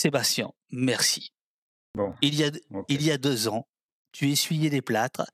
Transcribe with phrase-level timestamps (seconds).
[0.00, 1.32] Sébastien, merci.
[1.94, 2.50] Bon, Il y a,
[2.88, 3.66] il y a deux ans,
[4.12, 5.24] tu essuyais les plâtres.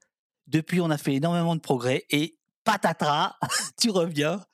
[0.47, 3.35] Depuis, on a fait énormément de progrès et patatras,
[3.81, 4.45] tu reviens.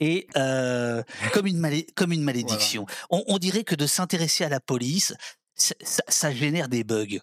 [0.00, 2.84] Et euh, comme, une malé- comme une malédiction.
[3.08, 5.14] On, on dirait que de s'intéresser à la police,
[5.54, 7.20] ça, ça- ça génère des bugs.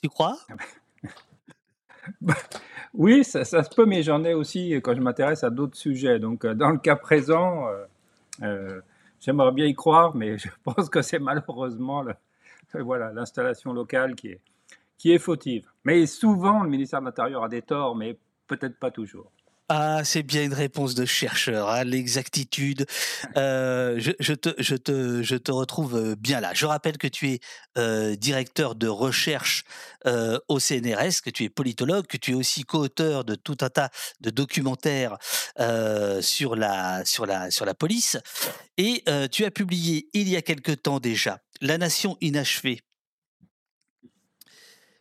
[0.00, 0.38] Tu crois?
[2.94, 6.18] Oui, ça, ça se peut, mais j'en ai aussi quand je m'intéresse à d'autres sujets.
[6.18, 7.84] Donc, euh, dans le cas présent, euh,
[8.42, 8.80] euh,
[9.20, 12.04] j'aimerais bien y croire, mais je pense que c'est malheureusement
[12.74, 14.40] voilà, l'installation locale qui est,
[14.96, 15.66] qui est fautive.
[15.84, 19.30] Mais souvent, le ministère de l'Intérieur a des torts, mais peut-être pas toujours.
[19.70, 22.86] Ah, c'est bien une réponse de chercheur, hein, l'exactitude.
[23.36, 26.52] Euh, je, te, je, te, je te retrouve euh, bien là.
[26.54, 27.40] Je rappelle que tu es
[27.76, 29.64] euh, directeur de recherche
[30.48, 33.90] au CNRS, que tu es politologue, que tu es aussi co-auteur de tout un tas
[34.20, 35.18] de documentaires
[36.20, 38.16] sur, la, sur, la, sur la police.
[38.78, 42.80] Et tu as publié il y a quelque temps déjà La Nation inachevée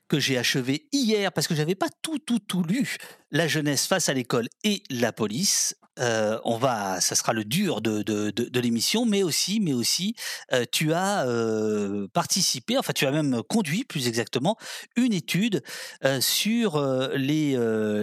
[0.08, 2.97] que j'ai achevé hier parce que j'avais pas tout tout tout lu.
[3.31, 7.81] La jeunesse face à l'école et la police Euh, on va ça sera le dur
[7.81, 10.14] de, de, de, l'émission mais aussi mais aussi
[10.53, 14.58] euh, tu as euh, participé enfin tu as même conduit plus exactement
[14.95, 15.64] une étude
[16.05, 16.80] euh, sur
[17.16, 17.58] les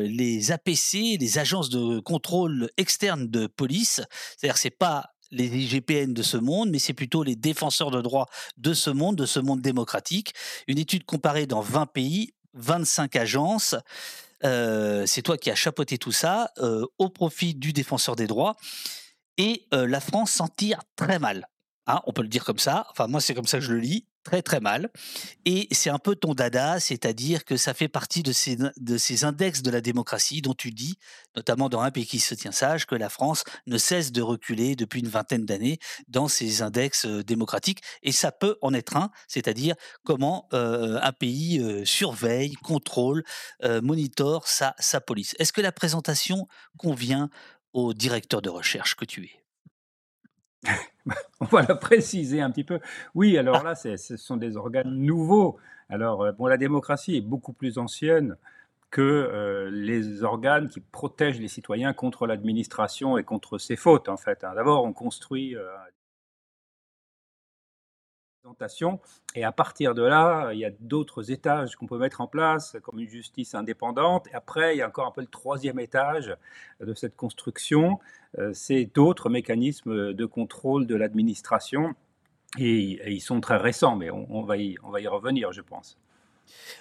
[0.08, 4.00] les APC les agences de contrôle externe de police.
[4.36, 8.26] C'est-à-dire c'est pas les IGPN de ce monde, mais c'est plutôt les défenseurs de droits
[8.56, 10.32] de ce monde, de ce monde démocratique.
[10.68, 13.74] Une étude comparée dans 20 pays, 25 agences.
[14.44, 18.56] Euh, c'est toi qui as chapeauté tout ça euh, au profit du défenseur des droits.
[19.36, 21.48] Et euh, la France s'en tire très mal.
[21.86, 22.86] Hein, on peut le dire comme ça.
[22.90, 24.06] Enfin, moi, c'est comme ça que je le lis.
[24.24, 24.88] Très, très mal.
[25.44, 29.60] Et c'est un peu ton dada, c'est-à-dire que ça fait partie de ces, de index
[29.60, 30.98] de la démocratie dont tu dis,
[31.36, 34.76] notamment dans un pays qui se tient sage, que la France ne cesse de reculer
[34.76, 37.82] depuis une vingtaine d'années dans ces index euh, démocratiques.
[38.02, 43.24] Et ça peut en être un, c'est-à-dire comment euh, un pays euh, surveille, contrôle,
[43.62, 45.34] euh, monitore sa, sa police.
[45.38, 46.48] Est-ce que la présentation
[46.78, 47.28] convient
[47.74, 49.43] au directeur de recherche que tu es?
[51.40, 52.80] On va la préciser un petit peu.
[53.14, 55.58] Oui, alors là, ce sont des organes nouveaux.
[55.88, 58.36] Alors, euh, bon, la démocratie est beaucoup plus ancienne
[58.90, 64.16] que euh, les organes qui protègent les citoyens contre l'administration et contre ses fautes, en
[64.16, 64.44] fait.
[64.44, 64.52] hein.
[64.54, 65.66] D'abord, on construit euh,
[69.34, 72.76] et à partir de là, il y a d'autres étages qu'on peut mettre en place,
[72.82, 74.26] comme une justice indépendante.
[74.28, 76.36] Et après, il y a encore un peu le troisième étage
[76.80, 77.98] de cette construction,
[78.38, 81.94] euh, c'est d'autres mécanismes de contrôle de l'administration.
[82.58, 85.98] Et, ils sont très récents, mais on, va y, revenir, je pense.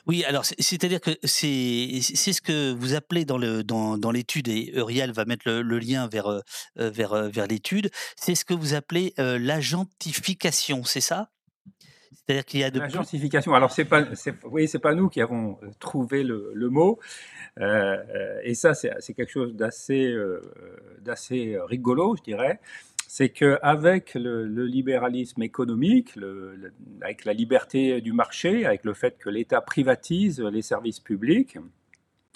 [0.06, 4.50] Oui, alors c'est- c'est-à-dire que c'est ce que vous appelez dans le dans, dans l'étude
[4.50, 6.42] et Eurial va mettre le, lien vers euh,
[6.76, 7.90] vers euh, vers l'étude.
[8.18, 11.30] C'est ce que vous appelez l'agentification, c'est ça?
[12.26, 15.10] C'est-à-dire qu'il y a de La gentrification, alors c'est pas, c'est- oui, c'est pas nous
[15.10, 17.00] qui avons euh, trouvé le, le mot,
[17.60, 20.42] euh, euh, et ça c'est c'est quelque chose d'assez euh,
[21.02, 22.60] d'assez rigolo, je dirais.
[23.08, 26.72] C'est qu'avec le, le libéralisme économique, le-
[27.02, 31.58] avec la liberté du marché, avec le fait que l'État privatise les services publics,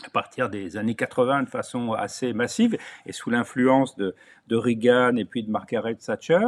[0.05, 4.13] à partir des années 80 de façon assez massive et sous l'influence de,
[4.49, 6.47] Reagan et puis de Margaret Thatcher,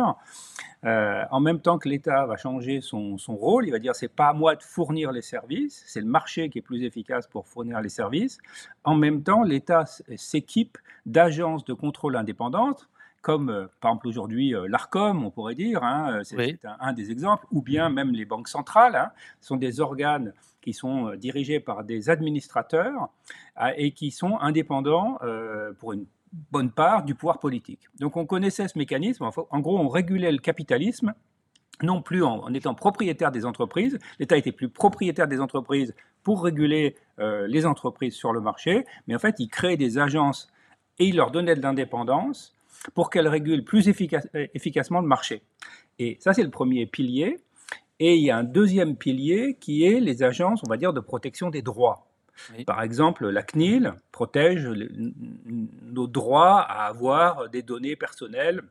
[0.86, 4.08] euh, en même temps que l'État va changer son, son rôle, il va dire c'est
[4.08, 7.48] pas à moi de fournir les services, c'est le marché qui est plus efficace pour
[7.48, 8.38] fournir les services.
[8.84, 9.86] En même temps, l'État
[10.16, 12.88] s'équipe d'agences de contrôle indépendantes,
[13.22, 16.57] comme euh, par exemple aujourd'hui euh, l'ARCOM, on pourrait dire, hein, euh, c'est Oui.
[16.63, 20.74] un, un des exemples, ou bien même les banques centrales, hein, sont des organes qui
[20.74, 23.09] sont dirigés par des administrateurs
[23.78, 26.06] et qui sont indépendants euh, pour une
[26.52, 27.88] bonne part du pouvoir politique.
[28.00, 29.24] Donc on connaissait ce mécanisme.
[29.50, 31.13] En gros, on régulait le capitalisme,
[31.81, 33.97] non plus en, en étant propriétaire des entreprises.
[34.19, 39.16] L'État était plus propriétaire des entreprises pour réguler euh, les entreprises sur le marché, mais
[39.16, 40.51] en fait, il créait des agences
[41.00, 42.53] et il leur donnait de l'indépendance
[42.94, 45.44] pour qu'elles régulent plus efficace- euh, efficacement le marché.
[45.97, 47.40] Et ça, c'est le premier pilier.
[48.00, 51.01] Et il y a un deuxième pilier qui est les agences, on va dire, de
[51.01, 52.07] protection des droits.
[52.57, 52.63] Oui.
[52.63, 54.65] Par exemple, la CNIL protège
[55.83, 58.62] nos droits à avoir des données personnelles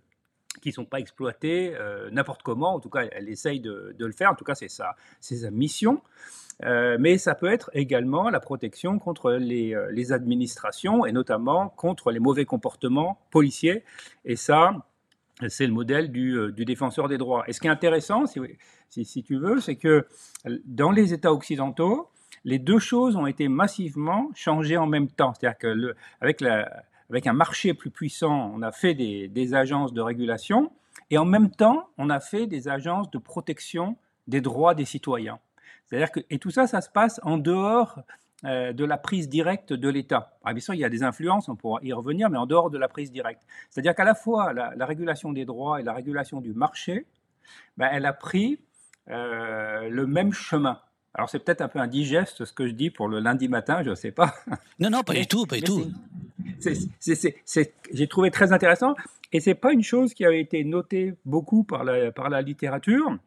[0.61, 2.75] qui ne sont pas exploitées euh, n'importe comment.
[2.75, 4.31] En tout cas, elle essaye de, de le faire.
[4.31, 6.03] En tout cas, c'est sa, sa mission.
[6.65, 11.69] Euh, mais ça peut être également la protection contre les, euh, les administrations et notamment
[11.69, 13.85] contre les mauvais comportements policiers.
[14.25, 14.75] Et ça,
[15.47, 17.45] c'est le modèle du, du défenseur des droits.
[17.47, 18.41] Et ce qui est intéressant, si,
[18.89, 20.05] si, si tu veux, c'est que
[20.65, 22.09] dans les États occidentaux,
[22.45, 25.35] les deux choses ont été massivement changées en même temps.
[25.35, 29.55] C'est-à-dire que le, avec, la, avec un marché plus puissant, on a fait des, des
[29.55, 30.71] agences de régulation,
[31.11, 33.97] et en même temps, on a fait des agences de protection
[34.27, 35.39] des droits des citoyens.
[35.87, 38.01] C'est-à-dire que, et tout ça, ça se passe en dehors
[38.45, 40.39] euh, de la prise directe de l'État.
[40.45, 42.79] Bien sûr, il y a des influences, on pourra y revenir, mais en dehors de
[42.79, 43.43] la prise directe.
[43.71, 47.07] C'est-à-dire qu'à la fois, la, régulation des droits et la régulation du marché,
[47.79, 48.61] ben, elle a pris
[49.09, 50.79] euh, le même chemin.
[51.15, 53.91] Alors c'est peut-être un peu indigeste ce que je dis pour le lundi matin, je
[53.91, 54.35] ne sais pas.
[54.79, 55.91] Non, non, pas du tout, pas du tout.
[57.93, 58.95] J'ai trouvé très intéressant,
[59.33, 63.19] et c'est pas une chose qui avait été notée beaucoup par la, par la littérature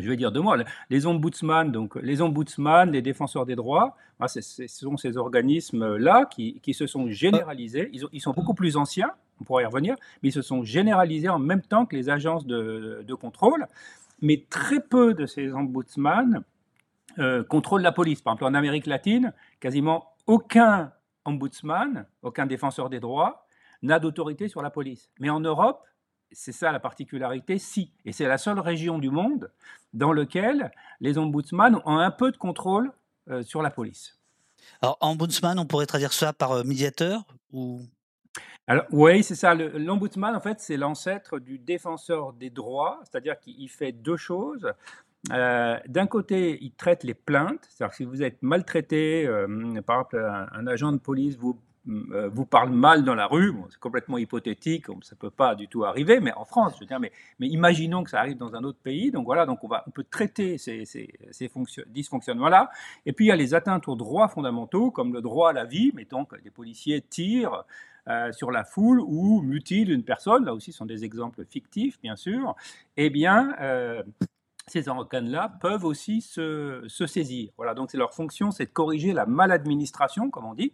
[0.00, 0.54] je vais dire deux mots,
[0.90, 6.60] les ombudsman, donc les ombudsman, les défenseurs des droits, ah, ce sont ces organismes-là qui,
[6.72, 7.90] se sont généralisés.
[8.12, 9.10] Ils, sont beaucoup plus anciens,
[9.40, 12.46] on pourrait y revenir, mais ils se sont généralisés en même temps que les agences
[12.46, 13.66] de, contrôle.
[14.20, 16.44] Mais très peu de ces ombudsman
[17.18, 18.20] euh, contrôlent la police.
[18.20, 20.92] Par exemple, en Amérique latine, quasiment aucun
[21.24, 23.46] ombudsman, aucun défenseur des droits
[23.82, 25.10] n'a d'autorité sur la police.
[25.18, 25.84] Mais en Europe,
[26.30, 27.92] c'est ça la particularité, si.
[28.04, 29.50] Et c'est la seule région du monde
[29.92, 30.70] dans laquelle
[31.00, 32.92] les ombudsman ont un peu de contrôle
[33.30, 34.18] euh, sur la police.
[34.80, 37.82] Alors, ombudsman, on pourrait traduire ça par euh, médiateur ou...
[38.68, 39.54] Alors, oui, c'est ça.
[39.54, 44.72] L'ombudsman, en fait, c'est l'ancêtre du défenseur des droits, c'est-à-dire qu'il fait deux choses.
[45.30, 49.28] Euh, d'un côté, il traite les plaintes, c'est-à-dire si vous êtes maltraité,
[49.86, 51.56] par exemple, un, agent de police vous
[51.88, 55.66] euh, vous parle mal dans la rue, c'est complètement hypothétique, ça ne peut pas du
[55.66, 57.10] tout arriver, mais en France, je veux dire, mais,
[57.40, 60.04] imaginons que ça arrive dans un autre pays, donc voilà, donc on, va, on peut
[60.08, 61.08] traiter ces, ces,
[61.88, 62.70] dysfonctionnements-là.
[63.04, 65.64] Et puis il y a les atteintes aux droits fondamentaux, comme le droit à la
[65.64, 67.64] vie, mettons que des policiers tirent
[68.06, 72.00] euh, sur la foule ou mutilent une personne, là aussi ce sont des exemples fictifs,
[72.00, 72.54] bien sûr,
[72.96, 74.04] eh bien, euh,
[74.66, 77.50] ces organes-là peuvent aussi se, saisir.
[77.56, 80.72] Voilà, donc c'est leur fonction, c'est de corriger la maladministration, comme on dit,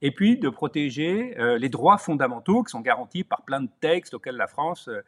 [0.00, 4.14] et puis de protéger euh, les droits fondamentaux qui sont garantis par plein de textes
[4.14, 5.00] auxquels la France euh,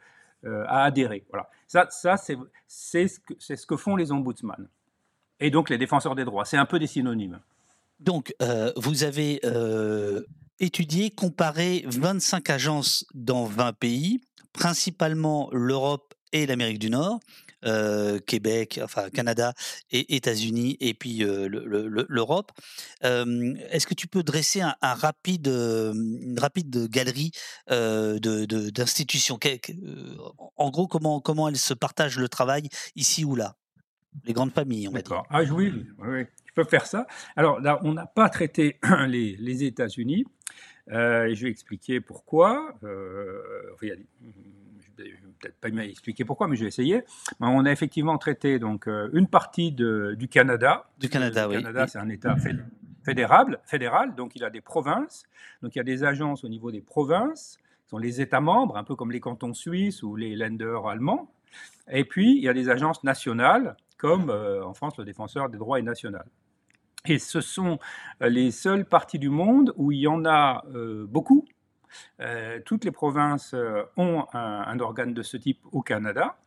[0.45, 1.25] euh, a adhéré.
[1.29, 1.49] Voilà.
[1.67, 4.67] Ça, ça c'est ce, que, ce que font les ombudsman.
[5.39, 6.45] Et donc les défenseurs des droits.
[6.45, 7.39] C'est un peu des synonymes.
[7.99, 8.33] Donc,
[8.75, 9.39] vous avez
[10.59, 14.19] étudié, comparé 25 agences dans 20 pays,
[14.53, 17.19] principalement l'Europe et l'Amérique du Nord.
[17.65, 19.53] Euh, Québec, enfin Canada
[19.89, 21.47] et États-Unis, et puis euh,
[22.07, 22.51] l'Europe.
[23.01, 27.31] Est-ce que tu peux dresser un, rapide, une rapide galerie
[27.71, 29.39] euh, d'institutions?
[30.57, 33.55] En gros, comment, comment elles se partagent le travail ici ou là?
[34.25, 35.23] Les grandes familles, on va dire.
[35.29, 37.07] Ah oui, oui, je peux faire ça.
[37.35, 40.25] Alors là, on n'a pas traité les, États-Unis.
[40.87, 42.77] je vais expliquer pourquoi.
[42.83, 43.41] Euh,
[44.95, 47.03] peut-être pas expliquer pourquoi, mais je vais essayer.
[47.39, 50.89] On a effectivement traité donc euh, une partie du Canada.
[50.99, 51.55] Du Canada, oui.
[51.55, 52.35] Le Canada, c'est un État
[53.03, 55.23] fédéral, fédéral, donc il a des provinces.
[55.61, 58.77] Donc il y a des agences au niveau des provinces, qui sont les États membres,
[58.77, 61.31] un peu comme les cantons suisses ou les lenders allemands.
[61.89, 65.57] Et puis il y a des agences nationales, comme euh, en France le défenseur des
[65.57, 66.25] droits est national.
[67.07, 67.77] Et ce sont
[68.23, 70.63] euh, les seules parties du monde où il y en a
[71.07, 71.45] beaucoup,
[72.19, 76.37] euh, toutes les provinces euh, ont un, organe de ce type au Canada.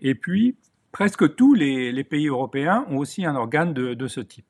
[0.00, 0.56] Et puis,
[0.92, 4.46] presque tous les, pays européens ont aussi un organe de, ce type.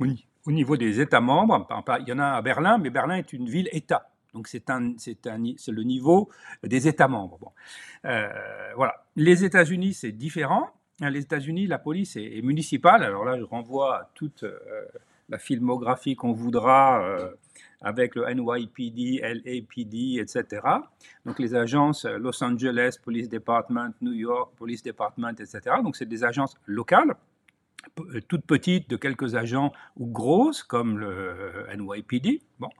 [0.00, 1.66] Au niveau des États membres,
[2.00, 4.10] il y en a à Berlin, mais Berlin est une ville-État.
[4.34, 6.28] Donc c'est le niveau
[6.62, 7.52] des États membres.
[8.04, 8.28] Euh,
[8.76, 9.04] voilà.
[9.16, 10.70] Les États-Unis, c'est différent.
[11.00, 13.02] Les États-Unis, la police est, municipale.
[13.02, 14.44] Alors là, je renvoie à toute
[15.28, 17.02] la filmographie qu'on voudra
[17.80, 20.62] avec le NYPD, LAPD, etc.
[21.24, 25.76] Donc les agences euh, Los Angeles Police Department, New York Police Department, etc.
[25.82, 27.14] Donc c'est des agences locales,
[28.00, 32.42] euh, toutes petites, de quelques agents ou grosses, comme le euh, NYPD.
[32.58, 32.70] Bon.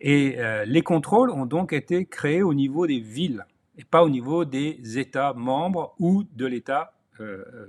[0.00, 0.36] Et
[0.66, 3.46] les contrôles ont donc été créés au niveau des villes
[3.78, 6.93] et pas au niveau des États membres ou de l'État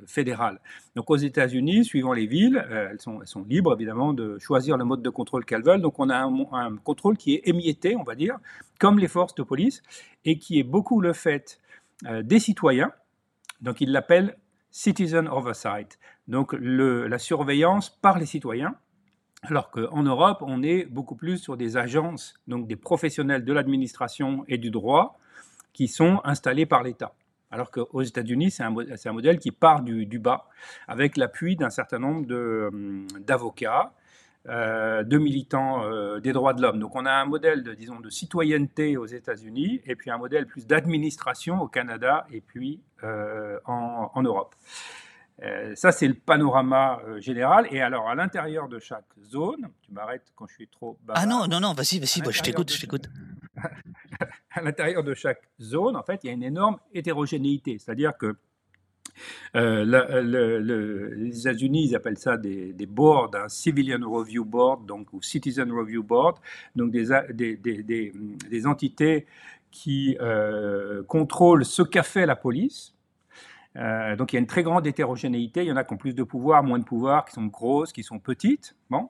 [0.05, 0.59] fédérale.
[0.95, 5.01] Donc aux États-Unis, suivant les villes, euh, elles, sont, libres évidemment de choisir le mode
[5.01, 5.81] de contrôle qu'elles veulent.
[5.81, 8.37] Donc on a un, contrôle qui est émietté, on va dire,
[8.79, 9.83] comme les forces de police,
[10.23, 11.59] et qui est beaucoup le fait
[12.05, 12.91] euh, des citoyens.
[13.61, 14.37] Donc ils l'appellent
[14.71, 18.75] citizen oversight, donc la surveillance par les citoyens.
[19.43, 24.43] Alors qu'en Europe, on est beaucoup plus sur des agences, donc des professionnels de l'administration
[24.47, 25.19] et du droit,
[25.71, 27.13] qui sont installés par l'État.
[27.51, 30.47] Alors qu'aux États-Unis, c'est un, modèle qui part du, bas,
[30.87, 33.93] avec l'appui d'un certain nombre hum, d'avocats,
[34.47, 36.77] euh, de militants euh, des droits de l'homme.
[36.77, 40.45] Donc on a un modèle de, disons, de citoyenneté aux États-Unis, et puis un modèle
[40.45, 44.53] plus d'administration au Canada, et puis euh, en, Europe.
[45.73, 47.67] ça, c'est le panorama général.
[47.71, 51.47] Et alors, à l'intérieur de chaque zone, tu m'arrêtes quand je suis trop Ah non,
[51.47, 53.09] non, non, vas-y, vas-y, je t'écoute, je t'écoute.
[54.51, 57.77] À l'intérieur de chaque zone, en fait, il y a une énorme hétérogénéité.
[57.79, 58.35] C'est-à-dire que
[59.55, 66.03] euh, les États-Unis, appellent ça des, boards, un Civilian Review Board, donc, ou Citizen Review
[66.03, 66.37] Board,
[66.75, 69.25] donc des, des, entités
[69.71, 72.94] qui euh, contrôlent ce qu'a fait la police,
[73.77, 75.63] euh, donc il y a une très grande hétérogénéité.
[75.63, 77.91] Il y en a qui ont plus de pouvoir, moins de pouvoir, qui sont grosses,
[77.91, 78.75] qui sont petites.
[78.89, 79.09] Bon.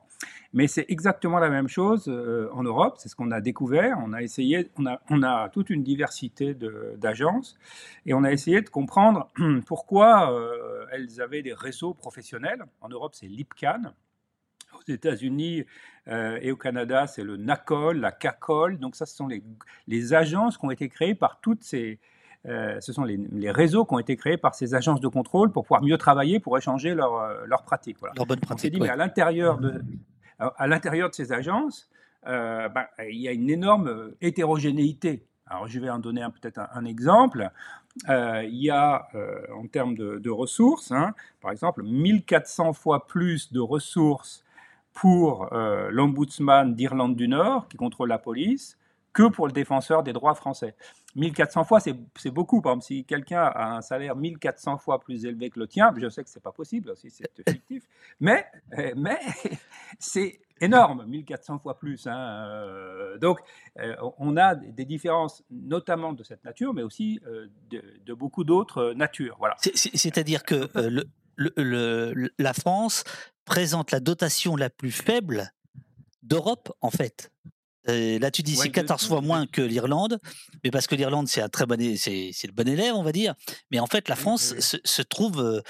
[0.52, 2.96] Mais c'est exactement la même chose euh, en Europe.
[2.98, 3.98] C'est ce qu'on a découvert.
[4.04, 6.54] On a essayé, on a, on a toute une diversité
[6.96, 7.56] d'agences
[8.06, 9.30] et on a essayé de comprendre
[9.66, 12.64] pourquoi euh, elles avaient des réseaux professionnels.
[12.80, 13.92] En Europe, c'est l'IPCAN.
[14.74, 15.64] Aux États-Unis
[16.08, 18.78] et au Canada, c'est le NACOL, la CACOL.
[18.78, 19.42] Donc ça, ce sont les,
[19.86, 21.98] les agences qui ont été créées par toutes ces,
[22.48, 25.64] euh, ce sont les, réseaux qui ont été créés par ces agences de contrôle pour
[25.64, 27.98] pouvoir mieux travailler, pour échanger leurs euh, pratiques.
[27.98, 28.14] Voilà.
[28.16, 28.78] Leurs bonnes pratiques.
[28.80, 29.82] Mais à l'intérieur de,
[30.38, 31.88] à l'intérieur de ces agences,
[32.26, 35.26] euh, ben, il y a une énorme hétérogénéité.
[35.46, 37.50] Alors, je vais en donner peut-être un, exemple.
[38.08, 39.08] il y a,
[39.56, 44.44] en termes de, ressources, hein, par exemple, 1400 fois plus de ressources
[44.92, 48.76] pour l'ombudsman d'Irlande du Nord, qui contrôle la police,
[49.16, 50.74] que pour le défenseur des droits français.
[51.14, 52.60] 1400 fois, c'est beaucoup.
[52.60, 56.06] Par exemple, si quelqu'un a un salaire 1400 fois plus élevé que le tien, je
[56.10, 57.84] sais que c'est pas possible, aussi c'est fictif,
[58.20, 58.44] mais,
[58.78, 59.18] euh, mais
[59.98, 62.06] c'est énorme, 1400 fois plus.
[62.06, 63.38] Hein, euh, donc,
[63.78, 67.18] euh, on a des différences, notamment de cette nature, mais aussi
[67.70, 69.36] de, beaucoup d'autres natures.
[69.38, 69.56] Voilà.
[69.58, 70.68] C'est-à-dire que
[71.38, 73.02] le, la France
[73.46, 75.52] présente la dotation la plus faible
[76.22, 77.30] d'Europe, en fait
[77.86, 80.18] là, tu dis c'est 14 fois moins que l'Irlande,
[80.64, 83.34] mais parce que l'Irlande, c'est un très bon, c'est, le bon élève, on va dire.
[83.70, 85.62] Mais en fait, la France se, trouve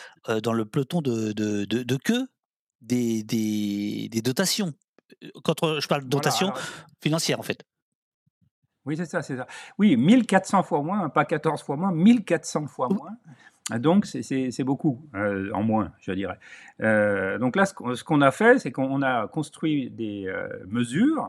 [0.43, 2.27] dans le peloton de, de, de, queue
[2.81, 4.73] des, des, des, dotations.
[5.45, 6.53] Quand je parle de dotation
[7.03, 7.63] financière, en fait.
[8.85, 9.47] Oui, c'est ça, c'est ça.
[9.79, 13.17] Oui, 1400 fois moins, pas 14 fois moins, 1400 fois moins.
[13.79, 16.39] Donc, c'est beaucoup en moins, je dirais.
[17.39, 20.33] donc là, ce qu'on a fait, c'est qu'on a construit des
[20.67, 21.29] mesures euh,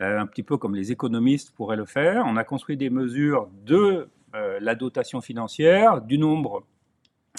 [0.00, 2.24] un petit peu comme les économistes pourraient le faire.
[2.26, 6.64] On a construit des mesures de euh, la dotation financière, du nombre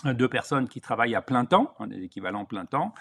[0.05, 2.93] de personnes qui travaillent à plein temps, hein, des équivalents plein temps,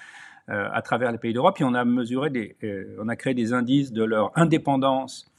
[0.48, 1.54] euh, à travers les pays d'Europe.
[1.54, 2.56] Puis on a mesuré,
[2.98, 5.32] on a créé des indices de leur indépendance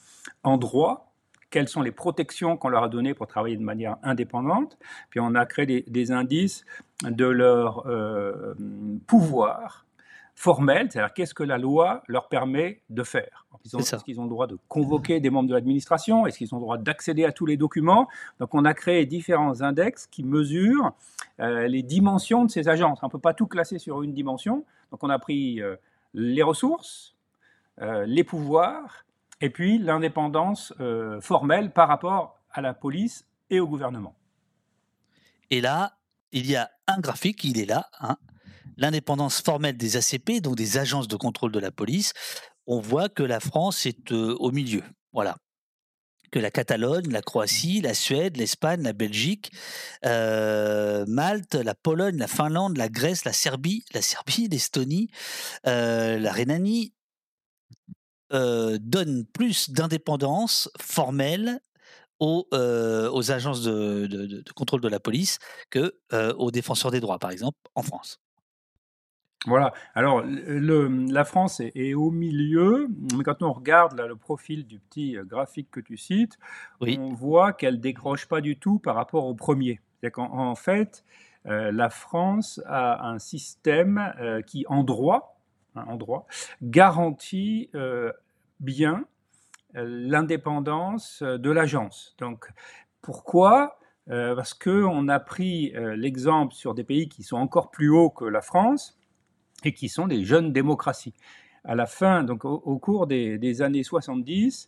[0.44, 1.12] en droit,
[1.50, 4.78] quelles sont les protections qu'on leur a données pour travailler de manière indépendante?
[5.10, 6.66] Puis on a créé des indices
[7.04, 7.86] de leur
[9.08, 9.85] pouvoir
[10.36, 13.48] formelle, c'est-à-dire qu'est-ce que la loi leur permet de faire.
[13.64, 16.28] Est-ce qu'ils ont le droit de convoquer des membres de l'administration?
[16.28, 18.08] Est-ce qu'ils ont le droit d'accéder à tous les documents?
[18.40, 20.94] Donc on a créé différents index qui mesurent
[21.40, 23.00] euh, les dimensions de ces agences.
[23.02, 24.66] On ne peut pas tout classer sur une dimension.
[24.92, 25.78] Donc on a pris euh,
[26.14, 27.16] les ressources,
[27.82, 29.06] euh, les pouvoirs,
[29.42, 30.74] et puis l'indépendance
[31.20, 34.16] formelle par rapport à la police et au gouvernement.
[35.50, 35.98] Et là,
[36.32, 38.18] il y a un graphique, il est là, hein,
[38.78, 42.14] l'indépendance formelle des ACP, donc des agences de contrôle de la police,
[42.68, 44.84] on voit que la France est euh, au milieu.
[45.14, 45.38] Voilà.
[46.32, 49.52] Que la Catalogne, la Croatie, la Suède, l'Espagne, la Belgique,
[50.06, 55.10] euh, Malte, la Pologne, la Finlande, la Grèce, la Serbie, la Serbie, l'Estonie,
[55.68, 56.94] euh, la Rhénanie
[58.32, 61.62] donnent plus d'indépendance formelle
[62.20, 62.46] aux,
[63.32, 65.38] agences de, contrôle de la police
[65.70, 68.20] que aux défenseurs des droits, par exemple, en France.
[69.48, 69.74] Voilà.
[69.94, 74.80] Alors, le, la France est, au milieu, mais quand on regarde là, le profil du
[74.80, 76.38] petit euh, graphique que tu cites,
[76.82, 79.82] on voit qu'elle décroche pas du tout par rapport au premier.
[80.18, 81.04] En, fait,
[81.48, 85.40] euh, la France a un système euh, qui, en droit,
[85.76, 86.28] hein, en droit
[86.62, 87.70] garantit
[88.60, 89.06] bien
[89.74, 92.16] l'indépendance de l'agence.
[92.20, 92.50] Donc,
[93.02, 93.78] pourquoi?
[94.08, 98.42] Parce qu'on a pris l'exemple sur des pays qui sont encore plus hauts que la
[98.42, 98.98] France
[99.66, 101.14] et qui sont des jeunes démocraties.
[101.66, 104.68] À la fin, donc au, cours des, années 70,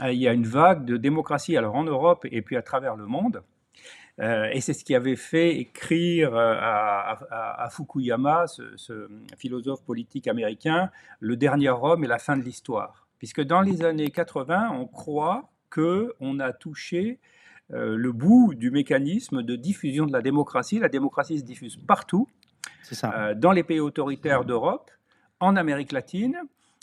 [0.00, 2.94] euh, il y a une vague de démocratie, alors en Europe et puis à travers
[2.96, 3.42] le monde.
[4.20, 10.90] Euh, et c'est ce qui avait fait écrire euh, à, Fukuyama, ce, philosophe politique américain,
[11.20, 13.08] Le dernier homme et la fin de l'histoire.
[13.18, 17.18] Puisque dans les années 80, on croit qu'on a touché
[17.70, 20.78] le bout du mécanisme de diffusion de la démocratie.
[20.78, 22.28] La démocratie se diffuse partout,
[23.04, 24.90] euh, dans les pays autoritaires d'Europe,
[25.40, 26.36] en Amérique latine.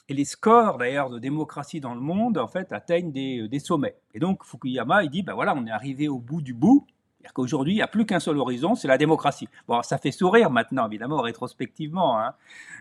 [0.10, 3.95] Et les scores d'ailleurs de démocratie dans le monde en fait atteignent des, des sommets.
[4.13, 6.86] Et donc Fukuyama il dit ben voilà on est arrivé au bout du bout.
[7.17, 9.48] C'est-à-dire qu'aujourd'hui il n'y a plus qu'un seul horizon, c'est la démocratie.
[9.65, 12.19] Bon ça fait sourire maintenant évidemment rétrospectivement.
[12.19, 12.33] Hein.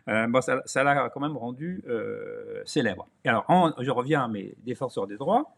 [0.09, 3.07] Euh, bon, ça l'a quand même rendu euh, célèbre.
[3.25, 3.47] Et alors
[3.79, 5.55] je reviens à mes défenseurs des droits.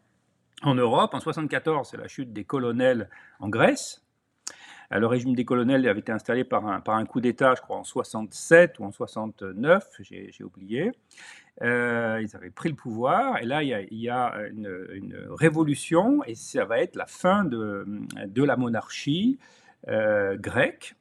[0.62, 1.14] en Europe.
[1.14, 3.08] En 1974, c'est la chute des colonels
[3.40, 4.03] en Grèce.
[4.92, 7.60] Euh, le régime des colonels avait été installé par un, par un coup d'État, je
[7.60, 10.92] crois, en 67 ou en 69, j'ai oublié.
[11.62, 14.68] Euh, ils avaient pris le pouvoir, et là, il y a, une,
[15.30, 17.86] révolution, et ça va être la fin de,
[18.26, 19.38] de la monarchie
[19.88, 20.94] euh, grecque.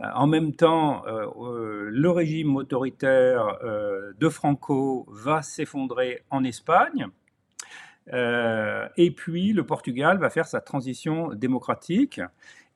[0.00, 3.58] En même temps, le régime autoritaire
[4.16, 7.08] de Franco va s'effondrer en Espagne.
[8.06, 12.20] et puis le Portugal va faire sa transition démocratique.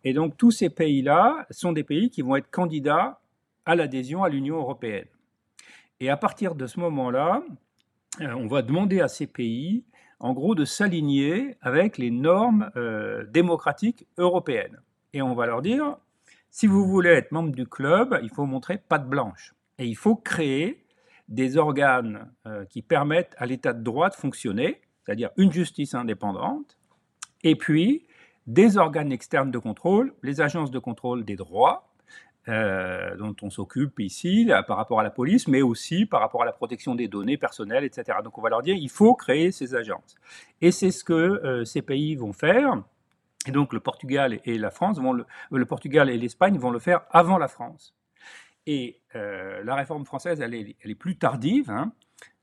[0.04, 3.20] Et donc tous ces pays-là sont des pays qui vont être candidats
[3.64, 5.06] à l'adhésion à l'Union européenne.
[6.00, 7.42] Et à partir de ce moment-là,
[8.20, 9.84] euh, on va demander à ces pays,
[10.18, 14.80] en gros, de s'aligner avec les normes euh, démocratiques européennes.
[15.12, 15.96] Et on va leur dire,
[16.50, 19.54] si vous voulez être membre du club, il faut montrer patte blanche.
[19.78, 20.84] Et il faut créer
[21.28, 26.76] des organes euh, qui permettent à l'état de droit de fonctionner, c'est-à-dire une justice indépendante,
[27.42, 28.06] et puis
[28.46, 31.92] des organes externes de contrôle, les agences de contrôle des droits,
[32.48, 36.44] euh, dont on s'occupe ici par rapport à la police, mais aussi par rapport à
[36.44, 38.18] la protection des données personnelles, etc.
[38.24, 40.16] Donc on va leur dire, il faut créer ces agences.
[40.60, 42.82] Et c'est ce que euh, ces pays vont faire.
[43.46, 46.80] Et donc le Portugal et la France vont le, le Portugal et l'Espagne vont le
[46.80, 47.94] faire avant la France.
[48.66, 51.70] Et euh, la réforme française, elle est, elle est plus tardive.
[51.70, 51.92] Hein.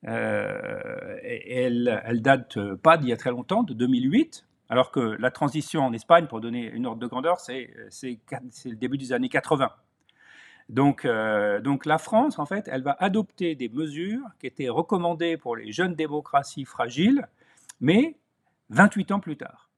[0.04, 4.46] elle, elle date pas d'il y a très longtemps, de 2008.
[4.70, 8.98] Alors que la transition en Espagne, pour donner une ordre de grandeur, c'est le début
[8.98, 9.72] des années 80.
[10.70, 15.36] Donc, euh, donc la France, en fait, elle va adopter des mesures qui étaient recommandées
[15.36, 17.28] pour les jeunes démocraties fragiles,
[17.82, 18.18] mais
[18.70, 19.70] 28 ans plus tard.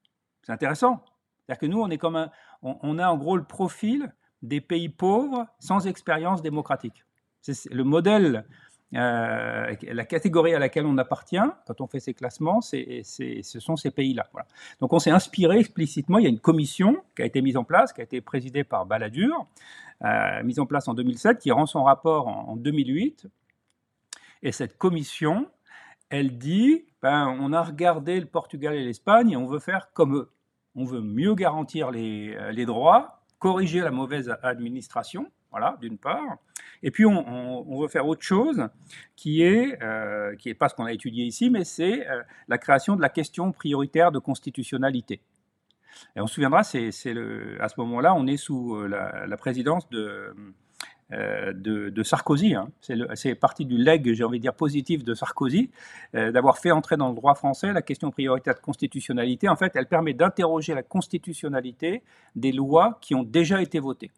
[0.43, 1.05] C'est intéressant.
[1.45, 2.29] C'est-à-dire que nous, on, est comme
[2.62, 7.05] on, a en gros le profil des pays pauvres sans expérience démocratique.
[7.41, 8.45] C'est le modèle
[8.93, 13.91] euh, la catégorie à laquelle on appartient quand on fait ces classements, ce sont ces
[13.91, 14.27] pays-là.
[14.79, 17.63] Donc on s'est inspiré explicitement, il y a une commission qui a été mise en
[17.63, 19.48] place, qui a été présidée par Balladur,
[20.03, 23.27] euh, mise en place en 2007, qui rend son rapport en, 2008.
[24.43, 25.47] Et cette commission,
[26.10, 30.15] elle dit, ben, on a regardé le Portugal et l'Espagne et on veut faire comme
[30.15, 30.32] eux.
[30.75, 36.38] On veut mieux garantir les, les droits, corriger la mauvaise administration, voilà, d'une part.
[36.84, 38.68] Et puis, on, veut faire autre chose
[39.16, 42.96] qui est, euh, qui pas ce qu'on a étudié ici, mais c'est euh, la création
[42.96, 45.22] de la question prioritaire de constitutionnalité.
[46.16, 46.88] Et on se souviendra, c'est,
[47.60, 50.34] à ce moment-là, on est sous euh, la, présidence de,
[51.12, 52.56] de, Sarkozy.
[52.56, 52.70] Hein.
[52.80, 55.70] C'est, parti du leg, j'ai envie de dire, positif de Sarkozy,
[56.14, 59.50] d'avoir fait entrer dans le droit français la question prioritaire de constitutionnalité.
[59.50, 62.02] En fait, elle permet d'interroger la constitutionnalité
[62.36, 64.12] des lois qui ont déjà été votées.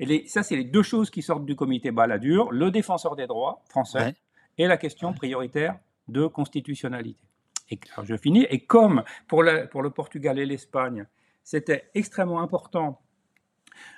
[0.00, 3.62] Et ça, c'est les deux choses qui sortent du comité Balladur, le défenseur des droits
[3.68, 4.14] français
[4.56, 7.22] et la question prioritaire de constitutionnalité.
[7.70, 8.46] Et je finis.
[8.48, 11.06] Et comme pour, pour le Portugal et l'Espagne,
[11.44, 13.00] c'était extrêmement important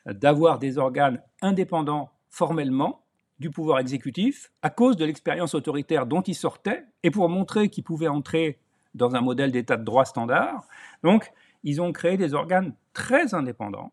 [0.04, 3.04] d'avoir des organes indépendants formellement
[3.38, 7.84] du pouvoir exécutif à cause de l'expérience autoritaire dont ils sortaient et pour montrer qu'ils
[7.84, 8.58] pouvaient entrer
[8.94, 10.66] dans un modèle d'état de droit standard.
[11.02, 13.92] Donc, ils ont créé des organes très indépendants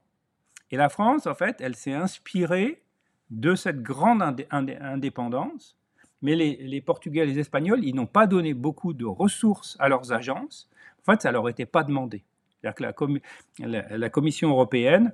[0.71, 2.82] et la France, en fait, elle s'est inspirée
[3.29, 5.75] de cette grande indépendance,
[6.21, 10.12] mais les, Portugais et les Espagnols, ils n'ont pas donné beaucoup de ressources à leurs
[10.12, 10.69] agences.
[11.01, 12.23] En fait, ça leur était pas demandé.
[12.62, 13.21] C'est-à-dire que
[13.63, 15.13] la, Commission européenne,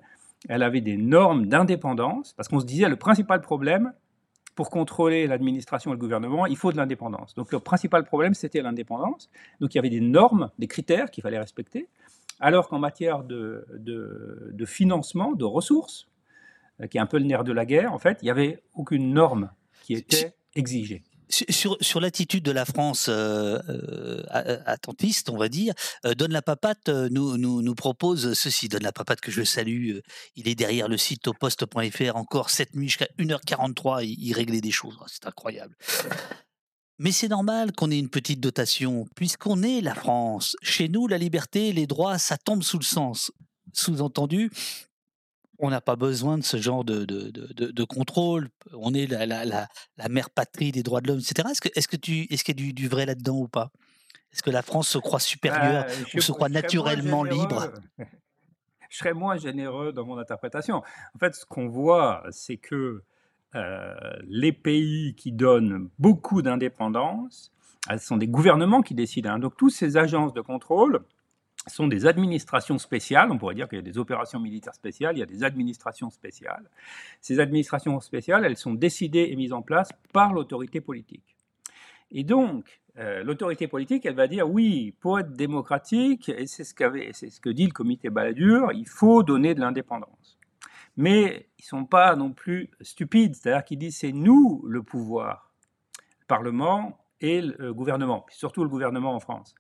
[0.50, 3.94] elle avait des normes d'indépendance, parce qu'on se disait le principal problème,
[4.56, 7.36] pour contrôler l'administration et le gouvernement, il faut de l'indépendance.
[7.36, 9.30] Donc le principal problème, c'était l'indépendance.
[9.60, 11.90] Donc il y avait des normes, des critères qu'il fallait respecter
[12.40, 13.66] alors qu'en matière de,
[14.66, 16.08] financement, de ressources,
[16.82, 18.62] euh, qui est un peu le nerf de la guerre, en fait, il n'y avait
[18.74, 19.52] aucune norme
[19.84, 21.04] qui était exigée.
[21.28, 27.38] Sur, l'attitude de la France euh, euh, attentiste, on va dire, Donne la Papate nous,
[27.38, 28.70] nous, propose ceci.
[28.70, 29.98] Donne la Papate que je salue,
[30.36, 34.62] il est derrière le site au poste.fr encore cette nuit jusqu'à 1h43, il, il réglait
[34.62, 35.76] des choses, c'est incroyable.
[36.98, 40.56] Mais c'est normal qu'on ait une petite dotation, puisqu'on est la France.
[40.62, 43.32] Chez nous, la liberté, les droits, ça tombe sous le sens.
[43.74, 44.50] Sous-entendu,
[45.60, 48.50] on n'a pas besoin de ce genre de, de, contrôle.
[48.74, 51.50] On est la, la, la, mère patrie des droits de l'homme, etc.
[51.52, 53.72] Est-ce, que, est-ce, que tu, est-ce qu'il y a du, vrai là-dedans ou pas?
[54.32, 57.72] Est-ce que la France se croit supérieure euh, ou se croit naturellement libre?
[58.90, 60.78] Je serais moins généreux dans mon interprétation.
[60.78, 63.04] En fait, ce qu'on voit, c'est que
[64.28, 67.52] les pays qui donnent beaucoup d'indépendance,
[67.90, 69.32] ce sont des gouvernements qui décident.
[69.32, 69.40] Hein.
[69.40, 71.02] Donc, toutes ces agences de contrôle
[71.68, 73.32] sont des administrations spéciales.
[73.32, 76.10] On pourrait dire qu'il y a des opérations militaires spéciales, il y a des administrations
[76.10, 76.70] spéciales.
[77.22, 81.36] Ces administrations spéciales, elles sont décidées et mises en place par l'autorité politique.
[82.12, 86.74] Et donc, euh, l'autorité politique, elle va dire oui, pour être démocratique, et c'est ce,
[86.74, 90.35] ce que dit le comité Balladur, il faut donner de l'indépendance.
[90.98, 95.52] Mais ils ne sont pas non plus stupides, c'est-à-dire qu'ils disent c'est nous le pouvoir,
[96.22, 99.56] le Parlement et le gouvernement, surtout le gouvernement en France.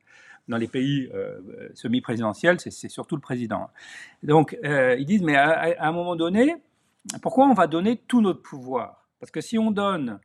[0.47, 1.41] Dans les pays euh,
[1.73, 3.69] semi-présidentiels, c'est surtout le président.
[4.21, 6.55] Donc, euh, ils disent, mais à, un moment donné,
[7.21, 9.07] pourquoi on va donner tout notre pouvoir?
[9.19, 10.19] Parce que si on donne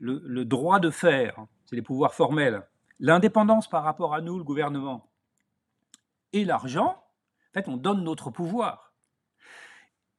[0.00, 2.62] le droit de faire, c'est les pouvoirs formels,
[3.00, 5.10] l'indépendance par rapport à nous, le gouvernement,
[6.32, 7.02] et l'argent,
[7.50, 8.89] en fait, on donne notre pouvoir.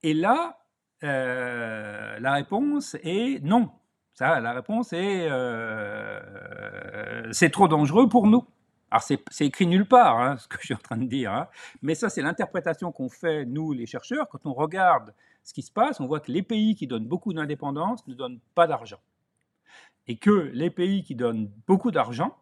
[0.03, 0.59] Et là,
[1.03, 3.69] euh, la réponse est non.
[4.13, 6.21] Ça, la réponse est euh,
[7.31, 8.45] c'est trop dangereux pour nous.
[8.91, 11.47] Alors, c'est écrit nulle part, hein, ce que je suis en train de dire, hein.
[11.81, 15.13] mais ça, c'est l'interprétation qu'on fait, nous, les chercheurs, quand on regarde
[15.45, 18.41] ce qui se passe, on voit que les pays qui donnent beaucoup d'indépendance ne donnent
[18.53, 18.99] pas d'argent
[20.07, 22.35] et que les pays qui donnent beaucoup d'argent,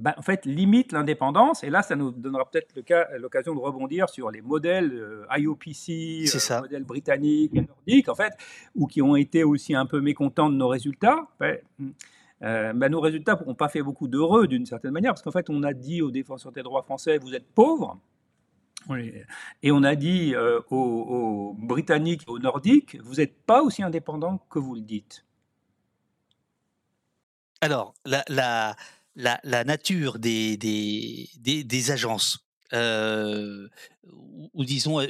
[0.00, 1.62] ben, en fait, limitent l'indépendance.
[1.62, 2.74] Et là, ça nous donnera peut-être
[3.18, 8.32] l'occasion de rebondir sur les modèles euh, IOPC, euh, modèles britanniques et nordiques, en fait,
[8.74, 11.28] ou qui ont été aussi un peu mécontents de nos résultats.
[11.38, 11.58] Ben,
[12.42, 15.50] euh, ben, nos résultats n'ont pas fait beaucoup d'heureux d'une certaine manière, parce qu'en fait,
[15.50, 17.98] on a dit aux défenseurs des droits français, vous êtes pauvres.
[19.62, 20.34] Et on a dit
[20.70, 25.26] aux, aux, Britanniques et aux Nordiques, vous n'êtes pas aussi indépendants que vous le dites.
[27.60, 28.74] Alors, la, la,
[29.14, 31.28] la, la nature des, des,
[31.64, 32.38] des, agences,
[32.72, 33.68] euh,
[34.54, 35.06] ou, disons, euh,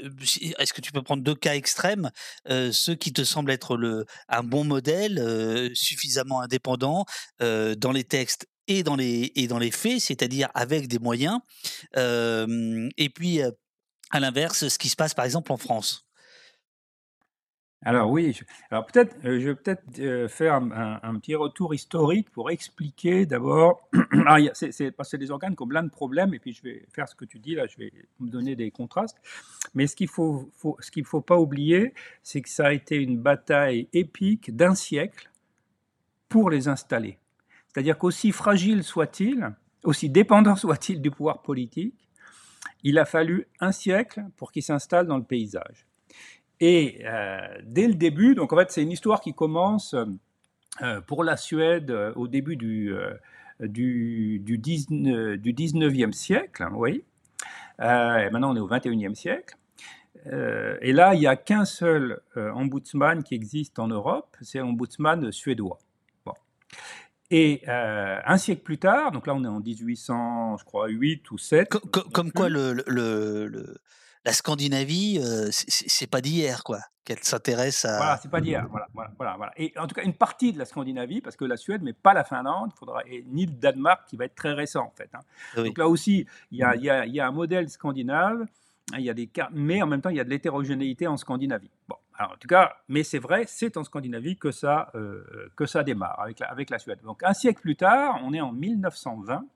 [0.58, 2.10] est-ce que tu peux prendre deux cas extrêmes,
[2.48, 7.04] euh, ceux qui te semblent être le, un bon modèle, suffisamment indépendant
[7.40, 11.38] dans les textes et dans les, et dans les faits, c'est-à-dire avec des moyens,
[11.96, 13.40] et puis
[14.10, 16.10] à l'inverse, ce qui se passe par exemple en France?
[17.83, 18.38] Alors oui,
[18.71, 23.88] alors peut-être, euh, je vais peut-être euh, faire un, petit retour historique pour expliquer d'abord.
[24.55, 27.09] c'est parce que des organes qui ont plein de problèmes, et puis je vais faire
[27.09, 29.16] ce que tu dis là, je vais me donner des contrastes.
[29.75, 33.19] Mais ce qu'il faut, ce qu'il faut pas oublier, c'est que ça a été une
[33.19, 35.31] bataille épique d'un siècle
[36.29, 37.19] pour les installer.
[37.69, 41.95] C'est-à-dire qu'aussi fragile soit-il, aussi dépendant soit-il du pouvoir politique,
[42.83, 45.87] il a fallu un siècle pour qu'il s'installe dans le paysage.
[46.61, 49.94] Et euh, dès le début, donc en fait, c'est une histoire qui commence
[50.83, 52.94] euh, pour la Suède euh, au début du,
[53.61, 57.03] du, du, 19e siècle, oui.
[57.79, 59.57] et maintenant, on est au 21e siècle.
[60.27, 65.79] et là, il n'y a qu'un seul ombudsman qui existe en Europe, c'est l'ombudsman suédois.
[66.27, 66.35] Bon.
[67.31, 71.38] Et un siècle plus tard, donc là on est en 1800, je crois, 8 ou
[71.38, 71.70] 7.
[72.12, 73.79] comme quoi le, le,
[74.24, 77.96] la Scandinavie, euh, c'est pas d'hier, quoi, qu'elle s'intéresse à.
[77.96, 78.66] Voilà, c'est pas d'hier.
[78.70, 81.56] Voilà, voilà, voilà, Et en tout cas, une partie de la Scandinavie, parce que la
[81.56, 84.85] Suède, mais pas la Finlande, faudra, et ni le Danemark, qui va être très récent,
[84.85, 85.11] en fait.
[85.14, 85.20] Hein.
[85.56, 88.42] Donc là aussi, il y a, y, a, y a, un modèle scandinave,
[88.92, 91.16] hein, il y a des mais en même temps, il y a de l'hétérogénéité en
[91.16, 91.70] Scandinavie.
[91.88, 95.64] Bon, alors en tout cas, mais c'est vrai, c'est en Scandinavie que ça, euh, que
[95.64, 97.00] ça démarre avec la, avec la Suède.
[97.02, 99.46] Donc un siècle plus tard, on est en 1920,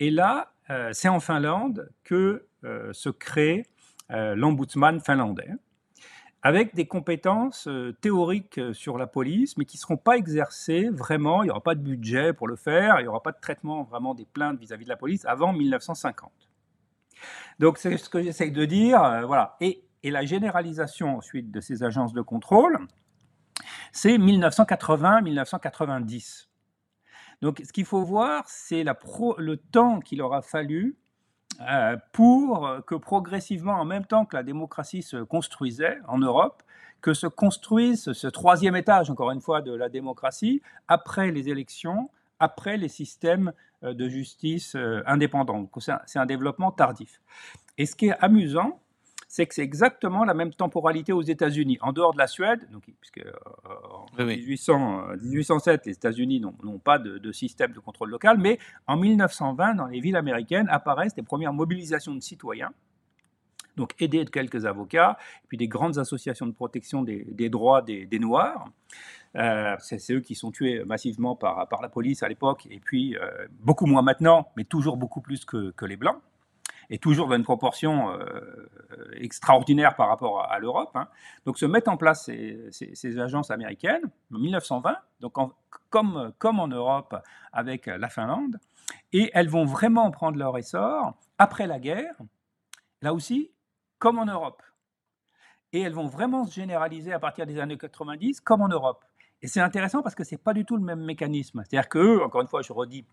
[0.00, 2.46] et là, euh, c'est en Finlande que
[2.92, 3.64] se crée
[4.10, 5.50] l'ombudsman finlandais,
[6.46, 10.90] avec des compétences euh, théoriques euh, sur la police, mais qui ne seront pas exercées
[10.90, 11.42] vraiment.
[11.42, 13.82] Il n'y aura pas de budget pour le faire, il n'y aura pas de traitement
[13.82, 16.30] vraiment des plaintes vis-à-vis de la police avant 1950.
[17.58, 19.26] Donc c'est ce que j'essaie de dire.
[19.26, 19.56] voilà.
[19.60, 22.78] Et, la généralisation ensuite de ces agences de contrôle,
[23.90, 26.46] c'est 1980-1990.
[27.42, 30.96] Donc ce qu'il faut voir, c'est le temps qu'il aura fallu euh,
[32.12, 36.62] pour que progressivement, en même temps que la démocratie se construisait en Europe,
[37.00, 42.10] que se construise ce troisième étage, encore une fois, de la démocratie, après les élections,
[42.40, 43.52] après les systèmes
[43.84, 45.68] euh, de justice euh, indépendants.
[46.06, 47.20] C'est un développement tardif.
[47.78, 48.80] Et ce qui est amusant,
[49.36, 51.76] c'est que c'est exactement la même temporalité aux États-Unis.
[51.82, 53.32] En dehors de la Suède, donc, puisque euh,
[54.18, 58.96] en 1800, 1807, euh, les États-Unis n'ont pas de, système de contrôle local, mais en
[58.96, 62.70] 1920, dans les villes américaines, apparaissent les premières mobilisations de citoyens,
[63.76, 68.18] donc aidés de quelques avocats, et puis des grandes associations de protection des, droits des,
[68.18, 68.70] Noirs.
[69.34, 73.14] Euh, c'est eux qui sont tués massivement par, par la police à l'époque, et puis
[73.60, 76.22] beaucoup moins maintenant, mais toujours beaucoup plus que, que les Blancs
[76.90, 78.68] et toujours dans une proportion euh,
[79.16, 80.90] extraordinaire par rapport à, l'Europe.
[80.94, 81.08] Hein.
[81.44, 85.34] Donc se mettent en place ces, agences américaines en 1920, donc
[85.90, 87.16] comme, comme en Europe
[87.52, 88.58] avec la Finlande,
[89.12, 92.14] et elles vont vraiment prendre leur essor après la guerre,
[93.02, 93.50] là aussi,
[93.98, 94.62] comme en Europe.
[95.72, 99.04] Et elles vont vraiment se généraliser à partir des années 90, comme en Europe.
[99.42, 101.62] Et c'est intéressant parce que c'est pas du tout le même mécanisme.
[101.64, 103.04] C'est-à-dire qu'eux, encore une fois, je redis,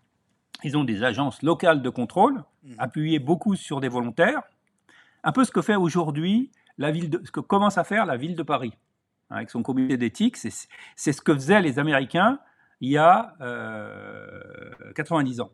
[0.62, 2.74] ils ont des agences locales de contrôle, mmh.
[2.78, 4.42] appuyées beaucoup sur des volontaires,
[5.24, 8.16] un peu ce que fait aujourd'hui la ville de, ce que commence à faire la
[8.16, 8.74] ville de Paris
[9.30, 10.36] hein, avec son comité d'éthique.
[10.36, 12.38] C'est ce que faisaient les Américains
[12.80, 13.34] il y a
[14.94, 15.50] 90 euh, ans.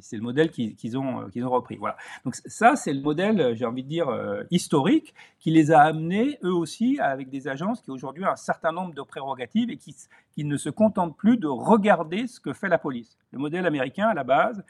[0.00, 1.76] C'est le modèle qu'ils ont, qu'ils ont repris.
[1.76, 1.96] Voilà.
[2.24, 6.38] Donc ça, c'est le modèle, j'ai envie de dire, euh, historique, qui les a amenés,
[6.42, 9.94] eux aussi, avec des agences qui aujourd'hui ont un certain nombre de prérogatives et qui,
[10.32, 13.18] qui ne se contentent plus de regarder ce que fait la police.
[13.32, 14.64] Le modèle américain, à la base,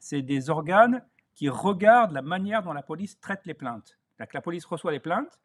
[0.00, 1.02] c'est des organes
[1.34, 3.98] qui regardent la manière dont la police traite les plaintes.
[4.18, 5.40] la police reçoit les plaintes,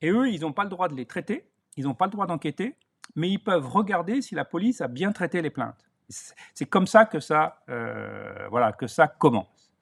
[0.00, 1.44] et eux, ils n'ont pas le droit de les traiter,
[1.76, 2.76] ils n'ont pas le droit d'enquêter,
[3.14, 5.87] mais ils peuvent regarder si la police a bien traité les plaintes.
[6.08, 9.72] C'est comme ça que ça, euh, voilà, que ça commence.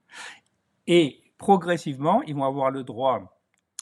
[0.87, 3.39] Et progressivement, ils vont avoir le droit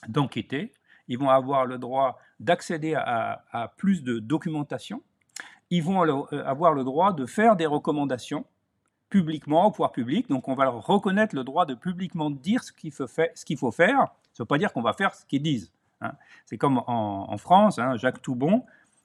[0.09, 0.73] d'enquêter,
[1.09, 5.03] ils vont avoir le droit d'accéder à, plus de documentation,
[5.71, 8.45] ils vont euh, avoir le droit de faire des recommandations
[9.09, 10.29] publiquement au pouvoir public.
[10.29, 13.37] Donc on va leur reconnaître le droit de publiquement dire ce qu'il faut, faire.
[13.41, 15.73] Ça ne veut pas dire qu'on va faire ce qu'ils disent.
[16.01, 16.13] Hein.
[16.47, 18.65] C'est comme en, France, hein, Jacques Toubon,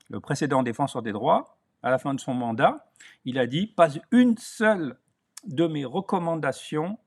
[0.09, 2.89] le précédent défenseur des droits, à la fin de son mandat,
[3.25, 4.97] il a dit pas une seule
[5.45, 6.97] de mes recommandations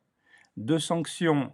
[0.57, 1.53] de sanctions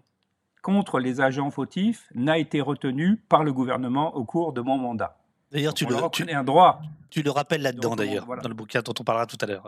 [0.62, 5.16] contre les agents fautifs n'a été retenue par le gouvernement au cours de mon mandat.
[5.50, 5.94] D'ailleurs, tu, le,
[6.34, 6.80] un droit.
[7.10, 9.66] tu le rappelles là-dedans, d'ailleurs, dans le bouquin dont on parlera tout à l'heure.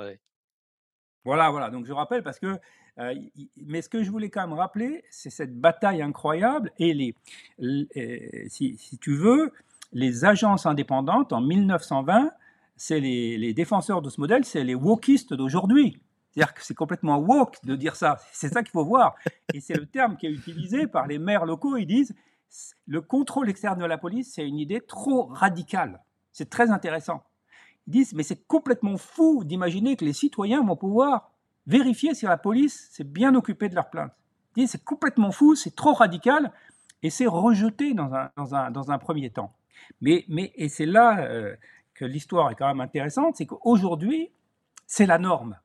[1.25, 1.71] Voilà, voilà.
[1.71, 2.59] Donc je rappelle parce que.
[2.99, 3.15] Euh,
[3.57, 7.15] mais ce que je voulais quand même rappeler, c'est cette bataille incroyable et les,
[8.49, 9.53] si, si, tu veux,
[9.93, 12.31] les agences indépendantes en 1920,
[12.81, 16.01] c'est les, défenseurs de ce modèle, c'est les wokistes d'aujourd'hui.
[16.31, 18.17] C'est-à-dire que c'est complètement woke de dire ça.
[18.33, 19.17] C'est ça qu'il faut voir.
[19.53, 21.77] Et c'est le terme qui est utilisé par les maires locaux.
[21.77, 22.15] Ils disent
[22.87, 26.01] le contrôle externe de la police, c'est une idée trop radicale.
[26.33, 27.23] C'est très intéressant.
[27.87, 31.33] Ils disent, mais c'est complètement fou d'imaginer que les citoyens vont pouvoir
[31.67, 34.13] vérifier si la police s'est bien occupée de leurs plaintes.
[34.57, 36.51] Ils disent, c'est complètement fou, c'est trop radical,
[37.03, 39.53] et c'est rejeté dans un, dans, un, dans un, premier temps.
[40.01, 41.55] Mais, mais et c'est là euh,
[42.01, 44.31] que l'histoire est quand même intéressante, c'est qu'aujourd'hui,
[44.87, 45.59] c'est la norme.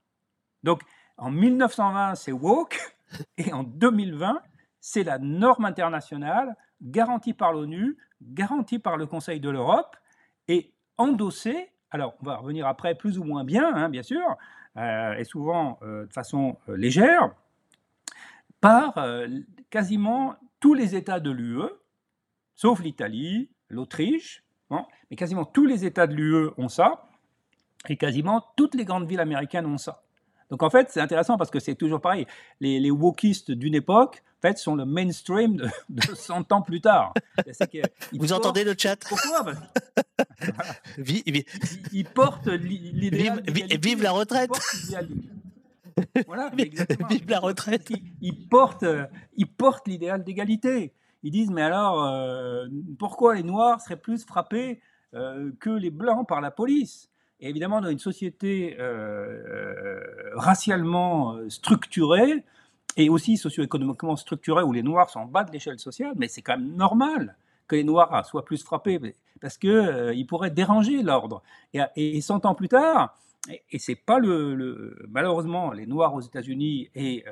[0.63, 0.81] Donc,
[1.17, 2.77] en 1920, c'est woke,
[3.37, 4.41] et en 2020,
[4.79, 9.95] c'est la norme internationale garantie par l'ONU, garantie par le Conseil de l'Europe,
[10.47, 14.35] et endossée alors, on va revenir après plus ou moins bien, hein, bien sûr,
[14.75, 17.33] euh, et souvent euh, de façon euh, légère,
[18.59, 18.95] par
[19.69, 21.69] quasiment tous les États de l'UE,
[22.55, 27.07] sauf l'Italie, l'Autriche, mais quasiment tous les États de l'UE ont ça,
[27.87, 30.03] et quasiment toutes les grandes villes américaines ont ça.
[30.49, 32.27] Donc en fait, c'est intéressant parce que c'est toujours pareil.
[32.59, 35.57] Les, les wokistes d'une époque, en fait, sont le mainstream
[35.89, 37.13] de, 100 ans plus tard.
[38.13, 38.97] Vous entendez le chat?
[39.07, 39.53] Pourquoi?
[41.91, 43.43] Ils, portent l'idéal.
[43.47, 44.51] Vive, vive, la retraite
[46.27, 46.51] voilà,
[47.09, 48.85] Vive la retraite Ils, portent,
[49.35, 50.93] ils portent l'idéal d'égalité.
[51.25, 52.67] Ils disent, mais alors, euh,
[52.99, 54.79] pourquoi les Noirs seraient plus frappés
[55.15, 57.09] euh, que les Blancs par la police?
[57.39, 59.99] Et évidemment, dans une société euh,
[60.35, 62.43] racialement structurée
[62.95, 66.43] et aussi socio-économiquement structurée où les Noirs sont en bas de l'échelle sociale, mais c'est
[66.43, 67.35] quand même normal
[67.67, 71.41] que les Noirs soient plus frappés parce qu'ils pourraient déranger l'ordre.
[71.73, 73.17] Et, et, 100 ans plus tard,
[73.49, 77.23] et, c'est pas le, malheureusement les Noirs aux États-Unis et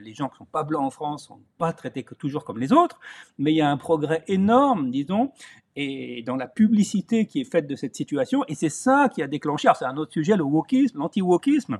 [0.00, 2.72] les gens qui sont pas blancs en France sont pas traités que toujours comme les
[2.72, 3.00] autres,
[3.38, 5.32] mais il y a un progrès énorme, disons,
[5.76, 8.44] et dans la publicité qui est faite de cette situation.
[8.48, 11.78] Et c'est ça qui a déclenché, c'est un autre sujet, le wokisme, l'anti-wokisme.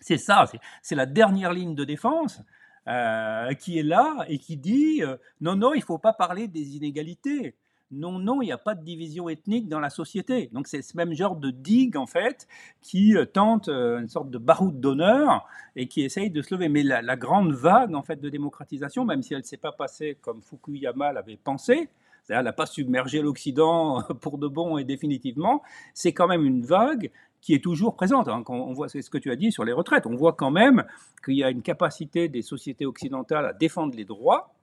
[0.00, 0.50] C'est ça,
[0.82, 2.42] c'est la dernière ligne de défense
[2.88, 6.76] euh, qui est là et qui dit euh, non, non, il faut pas parler des
[6.76, 7.54] inégalités.
[7.92, 10.48] Non, non, il n'y a pas de division ethnique dans la société.
[10.52, 12.46] Donc c'est ce même genre de digue, en fait,
[12.82, 16.68] qui euh, tente une sorte de baroud d'honneur et qui essaye de se lever.
[16.68, 19.72] Mais la, la, grande vague, en fait, de démocratisation, même si elle ne s'est pas
[19.72, 21.88] passée comme Fukuyama l'avait pensé,
[22.28, 25.62] elle n'a pas submergé l'Occident pour de bon et définitivement,
[25.94, 28.28] c'est quand même une vague qui est toujours présente.
[28.28, 28.44] Hein.
[28.48, 30.84] On voit ce que tu as dit sur les retraites, on voit quand même
[31.24, 34.54] qu'il y a une capacité des sociétés occidentales à défendre les droits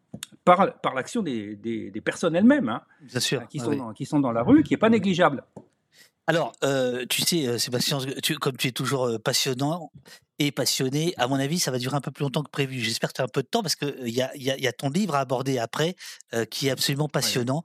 [0.43, 2.81] par, par l'action des, des, personnes elles-mêmes, hein,
[3.49, 5.43] Qui, sont dans, qui sont dans la rue, qui n'est pas négligeable.
[6.29, 7.99] Alors, euh, tu sais, euh, Sébastien,
[8.41, 9.93] comme tu es toujours euh, passionnant
[10.39, 12.81] et passionné, à mon avis, ça va durer un peu plus longtemps que prévu.
[12.81, 14.89] J'espère que tu as un peu de temps parce qu'il y a, y, a, ton
[14.89, 15.95] livre à aborder après
[16.51, 17.63] qui est absolument passionnant,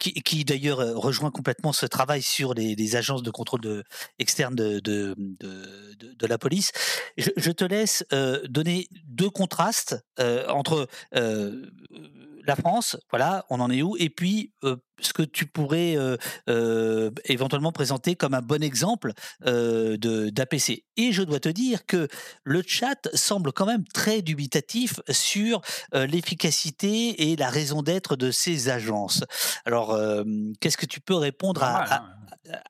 [0.00, 3.84] qui, d'ailleurs rejoint complètement ce travail sur les, agences de contrôle de,
[4.18, 6.72] externe de, de, de, la police.
[7.16, 8.04] Je, te laisse
[8.48, 14.52] donner deux contrastes entre la France, voilà, on en est où Et puis,
[15.00, 15.96] ce que tu pourrais
[17.24, 20.84] éventuellement présenter comme un bon exemple d'APC.
[20.96, 22.08] Et je dois te dire que
[22.44, 25.60] le chat semble quand même très dubitatif sur
[25.92, 29.24] l'efficacité et la raison d'être de ces agences.
[29.64, 29.98] Alors,
[30.60, 32.04] qu'est-ce que tu peux répondre à, hein.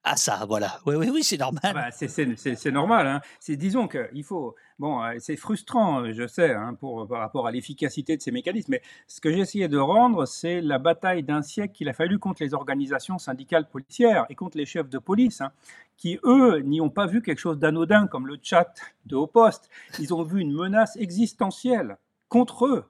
[0.05, 0.45] à, ça?
[0.49, 0.81] Voilà.
[0.87, 1.61] Oui, oui, oui, c'est normal.
[1.65, 3.07] Ah bah, c'est normal.
[3.07, 3.21] Hein.
[3.49, 8.17] Disons qu'il faut Bon, euh, c'est frustrant, je sais, hein, pour, par rapport à l'efficacité
[8.17, 11.75] de ces mécanismes, mais ce que j'ai essayé de rendre, c'est la bataille d'un siècle
[11.75, 15.53] qu'il a fallu contre les organisations syndicales policières et contre les chefs de police, hein,
[15.97, 18.75] qui, eux, n'y ont pas vu quelque chose d'anodin comme le chat
[19.07, 19.71] de haut poste.
[19.99, 21.97] Ils ont vu une menace existentielle
[22.29, 22.85] contre eux.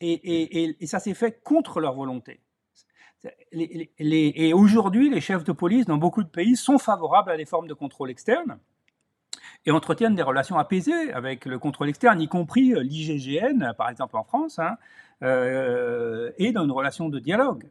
[0.00, 2.40] Et, ça s'est fait contre leur volonté.
[3.52, 7.68] et aujourd'hui, les chefs de police dans beaucoup de pays sont favorables à des formes
[7.68, 8.58] de contrôle externe
[9.66, 14.16] et entretiennent des relations apaisées avec le contrôle externe, y compris euh, l'IGGN, par exemple
[14.16, 14.76] en France, hein,
[15.22, 17.64] euh, et dans une relation de dialogue.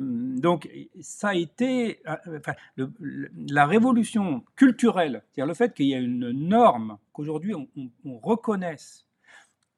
[0.00, 0.68] Hum, donc,
[1.00, 2.86] ça a été euh,
[3.48, 7.68] la révolution culturelle, c'est-à-dire le fait qu'il y a une norme, qu'aujourd'hui on,
[8.04, 9.06] on, reconnaisse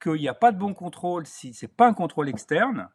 [0.01, 2.89] qu'il n'y a pas de bon contrôle si ce n'est pas un contrôle externe,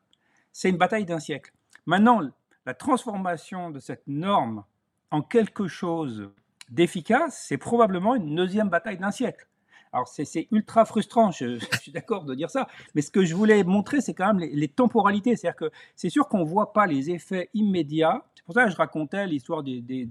[0.53, 1.51] c'est une bataille d'un siècle.
[1.85, 2.21] Maintenant,
[2.65, 4.63] la transformation de cette norme
[5.11, 6.31] en quelque chose
[6.69, 9.47] d'efficace, c'est probablement une deuxième bataille d'un siècle.
[9.93, 13.63] Alors c'est ultra frustrant, je, suis d'accord de dire ça, mais ce que je voulais
[13.63, 15.35] montrer, c'est quand même les, temporalités.
[15.35, 18.23] C'est-à-dire que c'est sûr qu'on ne voit pas les effets immédiats.
[18.35, 20.05] C'est pour ça que je racontais l'histoire des, des,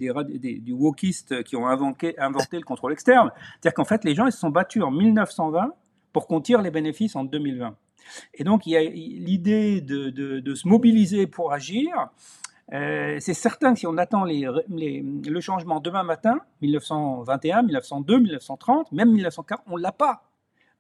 [1.45, 3.31] qui ont inventé, le contrôle externe.
[3.37, 5.73] C'est-à-dire qu'en fait, les gens ils se sont battus en 1920
[6.13, 7.77] pour qu'on tire les bénéfices en 2020.
[8.35, 12.09] Et donc, il y a l'idée de, se mobiliser pour agir.
[12.73, 19.13] Euh, c'est certain que si on attend le changement demain matin, 1921, 1902, 1930, même
[19.13, 20.25] 1940, on ne l'a pas.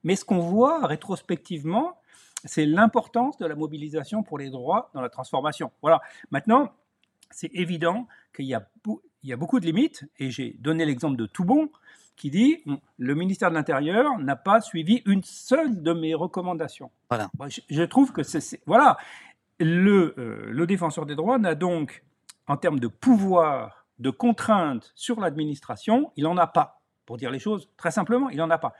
[0.02, 1.96] Mais ce qu'on voit rétrospectivement,
[2.44, 5.70] c'est l'importance de la mobilisation pour les droits dans la transformation.
[5.82, 6.00] Voilà.
[6.30, 6.72] Maintenant,
[7.30, 8.66] c'est évident qu'il y, a,
[9.36, 11.70] beaucoup de limites, et j'ai donné l'exemple de Toubon,
[12.16, 12.64] qui dit
[12.98, 16.90] le ministère de l'Intérieur n'a pas suivi une seule de mes recommandations.
[17.10, 17.30] Voilà.
[17.48, 18.60] Je, je trouve que c'est.
[18.64, 18.96] Voilà.
[19.62, 22.04] Euh, le, défenseur des droits n'a donc,
[22.46, 26.82] en termes de pouvoir, de contrainte sur l'administration, il n'en a pas.
[27.06, 28.74] Pour dire les choses très simplement, il n'en a pas.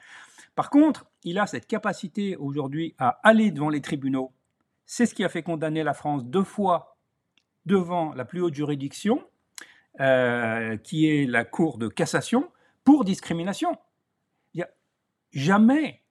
[0.54, 4.32] Par contre, il a cette capacité aujourd'hui à aller devant les tribunaux.
[4.84, 6.96] C'est ce qui a fait condamner la France deux fois
[7.66, 9.24] devant la plus haute juridiction,
[10.00, 12.50] euh, qui est la Cour de cassation,
[12.84, 13.76] pour discrimination.
[15.32, 16.02] jamais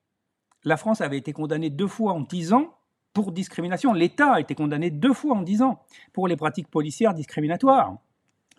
[0.64, 2.76] la France avait été condamnée deux fois en dix ans
[3.16, 3.94] pour discrimination.
[3.94, 5.82] L'État a été condamné deux fois en dix ans
[6.14, 7.96] pour les pratiques policières discriminatoires.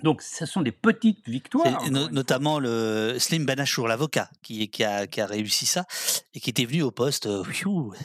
[0.03, 1.83] Donc, ce sont des petites victoires.
[1.91, 5.87] notamment le Slim Banachour, l'avocat, qui, qui, a, qui, a, réussi ça
[6.35, 7.43] et qui était venu au poste euh,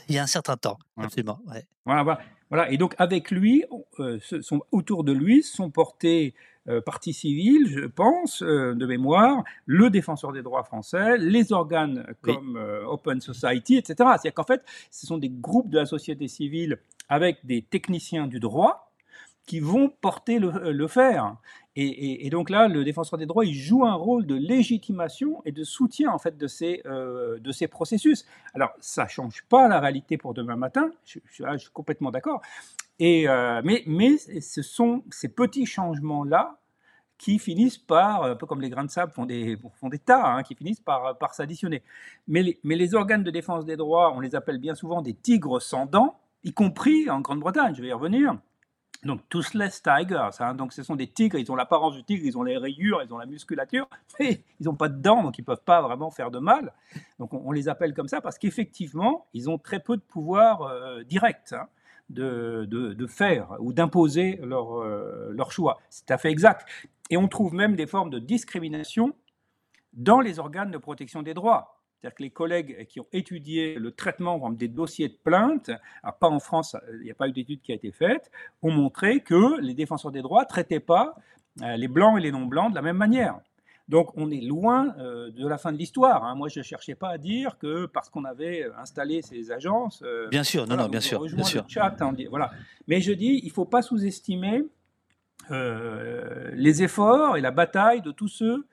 [0.08, 0.78] il y a un certain temps.
[0.98, 1.40] Absolument.
[1.86, 3.66] Voilà, voilà, Et donc, avec lui,
[4.00, 6.34] euh, sont, autour de lui sont portés
[6.86, 12.56] partie civile, je pense, euh, de mémoire, le défenseur des droits français, les organes comme
[12.56, 13.96] euh, Open Society, etc.
[13.98, 16.78] C'est-à-dire qu'en fait, ce sont des groupes de la société civile
[17.10, 18.92] avec des techniciens du droit
[19.48, 21.36] qui vont porter le, fer.
[21.76, 25.64] Et, donc là, le défenseur des droits, il joue un rôle de légitimation et de
[25.64, 28.26] soutien en fait de ces, de ces processus.
[28.54, 32.42] Alors, ça change pas la réalité pour demain matin, je, je suis complètement d'accord,
[33.02, 36.58] euh, mais, ce sont ces petits changements-là
[37.18, 39.58] qui finissent par, un peu comme les grains de sable font des,
[40.04, 41.84] tas, hein, qui finissent par, par s'additionner.
[42.28, 45.86] Mais les, organes de défense des droits, on les appelle bien souvent des tigres sans
[45.86, 48.38] dents, y compris en Grande-Bretagne, je vais y revenir.
[49.04, 52.38] Donc, toothless tigers, hein, donc ce sont des tigres, ils ont l'apparence du tigre, ils
[52.38, 53.88] ont les rayures, ils ont la musculature,
[54.20, 56.72] mais ils n'ont pas de dents, donc ils ne peuvent pas vraiment faire de mal.
[57.18, 61.04] Donc, on, les appelle comme ça parce qu'effectivement, ils ont très peu de pouvoir euh,
[61.04, 61.54] direct.
[61.54, 61.68] Hein
[62.12, 65.80] de, faire ou d'imposer leur, euh, leur choix.
[65.90, 66.68] C'est tout à fait exact.
[67.10, 69.14] Et on trouve même des formes de discrimination
[69.94, 71.82] dans les organes de protection des droits.
[72.02, 75.70] C'est-à-dire que les collègues qui ont étudié le traitement des dossiers de plainte,
[76.20, 78.32] pas en France, il n'y a pas eu d'étude qui a été faite,
[78.64, 81.16] ont montré que les défenseurs des droits ne traitaient pas
[81.62, 83.40] euh, les blancs et les non-blancs de la même manière.
[83.92, 86.24] Donc on est loin euh, de la fin de l'histoire.
[86.24, 86.34] Hein.
[86.36, 90.02] Moi, je ne cherchais pas à dire que parce qu'on avait installé ces agences...
[90.02, 91.20] Euh, bien sûr, non, non, bien sûr.
[91.26, 91.66] Bien sûr.
[91.68, 92.52] Chat, hein, voilà.
[92.88, 94.64] Mais je dis, il ne faut pas sous-estimer
[95.52, 98.66] euh, les efforts et la bataille de tous ceux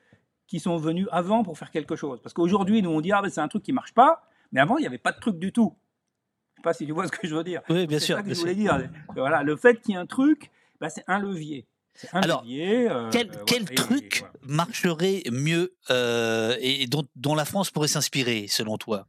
[0.46, 2.20] qui sont venus avant pour faire quelque chose.
[2.22, 4.60] Parce qu'aujourd'hui, nous, on dit, ah, ben, c'est un truc qui ne marche pas, mais
[4.60, 5.74] avant, il n'y avait pas de truc du tout.
[5.74, 7.62] Je ne sais pas si tu vois ce que je veux dire.
[7.68, 8.18] Oui, bien sûr.
[8.18, 8.88] C'est ça que je voulais dire.
[9.16, 11.66] Voilà, le fait qu'il y ait un truc, ben, c'est un levier.
[12.12, 18.46] Alors, euh, quel, quel truc marcherait mieux euh, et dont, dont, la France pourrait s'inspirer,
[18.48, 19.06] selon toi?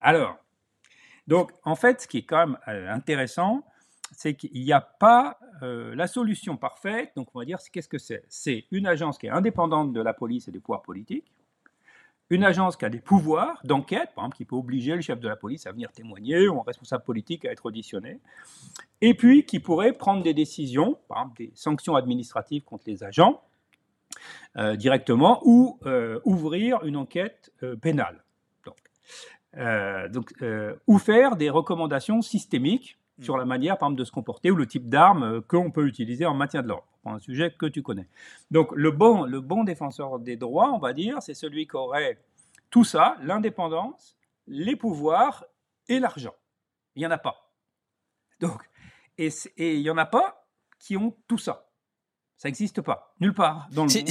[0.00, 0.36] Alors,
[1.26, 3.64] Donc, en fait, ce qui est quand même euh, intéressant,
[4.12, 7.12] c'est qu'il n'y a pas euh, la solution parfaite.
[7.16, 8.24] Donc, on va dire, qu'est-ce que c'est?
[8.28, 11.30] C'est une agence qui est indépendante de la police et des pouvoirs politiques,
[12.30, 15.28] une agence qui a des pouvoirs d'enquête, par exemple, qui peut obliger le chef de
[15.28, 18.20] la police à venir témoigner ou un responsable politique à être auditionné,
[19.00, 23.42] et puis qui pourrait prendre des décisions, par exemple des sanctions administratives contre les agents
[24.56, 28.22] euh, directement, ou euh, ouvrir une enquête pénale.
[28.64, 28.76] Donc,
[30.12, 30.34] donc
[30.86, 33.22] ou faire des recommandations systémiques Mm.
[33.22, 35.86] sur la manière, par exemple, de se comporter ou le type d'arme euh, qu'on peut
[35.86, 38.08] utiliser en maintien de l'ordre, un sujet que tu connais.
[38.50, 42.18] Donc, le bon, le bon défenseur des droits, on va dire, c'est celui qui aurait
[42.70, 45.44] tout ça, l'indépendance, les pouvoirs
[45.88, 46.34] et l'argent.
[46.94, 47.50] Il n'y en a pas.
[48.40, 48.62] Donc,
[49.18, 50.46] et il n'y en a pas
[50.78, 51.65] qui ont tout ça.
[52.38, 54.10] Ça n'existe pas, nulle part dans le monde.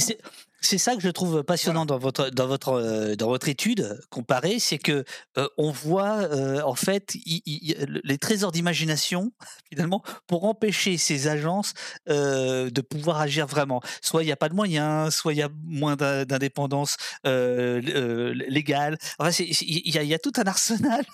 [0.60, 4.58] C'est ça que je trouve passionnant dans votre dans votre euh, dans votre étude comparée,
[4.58, 5.04] c'est que
[5.38, 9.30] euh, on voit euh, en fait les trésors d'imagination
[9.70, 11.74] finalement pour empêcher ces agences
[12.08, 13.80] de pouvoir agir vraiment.
[14.02, 18.98] Soit il n'y a pas de moyens, soit il y a moins d'indépendance légale.
[19.18, 21.04] Enfin, il y, a tout un arsenal.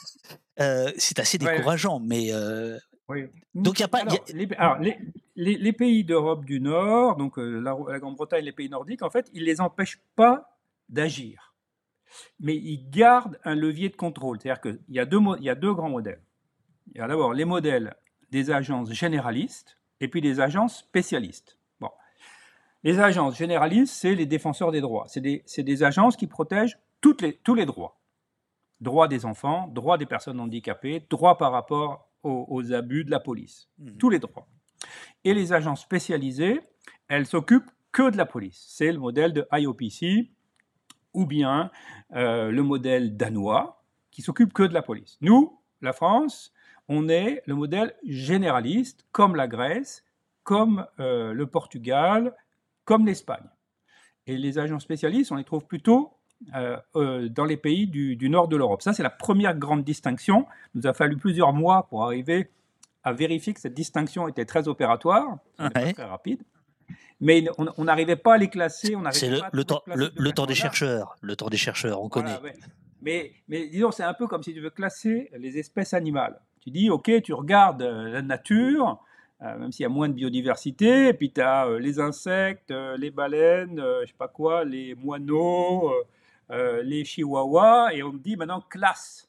[0.96, 2.32] c'est assez décourageant, mais
[3.54, 4.04] donc il a pas.
[4.32, 4.48] Les,
[5.72, 9.60] pays d'Europe du Nord, donc euh, la, Grande-Bretagne, les pays nordiques, en fait, ils les
[9.60, 10.58] empêchent pas
[10.88, 11.54] d'agir,
[12.40, 14.38] mais ils gardent un levier de contrôle.
[14.40, 16.22] C'est-à-dire qu'il y a deux, il y a deux grands modèles.
[16.94, 17.94] Il y a d'abord les modèles
[18.30, 21.58] des agences généralistes et puis des agences spécialistes.
[21.80, 21.90] Bon.
[22.82, 25.06] Les agences généralistes, c'est les défenseurs des droits.
[25.08, 28.00] C'est des, des, agences qui protègent toutes les, tous les droits.
[28.80, 33.68] Droits des enfants, droits des personnes handicapées, droits par rapport aux, abus de la police.
[33.78, 33.96] Mmh.
[33.98, 34.46] Tous les droits.
[35.24, 36.60] Et les agences spécialisées,
[37.08, 38.64] elles s'occupent que de la police.
[38.68, 40.30] C'est le modèle de IOPC
[41.14, 41.70] ou bien
[42.14, 45.18] euh, le modèle danois qui s'occupe que de la police.
[45.20, 46.52] Nous, la France,
[46.88, 50.04] on est le modèle généraliste, comme la Grèce,
[50.42, 52.34] comme euh, le Portugal,
[52.84, 53.48] comme l'Espagne.
[54.26, 56.14] Et les agences spécialistes, on les trouve plutôt
[56.54, 58.82] euh, dans les pays du, nord de l'Europe.
[58.82, 60.46] Ça, c'est la première grande distinction.
[60.74, 62.50] Il nous a fallu plusieurs mois pour arriver
[63.04, 65.38] à vérifier que cette distinction était très opératoire,
[65.74, 66.42] très rapide.
[67.20, 68.96] Mais on n'arrivait pas à les classer.
[69.12, 71.16] C'est le, le, temps, le, temps des chercheurs.
[71.20, 72.36] Le temps des chercheurs, on connaît.
[73.00, 76.40] mais, mais disons, c'est un peu comme si tu veux classer les espèces animales.
[76.60, 79.00] Tu dis, OK, tu regardes euh, la nature,
[79.40, 83.82] même s'il y a moins de biodiversité, et puis tu as les insectes, les baleines,
[84.02, 85.92] je sais pas quoi, les moineaux,
[86.52, 89.28] euh, les chihuahuas, et on me dit maintenant classe.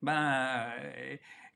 [0.00, 0.64] Ben,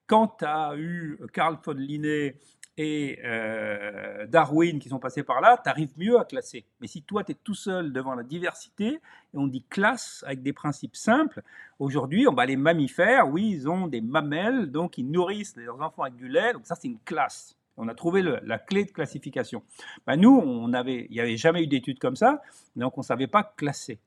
[0.08, 2.34] quand tu as eu Carl von Linné
[2.76, 6.64] et euh, Darwin qui sont passés par là, tu arrives mieux à classer.
[6.80, 9.00] Mais si toi, tu es tout seul devant la diversité, et
[9.34, 11.42] on dit classe avec des principes simples,
[11.78, 16.02] aujourd'hui, on va les mammifères, oui, ils ont des mamelles, donc ils nourrissent leurs enfants
[16.02, 17.56] avec du lait, donc ça, c'est une classe.
[17.76, 19.62] On a trouvé la clé de classification.
[20.06, 22.42] Ben, nous, il n'y avait jamais eu d'études comme ça,
[22.74, 23.98] donc on ne savait pas classer.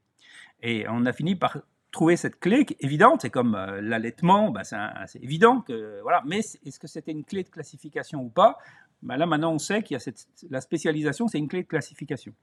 [0.61, 1.57] Et on a fini par
[1.91, 5.63] trouver cette clé évidente, c'est comme euh, l'allaitement, bah, c'est évident
[6.01, 6.23] voilà.
[6.25, 8.57] Mais est-ce que c'était une clé de classification ou pas?
[9.01, 11.67] Bah, Là maintenant on sait qu'il y a cette, la spécialisation, c'est une clé de
[11.67, 12.33] classification.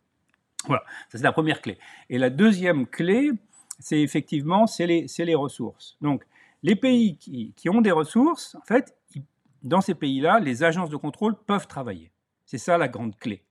[0.66, 1.78] Voilà, ça c'est la première clé.
[2.10, 3.32] Et la deuxième clé,
[3.78, 5.96] c'est effectivement c'est les, les, ressources.
[6.00, 6.24] Donc
[6.62, 8.94] les pays qui, qui, ont des ressources, en fait,
[9.62, 12.10] dans ces pays-là, les agences de contrôle peuvent travailler.
[12.44, 13.44] C'est ça la grande clé.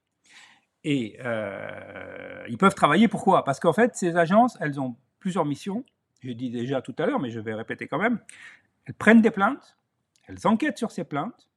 [0.83, 3.43] Et euh, ils peuvent travailler, pourquoi?
[3.43, 4.95] Parce qu'en fait, ces agences, elles ont
[5.28, 5.84] plusieurs missions.
[6.21, 8.19] Je dit déjà tout à l'heure, mais je vais répéter quand même.
[8.86, 9.78] Elles prennent des plaintes,
[10.28, 11.49] elles enquêtent sur ces plaintes,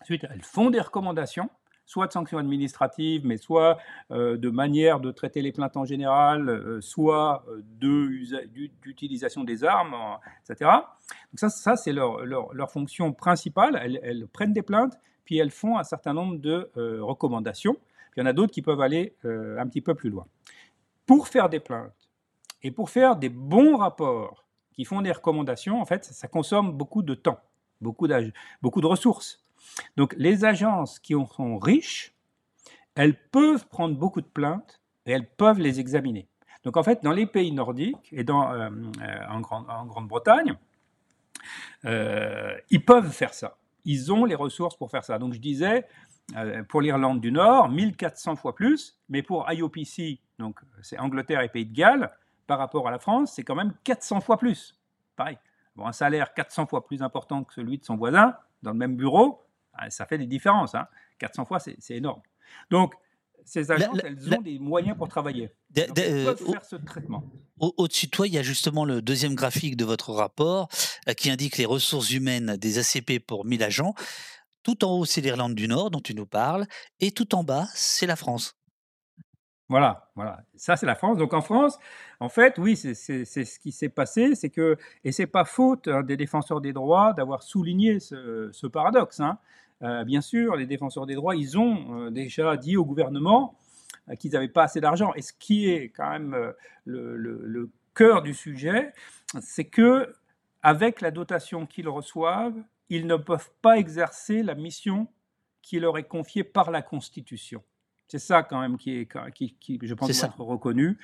[0.00, 1.50] ensuite elles font des recommandations,
[1.84, 3.78] soit de sanctions administratives, mais soit
[4.10, 9.94] euh, de manière de traiter les plaintes en général, euh, soit d'utilisation des armes,
[10.48, 10.70] etc.
[10.70, 13.78] Donc ça, ça c'est leur, leur, fonction principale.
[14.02, 17.76] Elles, prennent des plaintes, puis elles font un certain nombre de recommandations
[18.18, 20.26] il y en a d'autres qui peuvent aller euh, un petit peu plus loin.
[21.06, 21.92] Pour faire des plaintes
[22.62, 27.02] et pour faire des bons rapports qui font des recommandations, en fait, ça consomme beaucoup
[27.02, 27.40] de temps,
[27.80, 28.06] beaucoup,
[28.62, 29.44] beaucoup de ressources.
[29.96, 32.14] Donc les agences qui sont riches,
[32.94, 36.28] elles peuvent prendre beaucoup de plaintes et elles peuvent les examiner.
[36.64, 38.70] Donc en fait, dans les pays nordiques et euh, euh,
[39.28, 39.40] en,
[39.86, 40.56] Grande-Bretagne,
[41.84, 43.56] ils peuvent faire ça.
[43.84, 45.18] Ils ont les ressources pour faire ça.
[45.18, 45.86] Donc je disais,
[46.36, 51.48] euh, pour l'Irlande du Nord, 1400 fois plus, mais pour IOPC, donc c'est Angleterre et
[51.48, 52.10] Pays de Galles,
[52.48, 54.74] par rapport à la France, c'est quand même 400 fois plus.
[55.14, 55.38] Pareil,
[55.76, 58.96] bon, un salaire 400 fois plus important que celui de son voisin, dans le même
[58.96, 59.44] bureau,
[59.74, 60.74] ah, ça fait des différences.
[61.18, 61.44] 400 hein.
[61.44, 62.22] fois, c'est énorme.
[62.70, 62.94] Donc,
[63.44, 65.50] ces agences, elles ont des moyens pour travailler.
[65.76, 67.22] elles peuvent faire ce traitement.
[67.60, 70.68] Au-dessus de toi, il y a justement le deuxième graphique de votre rapport
[71.16, 73.94] qui indique les ressources humaines des ACP pour 1000 agents.
[74.62, 76.66] Tout en haut, c'est l'Irlande du Nord dont tu nous parles,
[77.00, 78.57] et tout en bas, c'est la France.
[79.68, 80.40] Voilà, voilà.
[80.56, 81.18] Ça, c'est la France.
[81.18, 81.78] Donc en France,
[82.20, 86.02] en fait, oui, c'est ce qui s'est passé, c'est que, et c'est pas faute hein,
[86.02, 89.20] des défenseurs des droits d'avoir souligné ce, paradoxe.
[89.20, 89.38] Hein.
[89.82, 93.56] Euh, bien sûr, les défenseurs des droits, ils ont euh, déjà dit au gouvernement
[94.08, 95.12] euh, qu'ils n'avaient pas assez d'argent.
[95.16, 96.54] Et ce qui est quand même
[96.86, 98.92] le, le cœur du sujet,
[99.40, 100.14] c'est que
[100.62, 102.56] avec la dotation qu'ils reçoivent,
[102.88, 105.08] ils ne peuvent pas exercer la mission
[105.60, 107.62] qui leur est confiée par la Constitution.
[108.08, 110.98] C'est ça quand même qui, est, qui, qui je pense, doit être reconnu.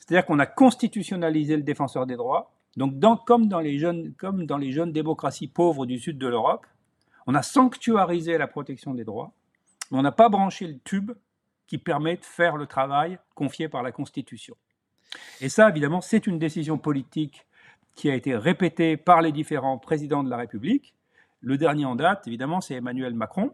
[0.00, 2.52] C'est-à-dire qu'on a constitutionnalisé le défenseur des droits.
[2.76, 6.26] Donc, dans, comme, dans les jeunes, comme dans les jeunes démocraties pauvres du sud de
[6.26, 6.66] l'Europe,
[7.26, 9.32] on a sanctuarisé la protection des droits,
[9.90, 11.12] mais on n'a pas branché le tube
[11.66, 14.56] qui permet de faire le travail confié par la Constitution.
[15.40, 17.46] Et ça, évidemment, c'est une décision politique
[17.94, 20.94] qui a été répétée par les différents présidents de la République.
[21.40, 23.52] Le dernier en date, évidemment, c'est Emmanuel Macron.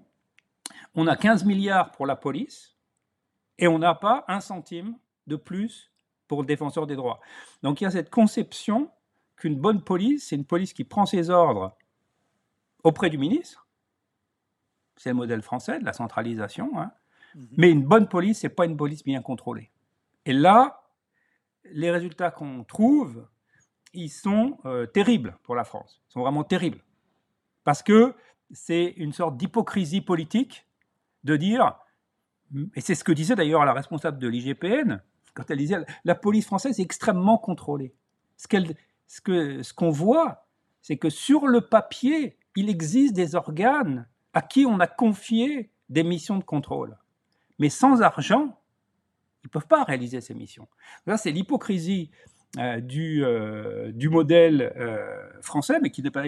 [0.94, 2.76] On a 15 milliards pour la police,
[3.59, 4.97] et on n'a pas un centime
[5.27, 5.93] de plus
[6.27, 7.21] pour le défenseur des droits.
[7.63, 8.91] Donc il y a cette conception
[9.37, 11.77] qu'une bonne police, c'est une police qui prend ses ordres
[12.85, 13.67] auprès du ministre.
[14.97, 16.71] C'est le modèle français de la centralisation.
[16.79, 16.93] Hein.
[17.35, 17.49] Mhm.
[17.57, 19.71] Mais une bonne police, c'est pas une police bien contrôlée.
[20.25, 20.83] Et là,
[21.65, 23.27] les résultats qu'on trouve,
[23.93, 26.03] ils sont euh, terribles pour la France.
[26.09, 26.83] Ils sont vraiment terribles.
[27.65, 28.15] Parce que
[28.51, 30.67] c'est une sorte d'hypocrisie politique
[31.25, 31.77] de dire
[32.74, 35.01] et c'est ce que disait d'ailleurs la responsable de l'IGPN,
[35.34, 37.94] quand elle disait la police française est extrêmement contrôlée.
[38.36, 40.46] Ce qu'on voit,
[40.82, 46.03] c'est que sur le papier, il existe des organes à qui on a confié des
[46.03, 46.96] missions de contrôle.
[47.59, 48.59] Mais sans argent,
[49.42, 50.68] ils ne peuvent pas réaliser ces missions.
[51.07, 52.11] Là, c'est l'hypocrisie
[52.59, 56.24] euh, du, euh, du modèle euh, français, mais qui n'est pas,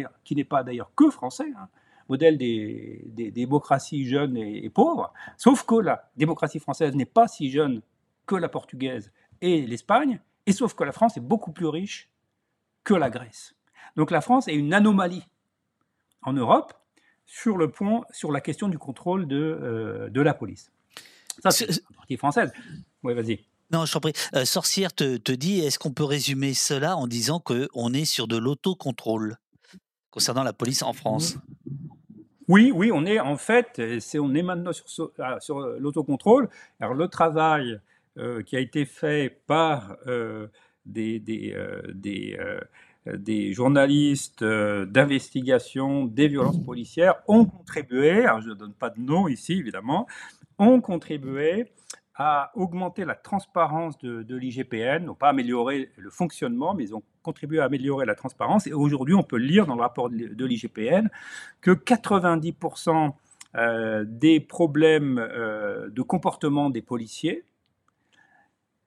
[0.48, 1.52] pas d'ailleurs que français.
[1.56, 1.68] Hein
[2.10, 7.80] modèle des, démocraties jeunes et, pauvres, sauf que la démocratie française n'est pas si jeune
[8.26, 12.10] que la portugaise et l'Espagne, et sauf que la France est beaucoup plus riche
[12.84, 13.54] que la Grèce.
[13.96, 15.24] Donc la France est une anomalie
[16.22, 16.74] en Europe
[17.26, 20.72] sur, le point, sur la question du contrôle de, euh, de la police.
[21.38, 22.52] Ça, c'est la partie française.
[23.04, 23.44] Oui, vas-y.
[23.70, 24.12] Non, je t'en prie.
[24.34, 28.26] Euh, Sorcière te, te dit, est-ce qu'on peut résumer cela en disant qu'on est sur
[28.26, 29.36] de l'autocontrôle
[30.10, 31.36] concernant la police en France?
[32.50, 33.80] Oui, oui, on est en fait,
[34.18, 36.48] on est maintenant sur, ah, sur, l'autocontrôle.
[36.80, 37.78] Le travail
[38.18, 40.48] euh, qui a été fait par euh,
[40.84, 49.28] des, euh, journalistes d'investigation des violences policières ont contribué, je ne donne pas de nom
[49.28, 50.08] ici évidemment,
[50.58, 51.68] ont contribué
[52.14, 57.60] à augmenter la transparence de, l'IGPN, n'ont pas amélioré le fonctionnement, mais ils ont contribué
[57.60, 58.66] à améliorer la transparence.
[58.66, 61.08] Et aujourd'hui, on peut lire dans le rapport de l'IGPN
[61.60, 63.12] que 90%
[63.56, 67.44] euh, des problèmes euh, de comportement des policiers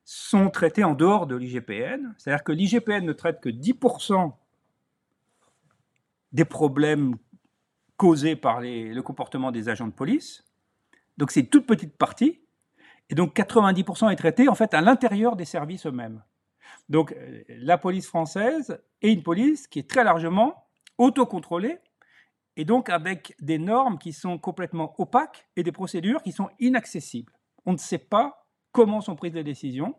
[0.05, 2.13] sont traités en dehors de l'IGPN.
[2.17, 4.33] C'est-à-dire que l'IGPN ne traite que 10%
[6.33, 7.15] des problèmes
[7.97, 10.43] causés par le comportement des agents de police.
[11.17, 12.42] Donc c'est une toute petite partie.
[13.09, 16.23] Et donc 90% est traité en fait à l'intérieur des services eux-mêmes.
[16.89, 20.65] Donc euh, la police française est une police qui est très largement
[20.97, 21.77] autocontrôlée
[22.55, 27.33] et donc avec des normes qui sont complètement opaques et des procédures qui sont inaccessibles.
[27.65, 29.95] On ne sait pas comment sont prises les décisions,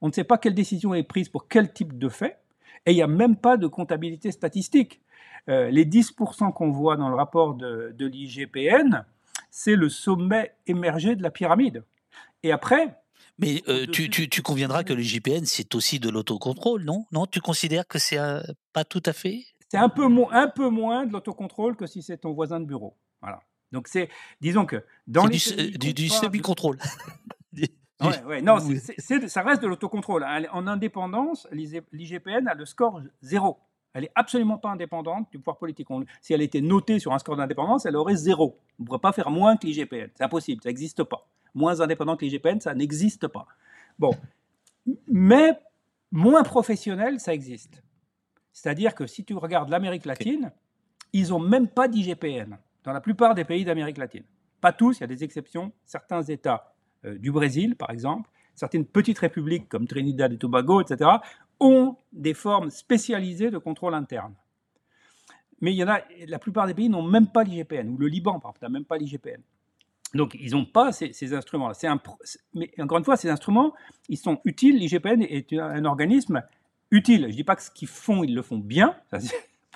[0.00, 2.38] on ne sait pas quelle décision est prise pour quel type de fait,
[2.86, 5.00] et il n'y a même pas de comptabilité statistique.
[5.48, 9.04] Euh, les 10% qu'on voit dans le rapport de, de l'IGPN,
[9.50, 11.84] c'est le sommet émergé de la pyramide.
[12.42, 12.98] Et après.
[13.38, 17.06] Mais euh, tu, tu, tu, conviendras que le JPN, c'est aussi de l'autocontrôle, non?
[17.12, 18.18] Non, tu considères que c'est
[18.72, 19.44] pas tout à fait?
[19.68, 22.94] C'est un peu, un peu moins de l'autocontrôle que si c'est ton voisin de bureau.
[23.22, 23.40] Voilà.
[23.72, 25.38] Donc c'est, disons que dans les
[25.78, 26.76] du, du, semi-contrôle.
[28.02, 28.58] ouais, ouais, non,
[29.26, 30.24] ça reste de l'autocontrôle.
[30.24, 30.42] Hein.
[30.52, 33.58] En indépendance, l'IGPN a le score zéro.
[33.94, 35.88] Elle n'est absolument pas indépendante du pouvoir politique.
[36.20, 38.58] si elle était notée sur un score d'indépendance, elle aurait zéro.
[38.78, 40.08] On ne pourrait pas faire moins que l'IGPN.
[40.14, 43.46] C'est impossible, ça n'existe pas moins indépendant que l'IGPN, ça n'existe pas.
[43.98, 44.14] Bon,
[45.06, 45.58] mais
[46.10, 47.82] moins professionnel, ça existe.
[48.52, 50.52] C'est-à-dire que si tu regardes l'Amérique latine,
[51.12, 54.24] ils n'ont même pas d'IGPN dans la plupart des pays d'Amérique latine.
[54.60, 55.72] Pas tous, il y a des exceptions.
[55.84, 56.74] Certains États
[57.04, 61.10] euh, du Brésil, par exemple, certaines petites républiques comme Trinidad et Tobago, etc.,
[61.62, 64.34] ont des formes spécialisées de contrôle interne.
[65.60, 68.08] Mais il y en a, la plupart des pays n'ont même pas l'IGPN, ou le
[68.08, 69.40] Liban, par exemple, n'a même pas l'IGPN.
[70.14, 71.74] Donc, ils n'ont pas ces, instruments-là.
[72.54, 73.72] mais encore une fois, ces instruments,
[74.08, 74.76] ils sont utiles.
[74.76, 76.42] L'IGPN est un organisme
[76.90, 77.22] utile.
[77.22, 79.18] Je ne dis pas que ce qu'ils font, ils le font bien, ça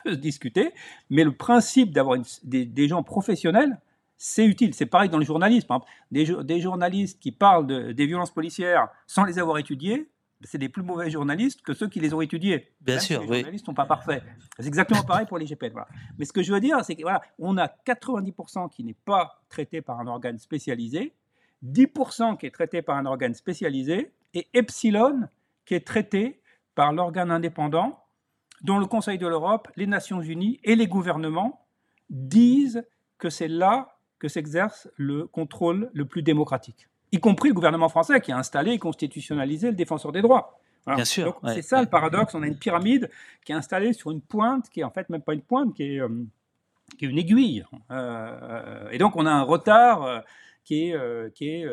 [0.05, 0.73] peut se discuter,
[1.09, 3.81] mais le principe d'avoir des, gens professionnels,
[4.19, 4.75] c'est utile.
[4.75, 5.69] C'est pareil dans le journalisme.
[6.11, 10.09] Des, des, journalistes qui parlent des violences policières sans les avoir étudiées,
[10.43, 12.73] c'est des plus mauvais journalistes que ceux qui les ont étudiés.
[12.81, 13.37] Bien sûr, les oui.
[13.39, 14.23] journalistes ne sont pas parfaits.
[14.59, 15.73] C'est exactement pareil pour les GPN.
[16.19, 19.41] Mais ce que je veux dire, c'est qu'on voilà, on a 90% qui n'est pas
[19.49, 21.15] traité par un organe spécialisé,
[21.65, 25.29] 10% qui est traité par un organe spécialisé, et epsilon
[25.65, 26.41] qui est traité
[26.75, 28.05] par l'organe indépendant
[28.63, 31.67] dont le Conseil de l'Europe, les Nations Unies et les gouvernements
[32.11, 32.85] disent
[33.19, 38.21] que c'est là que s'exerce le contrôle le plus démocratique y compris le gouvernement français
[38.21, 40.61] qui a installé et constitutionnalisé le défenseur des droits.
[40.95, 41.41] Bien sûr.
[41.47, 42.35] c'est ça le paradoxe.
[42.35, 43.11] On a une pyramide
[43.45, 45.83] qui est installée sur une pointe, qui est en fait même pas une pointe, qui
[45.83, 46.25] est, euh,
[46.97, 47.65] qui est une aiguille.
[47.91, 50.21] Euh, et donc on a un retard euh,
[50.65, 51.67] qui est, qui est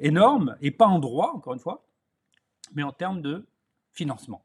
[0.00, 1.84] énorme, et pas en droit, encore une fois,
[2.74, 3.46] mais en termes de
[3.92, 4.44] financement.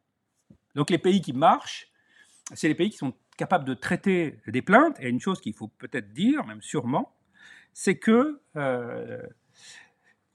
[0.75, 1.91] Donc les pays qui marchent,
[2.53, 4.97] c'est les pays qui sont capables de traiter des plaintes.
[4.99, 7.13] Et une chose qu'il faut peut-être dire, même sûrement,
[7.73, 8.39] c'est que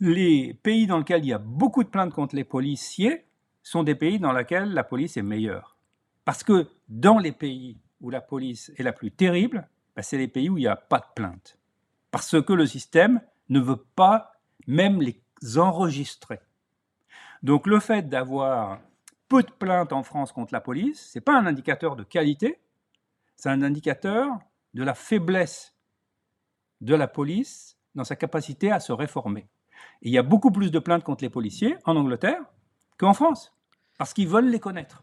[0.01, 3.25] les pays dans lesquels il y a beaucoup de plaintes contre les policiers
[3.63, 5.77] sont des pays dans lesquels la police est meilleure.
[6.25, 10.29] Parce que dans les pays où la police est la plus terrible, ben, c'est les
[10.29, 11.59] pays où il n'y a pas de plaintes.
[12.11, 14.33] Parce que le système ne veut pas
[14.67, 15.23] même les
[15.57, 16.41] enregistrer.
[17.43, 18.81] Donc le fait d'avoir
[19.29, 22.61] peu de plaintes en France contre la police, ce n'est pas un indicateur de qualité,
[23.37, 24.39] c'est un indicateur
[24.75, 25.75] de la faiblesse
[26.81, 29.49] de la police dans sa capacité à se réformer
[30.03, 32.41] il y a beaucoup plus de plaintes contre les policiers en Angleterre
[32.99, 33.53] qu'en France,
[33.99, 35.03] parce qu'ils veulent les connaître.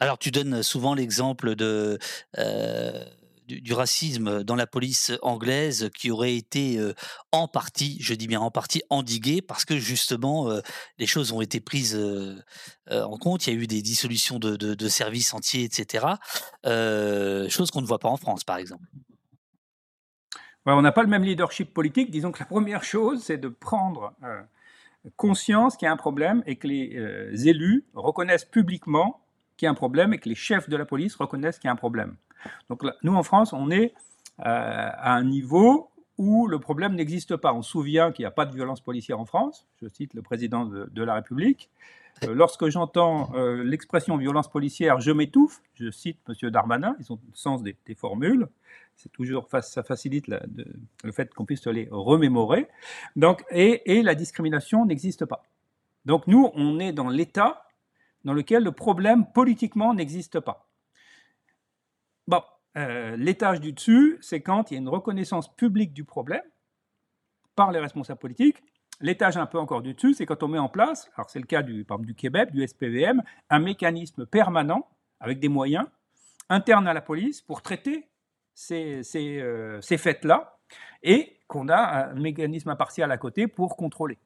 [0.00, 1.54] Alors tu donnes souvent l'exemple.
[1.60, 3.04] Euh,
[3.46, 6.92] du, racisme dans la police anglaise qui aurait été euh,
[7.32, 10.60] en partie, je dis bien en partie, endigué parce que justement euh,
[10.98, 11.98] les choses ont été prises
[12.90, 13.46] en compte.
[13.46, 16.06] Il y a eu des dissolutions de, de services entiers, etc.
[17.48, 18.84] chose qu'on ne voit pas en France, par exemple
[20.76, 22.10] on n'a pas le même leadership politique.
[22.10, 24.40] Disons que la première chose, c'est de prendre euh,
[25.16, 29.20] conscience qu'il y a un problème et que les euh, élus reconnaissent publiquement
[29.56, 31.70] qu'il y a un problème et que les chefs de la police reconnaissent qu'il y
[31.70, 32.16] a un problème.
[32.68, 33.94] Donc nous, en France, on est
[34.40, 37.52] euh, à un niveau où le problème n'existe pas.
[37.52, 40.22] On se souvient qu'il n'y a pas de violence policière en France, je cite le
[40.22, 41.70] président de la République.
[42.24, 46.50] Euh, lorsque j'entends euh, l'expression violence policière, je m'étouffe, je cite M.
[46.50, 48.48] Darmanin, ils ont le sens des, formules,
[48.96, 52.68] c'est toujours, ça facilite le fait qu'on puisse les remémorer.
[53.16, 55.44] Donc, et, la discrimination n'existe pas.
[56.04, 57.64] Donc nous, on est dans l'état
[58.24, 60.68] dans lequel le problème politiquement n'existe pas.
[62.26, 62.42] Bon,
[62.76, 66.42] euh, l'étage du dessus, c'est quand il y a une reconnaissance publique du problème
[67.54, 68.62] par les responsables politiques
[69.00, 71.46] L'étage un peu encore du dessus, c'est quand on met en place, alors c'est le
[71.46, 74.88] cas du, du Québec, du SPVM, un mécanisme permanent
[75.20, 75.86] avec des moyens
[76.48, 78.08] internes à la police pour traiter
[78.54, 80.58] ces, ces, euh, ces faits-là
[81.02, 84.18] et qu'on a un mécanisme impartial à côté pour contrôler.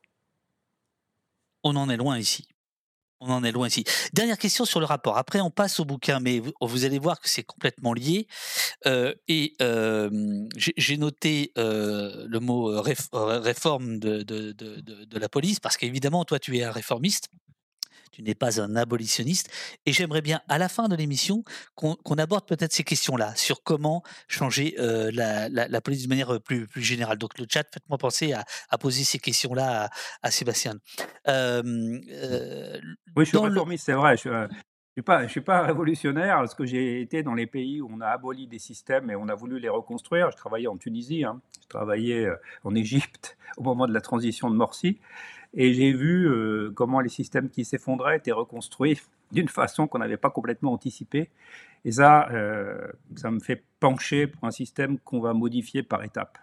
[1.62, 2.49] On en est loin ici.
[3.25, 3.85] On en est loin ici.
[4.12, 5.16] Dernière question sur le rapport.
[5.16, 8.27] Après, on passe au bouquin, mais vous, allez voir que c'est complètement lié.
[8.87, 9.55] Euh, et
[10.57, 16.73] j'ai noté euh, le mot réforme de, la police, parce qu'évidemment, toi, tu es un
[16.73, 17.29] réformiste
[18.13, 19.51] tu n'es pas un abolitionniste.
[19.87, 21.43] Et j'aimerais bien, à la fin de l'émission,
[21.75, 26.83] qu'on aborde peut-être ces questions-là, sur comment changer euh, la, police de manière plus, plus
[26.83, 27.19] générale.
[27.19, 29.89] Donc le chat, faites-moi penser à, poser ces questions-là
[30.23, 30.75] à, Sébastien.
[31.29, 31.63] Euh,
[33.17, 34.17] oui, je suis réformiste, c'est vrai.
[34.17, 34.49] Je, ne
[34.93, 38.01] suis pas, je suis pas révolutionnaire parce que j'ai été dans les pays où on
[38.01, 40.31] a aboli des systèmes et on a voulu les reconstruire.
[40.31, 41.41] Je travaillais en Tunisie, hein.
[41.63, 42.29] je travaillais
[42.65, 44.99] en Égypte au moment de la transition de Morsi.
[45.55, 49.00] Et j'ai vu euh, comment les systèmes qui s'effondraient étaient reconstruits
[49.32, 51.30] d'une façon qu'on n'avait pas complètement anticipée.
[51.84, 52.86] Et ça, euh,
[53.16, 56.38] ça me fait pencher pour un système qu'on va modifier par étapes.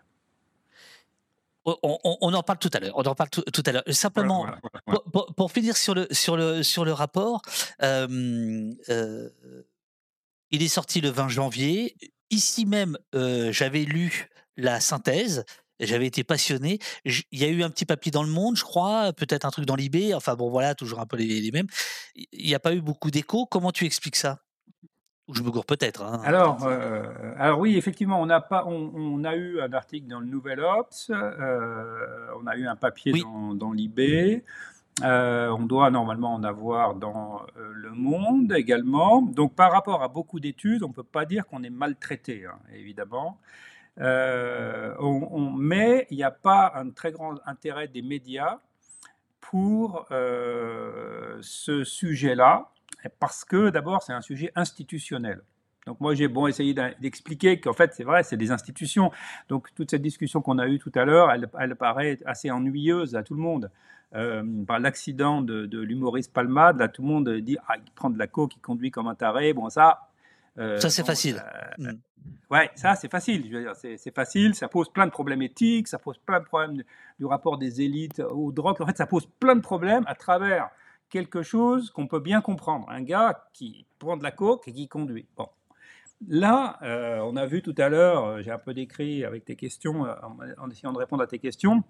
[1.66, 2.98] On, en parle tout à l'heure.
[2.98, 3.84] On en parle tout, à l'heure.
[3.90, 4.48] Simplement,
[5.36, 7.44] Pour, finir sur le, sur le, sur le rapport,
[7.84, 8.74] euh,
[10.50, 11.96] il est sorti le 20 janvier.
[12.32, 15.46] Ici même, j'avais lu la synthèse
[15.80, 16.80] j'avais été passionné.
[17.06, 19.66] Il y a eu un petit papier dans le monde, je crois, peut-être un truc
[19.66, 20.14] dans l'IB.
[20.16, 21.68] Enfin bon, voilà, toujours un peu les, mêmes.
[22.16, 23.46] Il n'y a pas eu beaucoup d'écho.
[23.46, 24.40] Comment tu expliques ça?
[25.32, 26.02] Je me gourre peut-être.
[26.02, 26.22] Hein.
[26.26, 27.04] Alors, euh,
[27.38, 31.12] alors oui, effectivement, on a pas, on, a eu un article dans le Nouvel Ops.
[31.12, 34.42] Euh, on a eu un papier dans, dans l'IB.
[35.04, 39.22] Euh, on doit normalement en avoir dans Le Monde également.
[39.22, 42.58] Donc par rapport à beaucoup d'études, on ne peut pas dire qu'on est maltraité, hein,
[42.74, 43.38] évidemment.
[44.00, 48.60] On, mais il n'y a pas un très grand intérêt des médias
[49.42, 52.72] pour ce sujet-là,
[53.20, 55.42] parce que d'abord c'est un sujet institutionnel.
[55.90, 59.12] Donc moi j'ai bon essayé d'expliquer qu'en fait c'est vrai, c'est des institutions.
[59.48, 63.24] Donc toute cette discussion qu'on a eue tout à l'heure, elle, paraît assez ennuyeuse à
[63.24, 63.72] tout le monde.
[64.16, 68.20] Euh, par l'accident de, l'humoriste Palmade, là tout le monde dit ah, il prend de
[68.20, 69.54] la coke, il conduit comme un taré.
[69.54, 70.09] Bon ça.
[70.60, 71.44] Euh, ça c'est facile.
[71.80, 72.00] Euh, mm.
[72.52, 73.46] Ouais, ça c'est facile.
[73.50, 74.56] Je veux dire, c'est facile.
[74.56, 76.84] Ça pose plein de problèmes éthiques, ça pose plein de problèmes
[77.20, 78.82] du rapport des élites aux drogues.
[78.82, 80.70] En fait, ça pose plein de problèmes à travers
[81.10, 82.90] quelque chose qu'on peut bien comprendre.
[82.90, 85.28] Un gars qui prend de la coke et qui conduit.
[85.38, 85.48] Bon.
[86.28, 90.02] Là, euh, on a vu tout à l'heure, j'ai un peu décrit avec tes questions,
[90.02, 91.82] en, essayant de répondre à tes questions,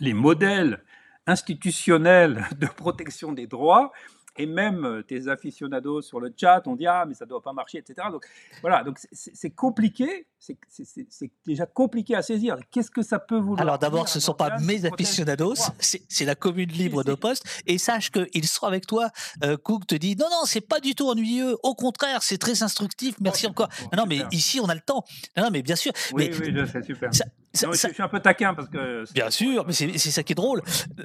[0.00, 0.82] les modèles
[1.26, 3.92] institutionnels de protection des droits
[4.36, 7.52] et même euh, tes aficionados sur le chat ont dit ah mais ça doit pas
[7.52, 8.26] marcher etc donc
[8.60, 8.84] voilà.
[8.84, 10.26] Donc c'est compliqué
[10.68, 12.56] c'est déjà compliqué à saisir.
[12.70, 16.34] Qu'est-ce que ça peut vouloir alors d'abord ce ne sont pas mes aficionados c'est la
[16.34, 17.44] commune libre de poste.
[17.66, 19.10] Et sache qu'ils seront avec toi
[19.42, 21.56] euh, Cook te dit non non c'est pas du tout ennuyeux.
[21.62, 23.16] Au contraire c'est très instructif.
[23.20, 23.68] Merci encore.
[23.96, 25.04] non, mais ici on a le temps.
[25.36, 27.10] Non, mais bien sûr oui oui je sais super.
[27.54, 29.04] je, suis un peu taquin parce que.
[29.12, 30.62] Bien sûr, mais c'est ça qui est drôle.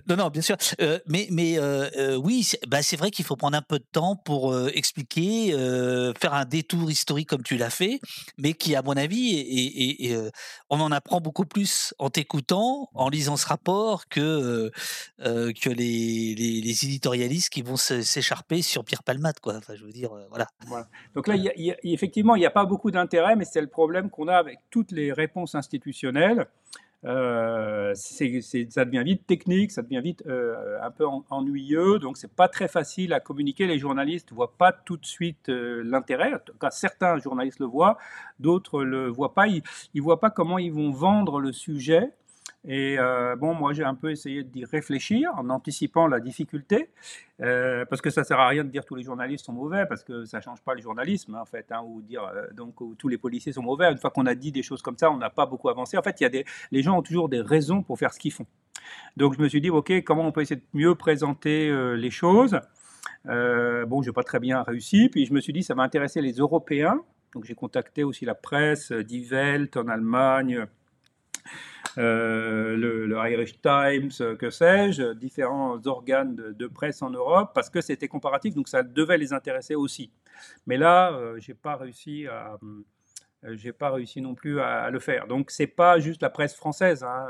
[0.07, 0.55] Non, non, bien sûr.
[0.81, 3.85] Euh, mais mais euh, euh, oui, bah, c'est vrai qu'il faut prendre un peu de
[3.91, 5.51] temps pour expliquer,
[6.19, 7.99] faire un détour historique comme tu l'as fait,
[8.37, 10.17] mais qui, à mon avis, et,
[10.69, 14.71] on en apprend beaucoup plus en t'écoutant, en lisant ce rapport, que,
[15.19, 19.55] que les, les, éditorialistes qui vont s'écharper sur Pierre Palmade, quoi.
[19.55, 20.47] Enfin, je veux dire, voilà.
[21.15, 21.35] Donc là,
[21.83, 24.91] effectivement, il n'y a pas beaucoup d'intérêt, mais c'est le problème qu'on a avec toutes
[24.91, 26.47] les réponses institutionnelles
[27.05, 32.49] euh, ça devient vite technique, ça devient vite euh, un peu ennuyeux, donc c'est pas
[32.49, 33.67] très facile à communiquer.
[33.67, 36.33] Les journalistes voient pas tout de suite euh, l'intérêt.
[36.33, 37.97] En tout cas, certains journalistes le voient,
[38.39, 39.47] d'autres le voient pas.
[39.47, 42.11] Ils, ils voient pas comment ils vont vendre le sujet.
[42.67, 46.89] Et euh, bon, moi j'ai un peu essayé d'y réfléchir en anticipant la difficulté,
[47.41, 50.03] euh, parce que ça sert à rien de dire tous les journalistes sont mauvais, parce
[50.03, 53.17] que ça change pas le journalisme en fait, hein, ou dire euh, donc tous les
[53.17, 53.89] policiers sont mauvais.
[53.89, 55.97] Une fois qu'on a dit des choses comme ça, on n'a pas beaucoup avancé.
[55.97, 58.33] En fait, y a des, les gens ont toujours des raisons pour faire ce qu'ils
[58.33, 58.45] font.
[59.15, 62.59] Donc je me suis dit, ok, comment on peut essayer de mieux présenter les choses?
[63.25, 66.33] Bon, j'ai pas très bien réussi, puis je me suis dit, ça va intéresser les
[66.33, 67.01] Européens.
[67.33, 69.29] Donc j'ai contacté aussi la presse, Die
[69.75, 70.65] en Allemagne.
[71.99, 77.81] Euh, le, Irish Times, euh, que sais-je, différents organes de, presse en Europe, parce que
[77.81, 80.09] c'était comparatif, donc ça devait les intéresser aussi.
[80.65, 82.57] Mais là, euh, j'ai pas réussi à,
[83.43, 85.27] j'ai pas réussi non plus à, le faire.
[85.27, 87.27] Donc c'est pas juste la presse française hein,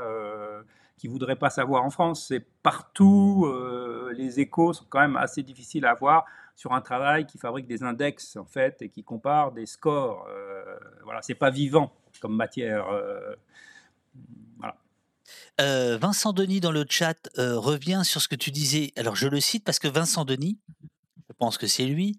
[0.96, 3.52] qui voudrait pas savoir en France, c'est partout.
[4.16, 7.82] les échos sont quand même assez difficiles à avoir sur un travail qui fabrique des
[7.82, 10.28] index en fait et qui compare des scores.
[11.04, 12.86] voilà, c'est pas vivant comme matière.
[15.60, 18.92] Vincent Denis dans le chat revient sur ce que tu disais.
[18.96, 20.58] Alors je le cite parce que Vincent Denis,
[21.28, 22.18] je pense que c'est lui,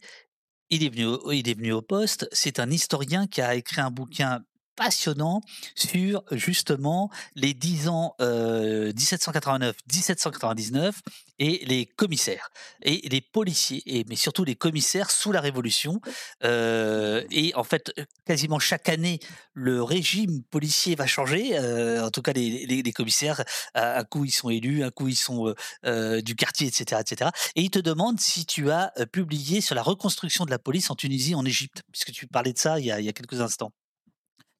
[0.69, 2.27] il est venu il est venu au poste.
[2.31, 4.41] C'est un historien qui a écrit un bouquin
[4.81, 5.41] passionnant
[5.75, 10.91] sur justement les 10 ans 1789-1799 euh,
[11.37, 12.49] et les commissaires
[12.81, 16.01] et les policiers et mais surtout les commissaires sous la Révolution
[16.43, 17.93] euh, et en fait
[18.25, 19.19] quasiment chaque année
[19.53, 23.43] le régime policier va changer euh, en tout cas les, les, commissaires
[23.75, 25.53] un coup ils sont élus un coup ils sont
[25.83, 30.45] du quartier etc etc et ils te demandent si tu as publié sur la reconstruction
[30.45, 32.99] de la police en Tunisie en Égypte puisque tu parlais de ça il y a,
[32.99, 33.71] il y a quelques instants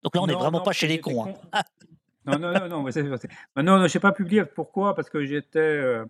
[0.04, 1.36] donc là, on n'est vraiment pas chez les cons.
[1.54, 1.62] Hein.
[2.26, 2.84] non, non, non, non, non,
[3.64, 4.46] non, je n'ai pas publié.
[4.46, 4.96] Pourquoi?
[4.96, 6.06] Parce que j'étais euh,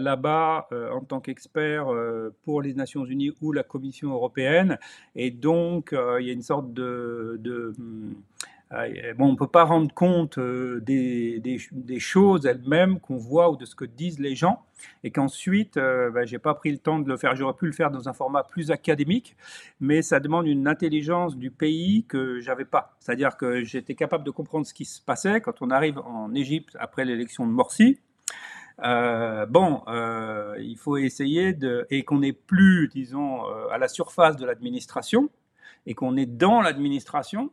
[0.00, 4.78] là-bas euh, en tant qu'expert euh, pour les Nations Unies ou la Commission européenne.
[5.14, 8.14] Et donc, il y a une sorte de, de hum,
[8.70, 13.64] bon, on ne peut pas rendre compte des, des, choses elles-mêmes qu'on voit ou de
[13.64, 14.64] ce que disent les gens,
[15.02, 17.36] et qu'ensuite, euh, ben, j'ai pas pris le temps de le faire.
[17.36, 19.36] J'aurais pu le faire dans un format plus académique,
[19.80, 22.96] mais ça demande une intelligence du pays que j'avais pas.
[23.00, 26.76] C'est-à-dire que j'étais capable de comprendre ce qui se passait quand on arrive en Égypte
[26.80, 27.98] après l'élection de Morsi.
[28.82, 34.36] Euh, bon, euh, il faut essayer de et qu'on n'est plus, disons, à la surface
[34.36, 35.30] de l'administration
[35.86, 37.50] et qu'on est dans l'administration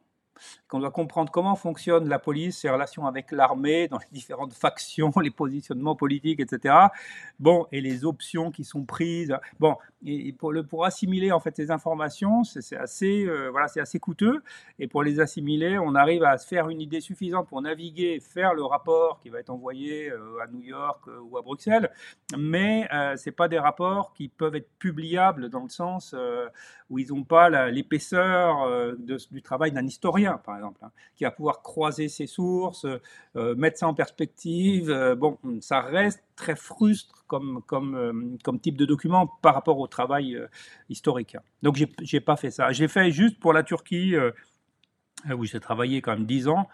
[0.67, 5.11] qu'on doit comprendre comment fonctionne la police, ses relations avec l'armée, dans les différentes factions,
[5.21, 6.75] les positionnements politiques, etc.
[7.39, 9.35] Bon, et les options qui sont prises.
[9.59, 13.81] Bon, et pour, le, pour assimiler en fait ces informations, c'est assez, euh, voilà, c'est
[13.81, 14.41] assez coûteux.
[14.79, 18.53] Et pour les assimiler, on arrive à se faire une idée suffisante pour naviguer, faire
[18.53, 21.91] le rapport qui va être envoyé euh, à New York euh, ou à Bruxelles.
[22.37, 26.15] Mais c'est pas des rapports qui peuvent être publiables dans le sens
[26.91, 28.95] où ils n'ont pas l'épaisseur
[29.31, 32.85] du travail d'un historien par exemple, hein, qui va pouvoir croiser ses sources,
[33.35, 34.89] euh, mettre ça en perspective.
[34.89, 40.37] Euh, bon, ça reste très frustre comme, euh, type de document par rapport au travail
[40.89, 41.37] historique.
[41.61, 42.71] Donc, j'ai n'ai pas fait ça.
[42.71, 44.15] J'ai fait juste pour la Turquie,
[45.37, 46.67] où j'ai travaillé quand même dix ans.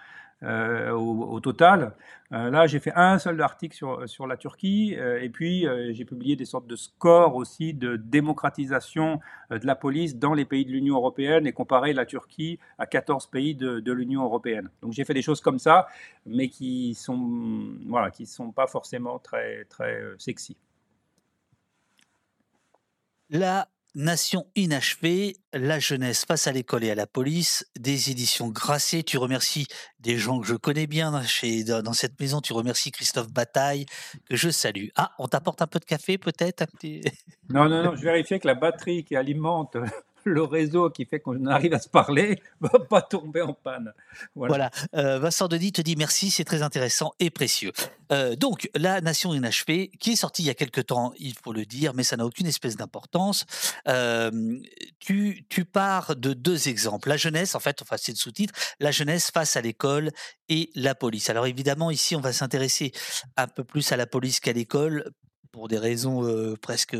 [0.44, 1.96] Euh, au, total.
[2.32, 6.06] Euh, là, j'ai fait un seul article sur, sur la Turquie euh, et puis j'ai
[6.06, 9.20] publié des sortes de scores aussi de démocratisation
[9.50, 13.28] de la police dans les pays de l'Union européenne et comparé la Turquie à 14
[13.28, 14.70] pays de, de l'Union européenne.
[14.84, 15.88] Donc j'ai fait des choses comme ça,
[16.28, 20.56] mais qui sont voilà, sont pas forcément très très sexy.
[23.30, 23.68] Là,
[23.98, 29.02] Nation inachevée, la jeunesse face à l'école et à la police, des éditions Grasset.
[29.02, 29.66] Tu remercies
[30.00, 32.40] des gens que je connais bien chez, dans cette maison.
[32.40, 33.88] Tu remercies Christophe Bataille,
[34.30, 34.90] que je salue.
[34.98, 36.66] Ah, on t'apporte un peu de café peut-être
[37.50, 39.76] Non, non, non, je vérifiais que la batterie qui alimente
[40.28, 43.94] le réseau qui fait qu'on arrive à se parler va pas tomber en panne.
[44.36, 44.70] Voilà.
[44.96, 47.72] Euh, Vincent Denis te dit merci, c'est très intéressant et précieux.
[48.12, 51.54] Euh, donc, La Nation inachevée, qui est sortie il y a quelque temps, il faut
[51.54, 53.46] le dire, mais ça n'a aucune espèce d'importance.
[53.88, 54.60] Euh,
[55.00, 57.10] tu, tu pars de deux exemples.
[57.10, 60.12] La jeunesse, en fait, enfin, c'est le sous-titre, la jeunesse face à l'école
[60.50, 61.30] et la police.
[61.30, 62.92] Alors évidemment, ici, on va s'intéresser
[63.36, 65.12] un peu plus à la police qu'à l'école
[65.58, 66.22] pour des raisons
[66.62, 66.96] presque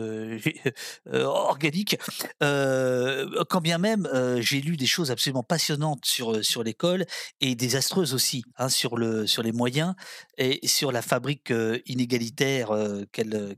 [1.14, 1.96] organiques.
[2.40, 7.06] quand bien même j'ai lu des choses absolument passionnantes sur, sur l'école
[7.40, 9.94] et désastreuses aussi hein, sur, le, sur les moyens
[10.40, 11.54] et sur la fabrique
[11.86, 12.72] inégalitaire
[13.12, 13.56] qu'elle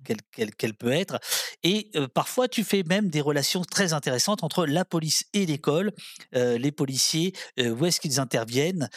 [0.58, 1.18] qu'elle peut être.
[1.64, 5.93] Et parfois, tu fais même des relations très intéressantes entre la police et l'école,
[6.34, 8.89] les policiers, où est-ce qu'ils interviennent,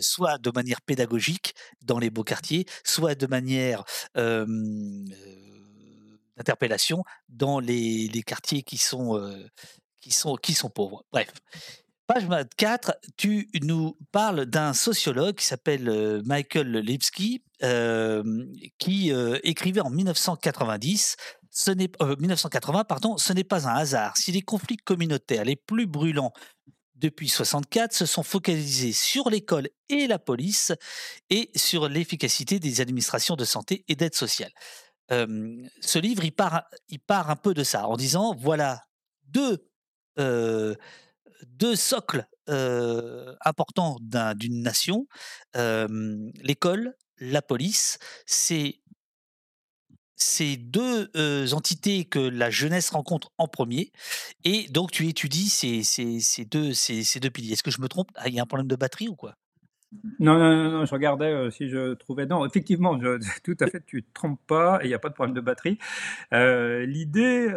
[0.00, 3.82] soit de manière pédagogique dans les beaux quartiers, soit de manière
[6.36, 9.20] d'interpellation dans les, quartiers qui sont,
[10.00, 11.04] qui, sont, qui sont pauvres.
[11.12, 11.32] Bref.
[12.06, 17.42] Page 24, tu nous parles d'un sociologue qui s'appelle Michael Lipsky,
[18.78, 19.12] qui
[19.44, 21.16] écrivait en 1990
[21.52, 24.16] ce n'est, 1980, pardon, ce n'est pas un hasard.
[24.16, 26.32] Si les conflits communautaires les plus brûlants
[27.02, 30.72] depuis 64 se sont focalisés sur l'école et la police
[31.28, 34.52] et sur l'efficacité des administrations de santé et d'aide sociale.
[35.10, 38.84] ce livre, il part, un peu de ça en disant voilà
[39.34, 39.58] deux
[41.74, 43.98] socles importants
[44.36, 45.06] d'une nation
[45.54, 48.80] l'école, la police, c'est
[50.22, 51.08] ces deux
[51.52, 53.92] entités que la jeunesse rencontre en premier,
[54.44, 56.72] et donc tu étudies ces, deux,
[57.30, 57.52] piliers.
[57.52, 58.08] Est-ce que je me trompe?
[58.14, 59.34] Ah, Il y a un problème de batterie ou quoi?
[60.18, 62.24] Non, non, non, je regardais si je trouvais.
[62.24, 62.98] Non, effectivement,
[63.44, 65.34] tout à fait, tu ne te trompes pas et il n'y a pas de problème
[65.34, 65.78] de batterie.
[66.30, 67.48] l'idée,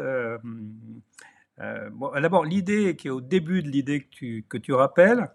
[1.58, 4.08] d'abord, l'idée qui est au début de l'idée
[4.50, 5.30] que tu rappelles,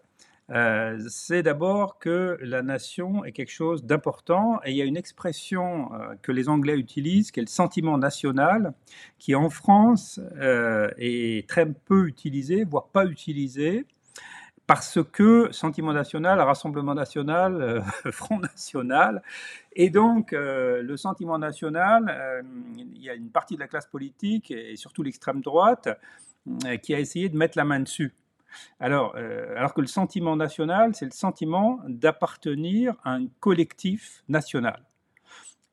[0.50, 4.96] euh, c'est d'abord que la nation est quelque chose d'important et il y a une
[4.96, 8.74] expression euh, que les Anglais utilisent qui est le sentiment national
[9.18, 13.86] qui en France euh, est très peu utilisé, voire pas utilisé
[14.66, 17.82] parce que sentiment national, rassemblement national,
[18.12, 19.20] front national,
[19.74, 22.44] et donc le sentiment national,
[22.76, 25.88] il y a une partie de la classe politique et surtout l'extrême droite
[26.84, 28.14] qui a essayé de mettre la main dessus.
[28.78, 34.84] Alors, euh, alors que le sentiment national, c'est le sentiment d'appartenir à un collectif national.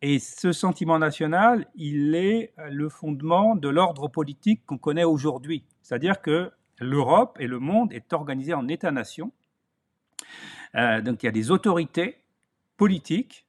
[0.02, 5.64] Et ce sentiment national, il est le fondement de l'ordre politique qu'on connaît aujourd'hui.
[5.82, 9.32] C'est-à-dire que l'Europe et le monde est organisé en États-nations.
[10.76, 12.18] Euh, donc il y a des autorités
[12.76, 13.46] politiques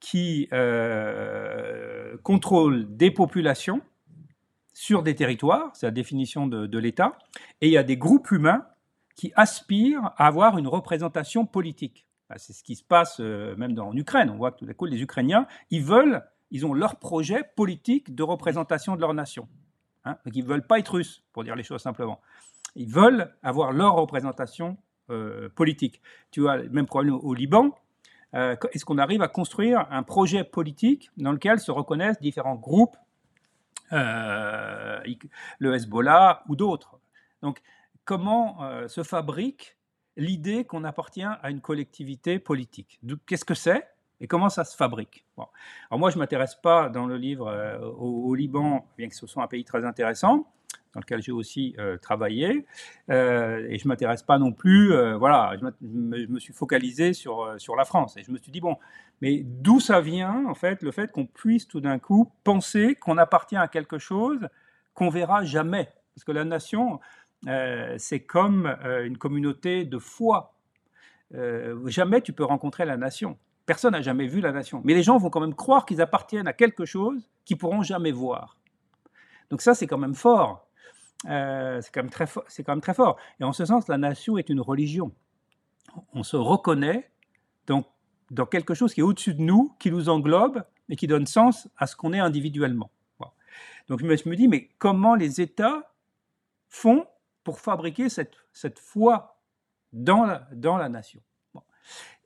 [0.00, 3.80] qui euh, contrôlent des populations
[4.72, 7.18] sur des territoires, c'est la définition de, l'État,
[7.60, 8.66] et il y a des groupes humains
[9.14, 12.06] qui aspirent à avoir une représentation politique.
[12.36, 14.30] C'est ce qui se passe euh, même en Ukraine.
[14.30, 18.14] On voit que tout à coup, les Ukrainiens, ils veulent, ils ont leur projet politique
[18.14, 19.48] de représentation de leur nation.
[20.06, 20.16] Hein.
[20.32, 22.20] Ils ne veulent pas être russes, pour dire les choses simplement.
[22.74, 24.78] Ils veulent avoir leur représentation
[25.10, 26.00] euh, politique.
[26.30, 27.76] Tu as le même problème au Liban.
[28.34, 32.96] Euh, est-ce qu'on arrive à construire un projet politique dans lequel se reconnaissent différents groupes
[33.92, 35.00] euh,
[35.58, 36.98] le Hezbollah ou d'autres.
[37.42, 37.60] Donc,
[38.04, 39.76] comment euh, se fabrique
[40.16, 43.00] l'idée qu'on appartient à une collectivité politique?
[43.26, 43.88] Qu'est-ce que c'est
[44.20, 45.24] et comment ça se fabrique?
[45.36, 49.26] Alors moi, je ne m'intéresse pas dans le livre euh, au, Liban, bien que ce
[49.26, 50.46] soit un pays très intéressant,
[50.94, 52.66] dans lequel j'ai aussi euh, travaillé.
[53.10, 57.54] Euh, et je ne m'intéresse pas non plus, euh, voilà, je, me suis focalisé sur,
[57.58, 58.16] sur la France.
[58.16, 58.76] Et je me suis dit, bon,
[59.20, 63.18] mais d'où ça vient, en fait, le fait qu'on puisse tout d'un coup penser qu'on
[63.18, 64.48] appartient à quelque chose
[64.94, 65.88] qu'on verra jamais?
[66.14, 67.00] Parce que la nation,
[67.96, 68.66] c'est comme
[69.04, 70.54] une communauté de foi.
[71.86, 73.38] jamais tu peux rencontrer la nation.
[73.64, 74.82] Personne n'a jamais vu la nation.
[74.84, 78.12] Mais les gens vont quand même croire qu'ils appartiennent à quelque chose qu'ils pourront jamais
[78.12, 78.58] voir.
[79.50, 80.66] Donc ça, c'est quand même fort.
[81.24, 83.16] C'est quand, même très c'est quand même très fort.
[83.40, 85.12] Et en ce sens, la nation est une religion.
[86.14, 87.10] On se reconnaît
[87.66, 87.84] dans,
[88.30, 91.68] dans quelque chose qui est au-dessus de nous, qui nous englobe et qui donne sens
[91.76, 92.90] à ce qu'on est individuellement.
[93.88, 95.92] Donc je me dis, mais comment les États
[96.68, 97.06] font
[97.44, 99.40] pour fabriquer cette, foi
[99.92, 101.20] dans la, nation?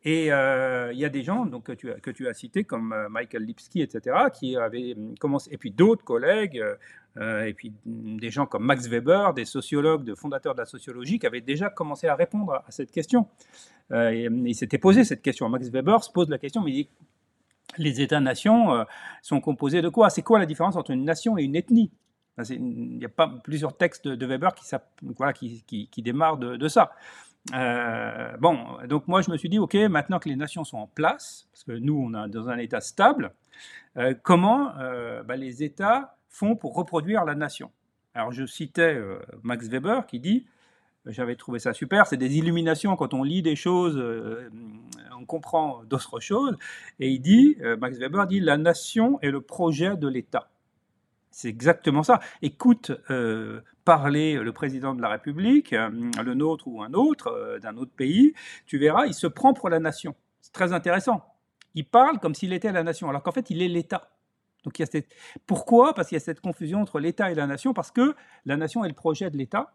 [0.04, 3.82] Et euh, il y a des gens que, tu as, cités, comme euh, Michael Lipsky,
[3.82, 6.76] etc., qui avaient commencé, et puis d'autres collègues, euh,
[7.20, 11.26] et puis des gens comme Max Weber, des sociologues, des fondateurs de la sociologie, qui
[11.26, 13.26] avaient déjà commencé à répondre à cette question.
[13.92, 15.48] et, ils s'étaient posé cette question.
[15.48, 16.88] Max Weber se pose la question, mais il dit
[17.78, 18.84] les États-nations euh,
[19.22, 20.10] sont composés de quoi?
[20.10, 21.90] C'est quoi la différence entre une nation et une ethnie?
[22.50, 26.92] Il y a pas plusieurs textes de Weber qui, démarrent de, ça.
[27.54, 28.58] Euh, bon,
[28.88, 31.64] donc moi je me suis dit, ok, maintenant que les nations sont en place, parce
[31.64, 33.32] que nous on est dans un État stable,
[33.96, 34.74] euh, comment
[35.24, 37.70] bah, les États font pour reproduire la nation
[38.14, 39.00] Alors je citais
[39.42, 40.46] Max Weber qui dit,
[41.06, 42.06] j'avais trouvé ça super.
[42.06, 44.50] C'est des illuminations quand on lit des choses, euh,
[45.16, 46.56] on comprend d'autres choses.
[46.98, 50.50] Et il dit, euh, Max Weber dit, la nation est le projet de l'État.
[51.30, 52.20] C'est exactement ça.
[52.42, 57.92] Écoute euh, parler le président de la République, le nôtre ou un autre d'un autre
[57.92, 58.32] pays,
[58.66, 60.16] tu verras, il se prend pour la nation.
[60.40, 61.24] C'est très intéressant.
[61.74, 64.15] Il parle comme s'il était la nation, alors qu'en fait, il est l'État.
[64.66, 65.14] Donc, il y a cette...
[65.46, 65.94] Pourquoi?
[65.94, 68.84] Parce qu'il y a cette confusion entre l'État et la nation, parce que la nation
[68.84, 69.72] est le projet de l'État,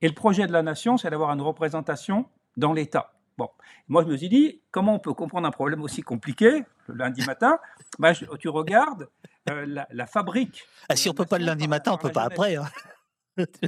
[0.00, 2.24] et le projet de la nation, c'est d'avoir une représentation
[2.56, 3.12] dans l'État.
[3.36, 3.50] Bon,
[3.86, 7.24] moi je me suis dit, comment on peut comprendre un problème aussi compliqué le lundi
[7.26, 7.58] matin?
[7.98, 9.08] Bah, Tu regardes
[9.50, 10.64] euh, la, fabrique.
[10.88, 12.56] Ah, si on ne peut pas le lundi matin, on ne peut pas après.
[12.56, 12.64] Hein.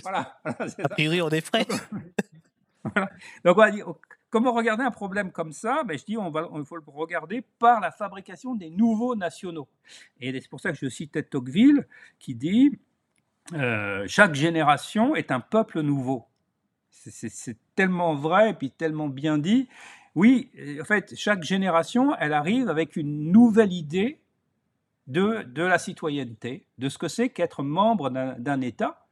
[0.02, 0.38] Voilà.
[0.84, 1.66] A priori, on est frais.
[3.44, 3.82] Donc, on dit,
[4.33, 5.85] comment regarder un problème comme ça?
[5.85, 9.68] Ben, Je dis, on, va, il faut le regarder par la fabrication des nouveaux nationaux.
[10.20, 11.87] Et c'est pour ça que je cite Tocqueville
[12.18, 12.78] qui dit
[13.53, 16.24] euh, chaque génération est un peuple nouveau.
[16.91, 19.68] C'est tellement vrai et puis tellement bien dit.
[20.14, 24.18] Oui, en fait, chaque génération, elle arrive avec une nouvelle idée
[25.09, 29.07] de, de la citoyenneté, de ce que c'est qu'être membre d'un État.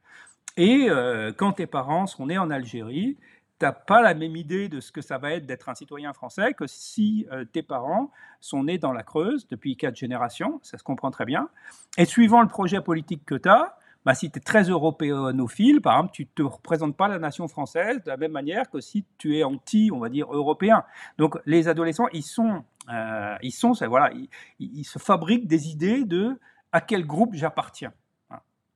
[0.57, 3.17] Et euh, quand tes parents sont nés en Algérie,
[3.61, 6.13] tu n'as pas la même idée de ce que ça va être d'être un citoyen
[6.13, 8.09] français que si euh, tes parents
[8.39, 11.47] sont nés dans la Creuse depuis quatre générations, ça se comprend très bien.
[11.95, 15.93] Et suivant le projet politique que tu as, bah, si tu es très européanophile, par
[15.93, 19.05] exemple, tu ne te représentes pas la nation française de la même manière que si
[19.19, 20.83] tu es anti, on va dire, européen.
[21.19, 24.11] Donc les adolescents, ils sont, euh, ils sont, voilà,
[24.59, 26.39] ils, se fabriquent des idées de
[26.71, 27.93] à quel groupe j'appartiens,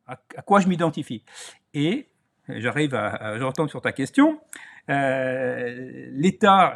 [0.05, 0.15] à,
[0.45, 1.23] quoi je m'identifie.
[1.73, 2.07] Et
[2.47, 4.39] j'arrive à, je retombe sur ta question.
[4.89, 6.75] Euh, L'État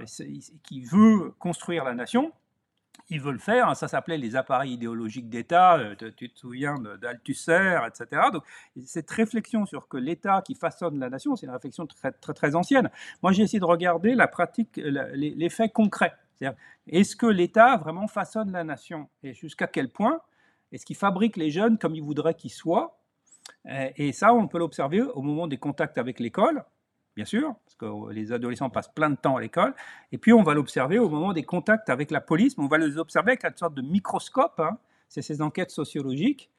[0.64, 2.32] qui veut construire la nation,
[3.10, 3.70] ils veulent faire.
[3.70, 5.78] Hein, ça s'appelait les appareils idéologiques d'État.
[5.78, 8.22] Euh, tu te souviens d'Althusser, etc.
[8.34, 8.44] Donc,
[8.86, 12.90] cette réflexion sur que l'État qui façonne la nation, c'est une réflexion très, très, ancienne.
[13.24, 16.14] Moi, j'ai essayé de regarder la pratique, les, faits concrets.
[16.88, 19.10] Est-ce que l'État vraiment façonne la nation?
[19.24, 20.22] Et jusqu'à quel point?
[20.72, 23.00] Est-ce qu'il fabrique les jeunes comme il voudrait qu'ils soient?
[23.98, 26.64] Et ça, on peut l'observer au moment des contacts avec l'école
[27.16, 29.74] bien sûr, parce que les adolescents passent plein de temps à l'école,
[30.12, 32.78] et puis on va l'observer au moment des contacts avec la police, mais on va
[32.78, 34.78] les observer avec une sorte de microscope, hein.
[35.10, 36.50] c'est ces enquêtes sociologiques,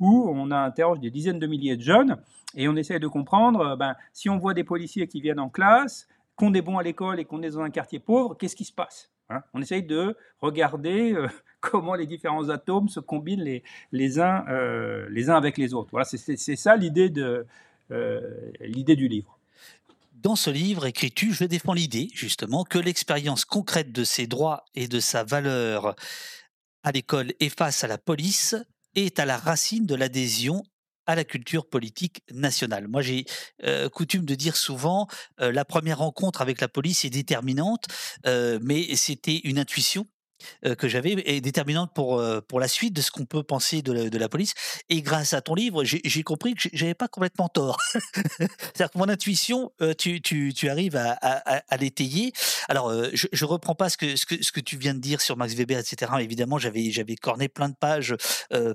[0.00, 2.16] où on interroge des dizaines de milliers de jeunes,
[2.56, 5.48] et on essaie de comprendre, euh, ben, si on voit des policiers qui viennent en
[5.48, 8.64] classe, qu'on est bon à l'école et qu'on est dans un quartier pauvre, qu'est-ce qui
[8.64, 9.42] se passe hein?
[9.54, 11.28] On essaye de regarder euh,
[11.60, 13.60] comment les différents atomes se combinent
[13.92, 15.90] les, uns, euh, les uns avec les autres.
[15.90, 17.12] Voilà, c'est ça l'idée
[18.60, 19.37] l'idée du livre.
[20.20, 24.88] Dans ce livre, écris-tu, je défends l'idée, justement, que l'expérience concrète de ses droits et
[24.88, 25.94] de sa valeur
[26.82, 28.56] à l'école et face à la police
[28.96, 30.64] est à la racine de l'adhésion
[31.06, 32.88] à la culture politique nationale.
[32.88, 33.26] Moi, j'ai
[33.62, 35.06] euh, coutume de dire souvent,
[35.40, 37.84] euh, la première rencontre avec la police est déterminante,
[38.26, 40.04] euh, mais c'était une intuition
[40.78, 44.10] que j'avais est déterminante pour, pour la suite de ce qu'on peut penser de la,
[44.10, 44.54] de la, police.
[44.88, 47.78] Et grâce à ton livre, j'ai compris que j'avais pas complètement tort.
[47.92, 52.32] C'est-à-dire que mon intuition, tu, tu, tu arrives à, à, l'étayer.
[52.68, 55.20] Alors, je, je reprends pas ce que, ce, que, ce que tu viens de dire
[55.20, 56.12] sur Max Weber, etc.
[56.20, 58.14] Évidemment, j'avais j'avais corné plein de pages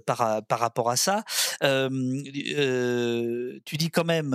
[0.05, 1.24] par, par rapport à ça.
[1.61, 1.89] tu
[3.78, 4.34] dis quand même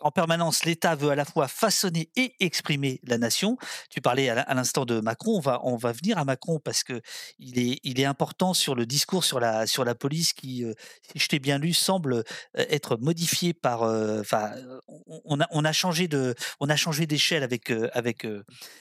[0.00, 3.56] en permanence, l'État veut à la fois façonner et exprimer la nation.
[3.90, 7.00] Tu parlais à l'instant de Macron, on va, on va venir à Macron parce que
[7.38, 10.64] il est, important sur le discours sur la, sur la police qui,
[11.12, 13.82] si je t'ai bien lu, semble être modifié par.
[13.82, 14.52] Enfin,
[15.24, 18.26] on, a, on a changé de, on a changé d'échelle avec, avec,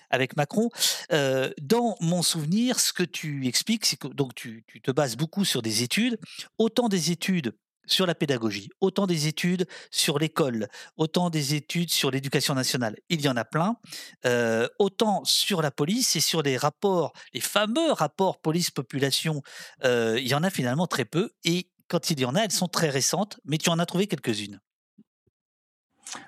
[0.09, 0.69] avec Macron.
[1.09, 5.43] dans mon souvenir, ce que tu expliques, c'est que donc tu, tu te bases beaucoup
[5.43, 6.17] sur des études,
[6.57, 7.53] autant des études
[7.91, 10.67] sur la pédagogie, autant des études sur l'école,
[10.97, 12.95] autant des études sur l'éducation nationale.
[13.09, 13.77] Il y en a plein.
[14.25, 19.41] Euh, autant sur la police et sur les rapports, les fameux rapports police-population,
[19.83, 21.31] euh, il y en a finalement très peu.
[21.43, 24.07] Et quand il y en a, elles sont très récentes, mais tu en as trouvé
[24.07, 24.59] quelques-unes.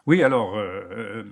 [0.06, 1.24] Oui, alors euh,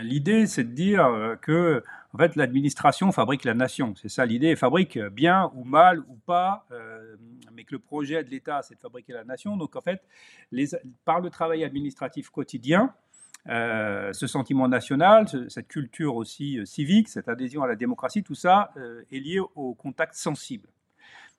[0.00, 1.82] l'idée, c'est de dire que
[2.12, 3.94] en fait, l'administration fabrique la nation.
[3.94, 4.56] C'est ça l'idée.
[4.56, 7.16] Fabrique bien ou mal ou pas, euh,
[7.52, 9.56] mais que le projet de l'État, c'est de fabriquer la nation.
[9.56, 10.02] Donc, en fait,
[11.04, 12.92] par le travail administratif quotidien,
[13.48, 18.34] euh, ce sentiment national, cette culture aussi euh, civique, cette adhésion à la démocratie, tout
[18.34, 18.72] ça
[19.10, 20.68] est lié au contact sensible.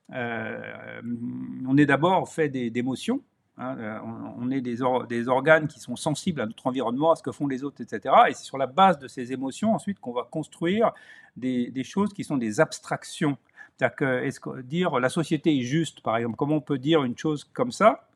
[0.09, 3.21] on est d'abord fait d'émotions,
[3.61, 3.99] Hein, euh,
[4.39, 4.81] on, est des,
[5.27, 8.15] organes qui sont sensibles à notre environnement, à ce que font les autres, etc.
[8.27, 10.93] Et c'est sur la base de ces émotions ensuite qu'on va construire
[11.37, 13.37] des, choses qui sont des abstractions.
[13.77, 17.43] C'est-à-dire que, dire la société est juste, par exemple, comment on peut dire une chose
[17.43, 18.07] comme ça?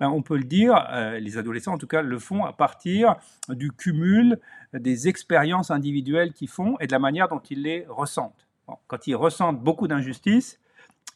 [0.00, 3.14] Ben, on peut le dire, euh, les adolescents en tout cas le font à partir
[3.48, 4.40] du cumul
[4.72, 8.48] des expériences individuelles qu'ils font et de la manière dont ils les ressentent.
[8.88, 10.58] quand ils ressentent beaucoup d'injustice,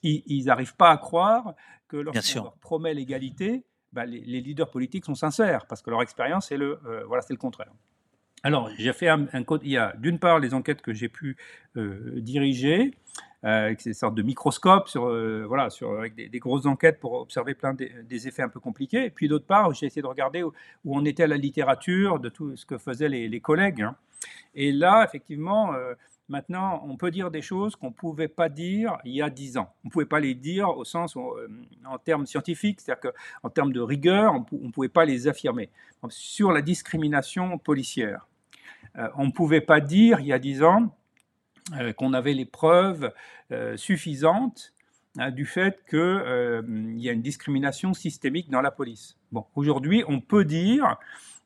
[0.03, 1.55] ils n'arrivent pas à croire
[1.95, 6.49] que lorsqu'on leur promet l'égalité, bah, les, leaders politiques sont sincères, parce que leur expérience,
[6.49, 7.73] c'est le, euh, voilà, c'est le contraire.
[8.43, 9.27] Alors, j'ai fait un,
[9.63, 11.37] il y a d'une part les enquêtes que j'ai pu
[11.77, 12.91] euh, diriger,
[13.45, 17.13] euh, avec ces sortes de microscopes, sur, euh, voilà, sur, avec des, grosses enquêtes pour
[17.15, 19.07] observer plein des effets un peu compliqués.
[19.07, 20.53] Et puis d'autre part, j'ai essayé de regarder où,
[20.85, 23.83] où, on était à la littérature, de tout ce que faisaient les, collègues.
[23.83, 23.97] Hein.
[24.55, 25.73] Et là, effectivement,
[26.29, 29.59] Maintenant, on peut dire des choses qu'on ne pouvait pas dire il y a dix
[29.59, 29.75] ans.
[29.85, 31.49] On ne pouvait pas les dire au sens, euh,
[31.85, 33.13] en termes scientifiques, c'est-à-dire
[33.43, 35.69] qu'en termes de rigueur, on ne pouvait pas les affirmer.
[36.09, 38.27] sur la discrimination policière,
[38.97, 40.95] euh, on ne pouvait pas dire il y a dix ans
[41.77, 43.13] euh, qu'on avait les preuves
[43.77, 44.73] suffisantes
[45.19, 49.17] hein, du fait qu'il y a une discrimination systémique dans la police.
[49.31, 50.97] Bon, aujourd'hui, on peut dire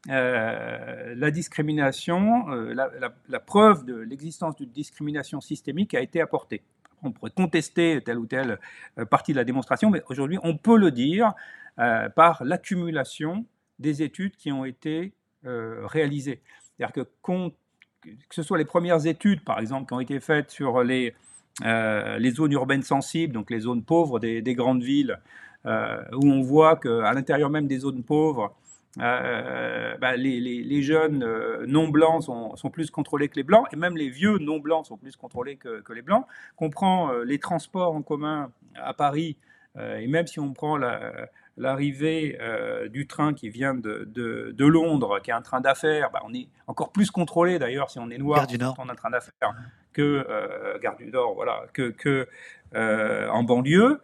[0.08, 6.62] euh, la discrimination, euh, la, preuve de l'existence d'une discrimination systémique a été apportée.
[7.02, 8.58] On pourrait contester telle ou telle
[8.98, 11.34] euh, partie de la démonstration, mais aujourd'hui, on peut le dire
[12.16, 13.46] par l'accumulation
[13.78, 15.12] des études qui ont été
[15.44, 16.40] réalisées.
[16.76, 20.82] C'est-à-dire que, que ce soit les premières études, par exemple, qui ont été faites sur
[20.82, 21.14] les,
[21.62, 25.20] les zones urbaines sensibles, donc les zones pauvres des, des grandes villes,
[25.64, 28.56] où on voit qu'à l'intérieur même des zones pauvres,
[28.98, 34.08] bah, les, jeunes euh, non blancs sont, plus contrôlés que les blancs, et même les
[34.08, 36.26] vieux non blancs sont plus contrôlés que, les blancs.
[36.56, 39.36] Qu'on prend euh, les transports en commun à Paris,
[39.78, 40.76] et même si on prend
[41.56, 42.36] l'arrivée
[42.90, 46.90] du train qui vient de, Londres, qui est un train d'affaires, bah, on est encore
[46.90, 48.44] plus contrôlé d'ailleurs si on est noir,
[48.78, 49.54] on un train d'affaires
[49.92, 52.26] que Gare du Nord, voilà, que, que
[52.74, 54.00] en banlieue.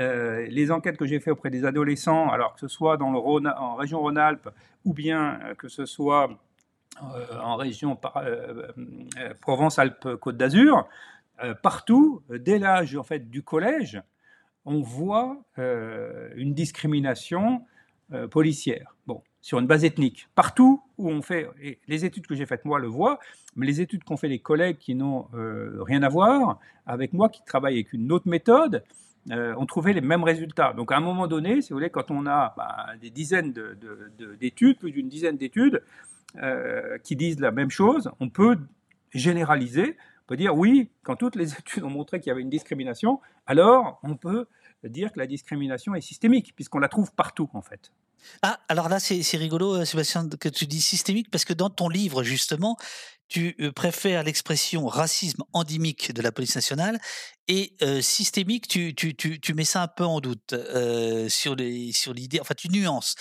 [0.00, 3.18] Euh, les enquêtes que j'ai faites auprès des adolescents, alors que ce soit dans le
[3.18, 4.48] en région Rhône-Alpes
[4.84, 6.30] ou bien euh, que ce soit
[7.02, 7.98] euh, en région
[9.40, 10.88] Provence-Alpes-Côte d'Azur,
[11.62, 14.02] partout, dès l'âge en fait du collège,
[14.66, 17.64] on voit une discrimination
[18.30, 18.94] policière.
[19.06, 20.28] Bon, sur une base ethnique.
[20.34, 21.48] Partout où on fait,
[21.88, 23.18] les études que j'ai faites moi le voient,
[23.56, 27.42] mais les études qu'ont fait les collègues qui n'ont rien à voir avec moi, qui
[27.42, 28.84] travaillent avec une autre méthode,
[29.30, 30.72] euh, ont trouvé les mêmes résultats.
[30.72, 33.52] Donc à un moment donné, si vous voulez, quand on a bah, des dizaines
[34.40, 35.82] d'études, plus d'une dizaine d'études
[36.42, 38.56] euh, qui disent la même chose, on peut
[39.12, 42.50] généraliser, on peut dire oui, quand toutes les études ont montré qu'il y avait une
[42.50, 44.46] discrimination, alors on peut
[44.84, 47.92] dire que la discrimination est systémique, puisqu'on la trouve partout en fait.
[48.42, 51.88] Ah, alors là, c'est rigolo, euh, Sébastien, que tu dis systémique, parce que dans ton
[51.88, 52.76] livre, justement,
[53.30, 57.00] tu euh, préfères l'expression racisme endémique de la police nationale
[57.48, 60.54] et euh, systémique, tu, tu, tu, tu, mets ça un peu en doute
[61.28, 63.14] sur l'idée, sur enfin tu nuances.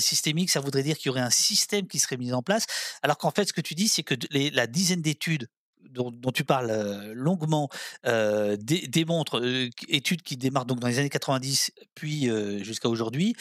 [0.00, 2.64] systémique, ça voudrait dire qu'il y aurait un système qui serait mis en place,
[3.02, 5.48] alors qu'en fait, ce que tu dis, c'est que la dizaine d'études
[5.90, 7.68] dont, tu parles longuement
[8.04, 9.42] démontre,
[9.88, 12.28] études qui démarrent donc dans les années 90 puis
[12.62, 13.34] jusqu'à aujourd'hui,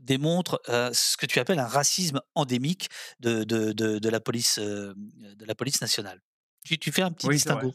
[0.00, 2.88] démontre ce que tu appelles un racisme endémique
[3.20, 6.20] de, de, de, la, police, de la police nationale.
[6.64, 7.72] Tu, tu fais un petit distinguo.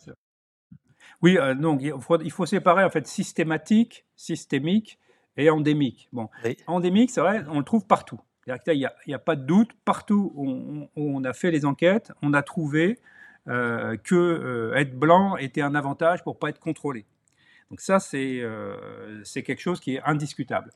[1.21, 4.99] oui, donc il faut, il faut, séparer en fait systématique, systémique
[5.37, 6.09] et endémique.
[6.11, 6.29] Bon,
[6.67, 8.19] endémique, c'est vrai, on le trouve partout.
[8.45, 12.41] Il n'y a, pas de doute, partout où on, a fait les enquêtes, on a
[12.41, 12.99] trouvé
[13.47, 17.05] euh, que euh, être blanc était un avantage pour pas être contrôlé.
[17.69, 20.71] Donc ça, c'est euh, quelque chose qui est indiscutable.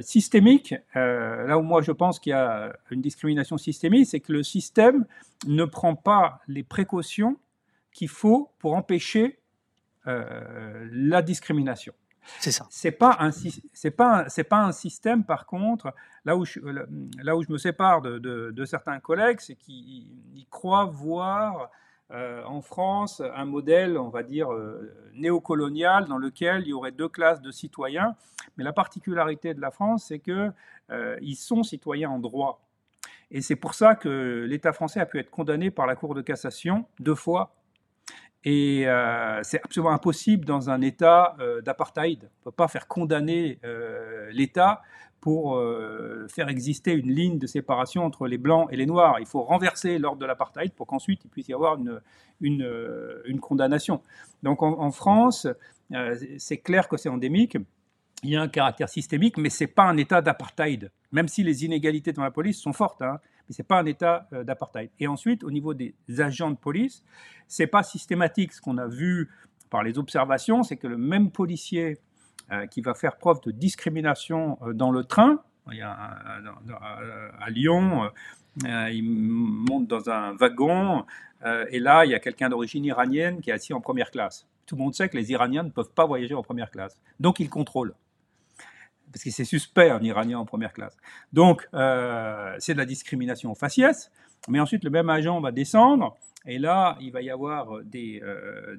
[0.00, 4.42] Systémique, là où moi je pense qu'il y a une discrimination systémique, c'est que le
[4.42, 5.04] système
[5.46, 7.36] ne prend pas les précautions
[7.92, 9.38] qu'il faut pour empêcher
[10.04, 11.92] la discrimination.
[12.40, 12.66] C'est ça.
[12.70, 13.30] C'est pas un
[13.72, 15.94] c'est pas c'est pas un système par contre
[16.24, 16.58] là où je,
[17.22, 21.70] là où je me sépare de, de, certains collègues, c'est qu'ils croient voir
[22.12, 26.92] euh, en France un modèle, on va dire euh, néocolonial, dans lequel il y aurait
[26.92, 28.14] deux classes de citoyens.
[28.56, 30.52] Mais la particularité de la France, c'est que
[30.90, 32.62] euh, sont citoyens en droit.
[33.32, 36.22] Et c'est pour ça que l'État français a pu être condamné par la Cour de
[36.22, 37.54] cassation deux fois
[38.44, 42.20] et euh, c'est absolument impossible dans un État d'apartheid.
[42.22, 43.58] On ne peut pas faire condamner
[44.30, 44.82] l'État
[45.26, 45.60] pour
[46.28, 49.16] faire exister une ligne de séparation entre les blancs et les noirs.
[49.18, 52.00] Il faut renverser l'ordre de l'apartheid pour qu'ensuite il puisse y avoir une,
[52.40, 52.64] une,
[53.24, 54.00] une condamnation.
[54.44, 55.48] Donc en, France,
[56.38, 57.58] c'est clair que c'est endémique.
[58.22, 61.42] Il y a un caractère systémique, mais ce n'est pas un État d'apartheid, même si
[61.42, 63.02] les inégalités dans la police sont fortes.
[63.02, 64.90] Hein mais ce n'est pas un état euh, d'apartheid.
[64.98, 67.02] Et ensuite, au niveau des agents de police,
[67.48, 68.52] ce n'est pas systématique.
[68.52, 69.30] Ce qu'on a vu
[69.70, 71.96] par les observations, c'est que le même policier euh,
[72.70, 75.92] qui va faire preuve de discrimination euh, dans le train, il y a
[77.40, 78.08] à Lyon,
[78.64, 81.04] il monte dans un wagon,
[81.44, 84.46] et là, il y a quelqu'un d'origine iranienne qui est assis en première classe.
[84.66, 87.00] Tout le monde sait que les Iraniens ne peuvent pas voyager en première classe.
[87.18, 87.94] Donc, ils contrôlent
[89.16, 90.96] parce que c'est suspect un Iranien en première classe.
[91.32, 94.10] Donc, euh, c'est de la discrimination faciès,
[94.48, 96.16] mais ensuite le même agent va descendre,
[96.46, 98.76] et là, il va y avoir des, euh,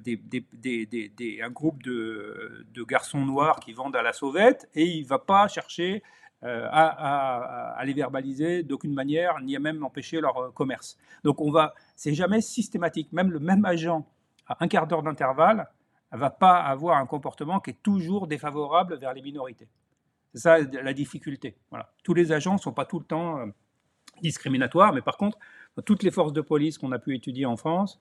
[1.44, 5.48] un groupe de, garçons noirs qui vendent à la sauvette, et il ne va pas
[5.50, 6.02] chercher
[6.44, 10.98] euh, à, les verbaliser d'aucune manière, ni à même empêcher leur commerce.
[11.26, 13.12] Donc, on va, c'est jamais systématique.
[13.12, 14.08] Même le même agent,
[14.48, 15.68] à un quart d'heure d'intervalle,
[16.14, 19.68] ne va pas avoir un comportement qui est toujours défavorable vers les minorités.
[20.34, 21.58] C'est ça la difficulté.
[22.04, 23.46] Tous les agents ne sont pas tout le temps euh,
[24.22, 25.38] discriminatoires, mais par contre,
[25.86, 28.00] toutes les forces de police qu'on a pu étudier en France,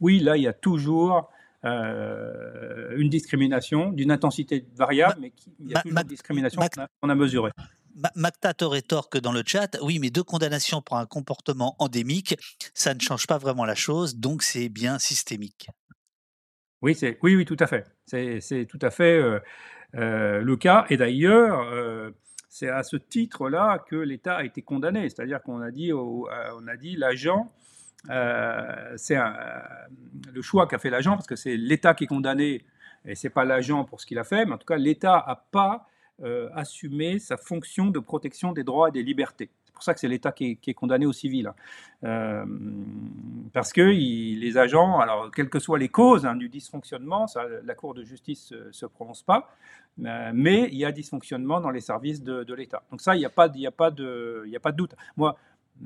[0.00, 1.30] oui, là, il y a toujours
[1.64, 6.62] euh, une discrimination d'une intensité variable, mais il y a toujours une discrimination
[7.00, 7.50] qu'on a, mesurée.
[8.14, 12.36] Macta rétorque dans le chat, oui, mais deux condamnations pour un comportement endémique,
[12.74, 15.68] ça ne change pas vraiment la chose, donc c'est bien systémique.
[16.82, 17.86] Oui, c'est, oui, oui, tout à fait.
[18.04, 19.18] C'est, tout à fait.
[19.18, 19.40] Euh,
[19.94, 20.84] euh, le cas.
[20.90, 21.66] Et d'ailleurs,
[22.58, 25.10] c'est à ce titre-là que l'État a été condamné.
[25.10, 27.52] C'est-à-dire qu'on a dit, euh, dit l'agent,
[28.96, 29.16] c'est
[30.32, 32.64] le choix qu'a fait l'agent, parce que c'est l'État qui est condamné
[33.04, 35.44] et c'est pas l'agent pour ce qu'il a fait, mais en tout cas, l'État n'a
[35.50, 35.88] pas
[36.54, 40.32] assumé sa fonction de protection des droits et des libertés pour ça que c'est l'État
[40.32, 41.48] qui, est condamné au civil.
[41.48, 41.54] Hein.
[42.04, 42.44] Euh,
[43.52, 47.26] parce que les agents, alors quelles que soient les causes hein, du dysfonctionnement,
[47.64, 49.50] la Cour de justice ne se, prononce pas,
[50.04, 52.82] euh, mais il y a dysfonctionnement dans les services de, l'État.
[52.90, 54.94] Donc ça, il n'y a, pas, a, de, doute.
[55.16, 55.36] Moi,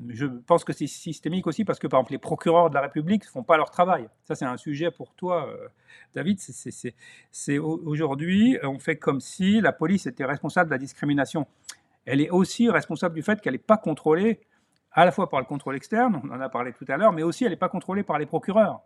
[0.09, 3.23] je pense que c'est systémique aussi parce que, par exemple, les procureurs de la République
[3.25, 4.07] ne font pas leur travail.
[4.23, 5.67] Ça, c'est un sujet pour toi, euh,
[6.15, 6.39] David.
[6.39, 11.45] C'est aujourd'hui, on fait comme si la police était responsable de la discrimination
[12.05, 14.41] elle est aussi responsable du fait qu'elle n'est pas contrôlée
[14.91, 17.23] à la fois par le contrôle externe, on en a parlé tout à l'heure, mais
[17.23, 18.81] aussi elle n'est pas contrôlée par les procureurs.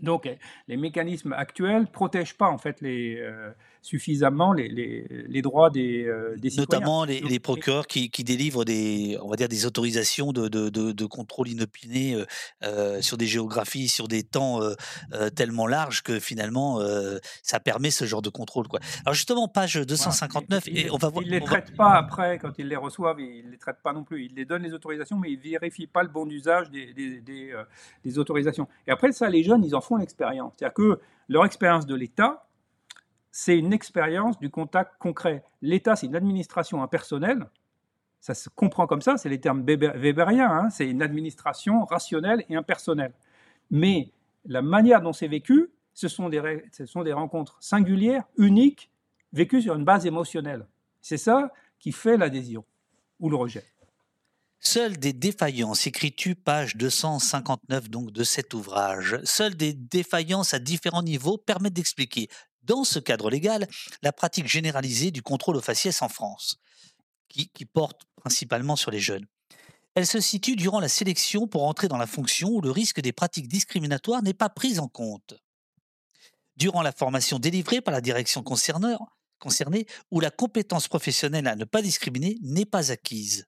[0.00, 0.28] Donc
[0.68, 3.50] les mécanismes actuels ne protègent pas en fait les, euh,
[3.82, 6.80] suffisamment les, les, droits des, euh, des citoyens.
[6.80, 11.06] Notamment les, procureurs qui, qui, délivrent des, on va dire, des autorisations de, de, de,
[11.06, 12.24] contrôle inopiné euh,
[12.64, 14.60] euh, sur des géographies, sur des temps
[15.34, 16.80] tellement larges que finalement
[17.42, 18.68] ça permet ce genre de contrôle.
[18.68, 18.80] Quoi.
[19.04, 21.24] Alors justement, page 259, et, on va voir.
[21.24, 23.92] Ils ne les traitent pas après, quand ils les reçoivent, ils ne les traitent pas
[23.92, 24.26] non plus.
[24.26, 27.20] Ils les donnent les autorisations, mais ils ne vérifient pas le bon usage des, des,
[27.20, 27.54] des,
[28.04, 28.68] des autorisations.
[28.86, 30.52] Et après ça, les jeunes, ils en font l'expérience.
[30.56, 32.46] C'est-à-dire que leur expérience de l'État,
[33.30, 35.44] c'est une expérience du contact concret.
[35.62, 37.48] L'État, c'est une administration impersonnelle.
[38.20, 40.50] Ça se comprend comme ça, c'est les termes weberiens.
[40.50, 40.70] Hein.
[40.70, 43.12] c'est une administration rationnelle et impersonnelle.
[43.70, 44.10] Mais
[44.44, 48.90] la manière dont c'est vécu, ce sont des rencontres singulières, uniques,
[49.32, 50.66] vécues sur une base émotionnelle.
[51.00, 52.64] C'est ça qui fait l'adhésion
[53.20, 53.64] ou le rejet.
[54.60, 61.04] Seules des défaillances, écris-tu page 259 donc de cet ouvrage, seules des défaillances à différents
[61.04, 62.28] niveaux permettent d'expliquer
[62.62, 63.68] dans ce cadre légal
[64.02, 66.56] la pratique généralisée du contrôle aux faciès en France,
[67.28, 69.26] qui, porte principalement sur les jeunes.
[69.94, 73.12] Elle se situe durant la sélection pour entrer dans la fonction où le risque des
[73.12, 75.34] pratiques discriminatoires n'est pas pris en compte.
[76.56, 81.80] Durant la formation délivrée par la direction concernés où la compétence professionnelle à ne pas
[81.80, 83.46] discriminer n'est pas acquise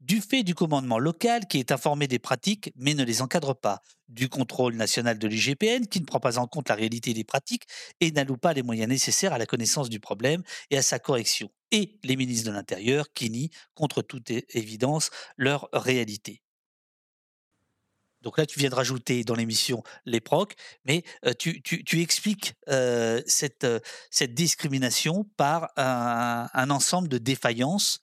[0.00, 3.82] du fait du commandement local qui est informé des pratiques mais ne les encadre pas,
[4.08, 7.64] du contrôle national de l'IGPN qui ne prend pas en compte la réalité des pratiques
[8.00, 11.50] et n'alloue pas les moyens nécessaires à la connaissance du problème et à sa correction,
[11.70, 16.42] et les ministres de l'Intérieur qui nient, contre toute évidence, leur réalité.
[18.22, 21.04] Donc là, tu viens de rajouter dans l'émission les procs, mais
[21.38, 23.66] tu, expliques cette,
[24.10, 28.00] cette discrimination par un, ensemble de défaillances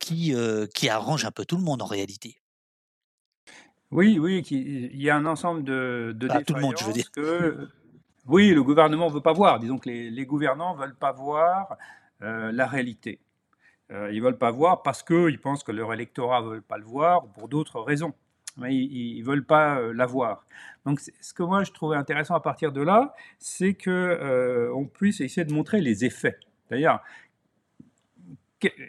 [0.00, 0.34] qui,
[0.74, 2.40] qui arrange un peu tout le monde en réalité.
[3.90, 6.92] Oui, oui, il y a un ensemble de, de défaillances tout le monde, je veux
[6.92, 7.12] dire.
[7.12, 7.68] que
[8.26, 9.60] oui, le gouvernement ne veut pas voir.
[9.60, 11.76] Disons que les, les gouvernants ne veulent pas voir
[12.20, 13.20] la réalité.
[13.90, 16.84] ils ne veulent pas voir parce qu'ils pensent que leur électorat ne veut pas le
[16.84, 18.14] voir, ou pour d'autres raisons
[18.56, 20.44] mais ils ne veulent pas euh, l'avoir.
[20.84, 25.20] Donc ce que moi je trouvais intéressant à partir de là, c'est qu'on euh, puisse
[25.20, 26.38] essayer de montrer les effets.
[26.70, 27.02] D'ailleurs,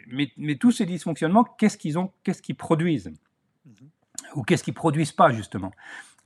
[0.08, 3.12] mais, mais, tous ces dysfonctionnements, qu'est-ce qu'ils ont, qu'est-ce qu'ils produisent?
[3.68, 4.36] Mm-hmm.
[4.36, 5.70] Ou qu'est-ce qu'ils produisent pas justement?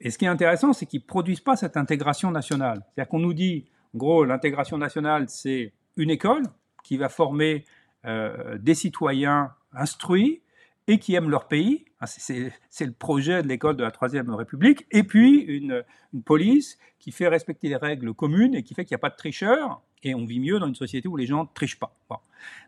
[0.00, 2.84] Et ce qui est intéressant, c'est qu'ils produisent pas cette intégration nationale.
[2.86, 6.44] C'est-à-dire qu'on nous dit, en gros, l'intégration nationale, c'est une école
[6.84, 7.64] qui va former
[8.06, 10.42] euh, des citoyens instruits
[10.90, 11.84] et qui aiment leur pays.
[12.04, 14.86] C'est le projet de l'école de la Troisième République.
[14.90, 15.84] Et puis une,
[16.24, 19.16] police qui fait respecter les règles communes et qui fait qu'il n'y a pas de
[19.16, 19.80] tricheurs.
[20.02, 21.94] Et on vit mieux dans une société où les gens ne trichent pas.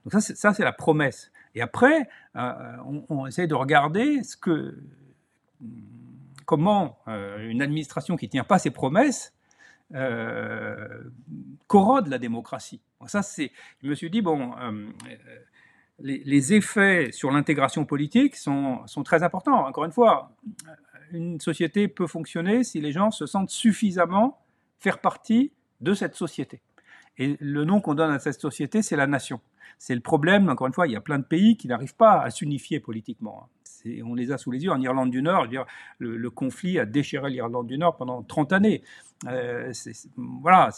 [0.05, 1.32] Donc ça, c'est la promesse.
[1.57, 2.77] Et après, euh,
[3.09, 4.78] on, essaie de regarder ce que,
[6.47, 9.35] comment euh, une administration qui ne tient pas ses promesses
[9.94, 11.11] euh,
[11.66, 12.81] corrode la démocratie.
[13.07, 13.23] ça.
[13.82, 14.53] Je me suis dit bon,
[15.98, 19.66] les, effets sur l'intégration politique sont, très importants.
[19.66, 20.32] Encore une fois,
[21.12, 24.40] une société peut fonctionner si les gens se sentent suffisamment
[24.78, 26.60] faire partie de cette société.
[27.19, 29.40] Et le nom qu'on donne à cette société, c'est la nation.
[29.78, 32.20] C'est le problème, encore une fois, il y a plein de pays qui n'arrivent pas
[32.20, 33.48] à s'unifier politiquement
[34.05, 34.71] on les a sous les yeux.
[34.71, 35.47] En Irlande du Nord,
[35.99, 38.83] le, conflit a déchiré l'Irlande du Nord pendant 30 années.
[39.29, 39.73] Euh,
[40.17, 40.71] voilà,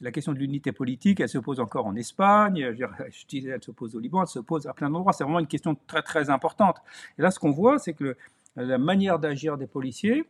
[0.00, 3.72] la question de l'unité politique, elle se pose encore en Espagne, je, disais, elle se
[3.72, 5.12] pose au Liban, elle se pose à plein d'endroits.
[5.12, 6.76] C'est vraiment une question très très importante.
[7.18, 8.16] Et là, ce qu'on voit, c'est que
[8.56, 10.24] la manière d'agir des policiers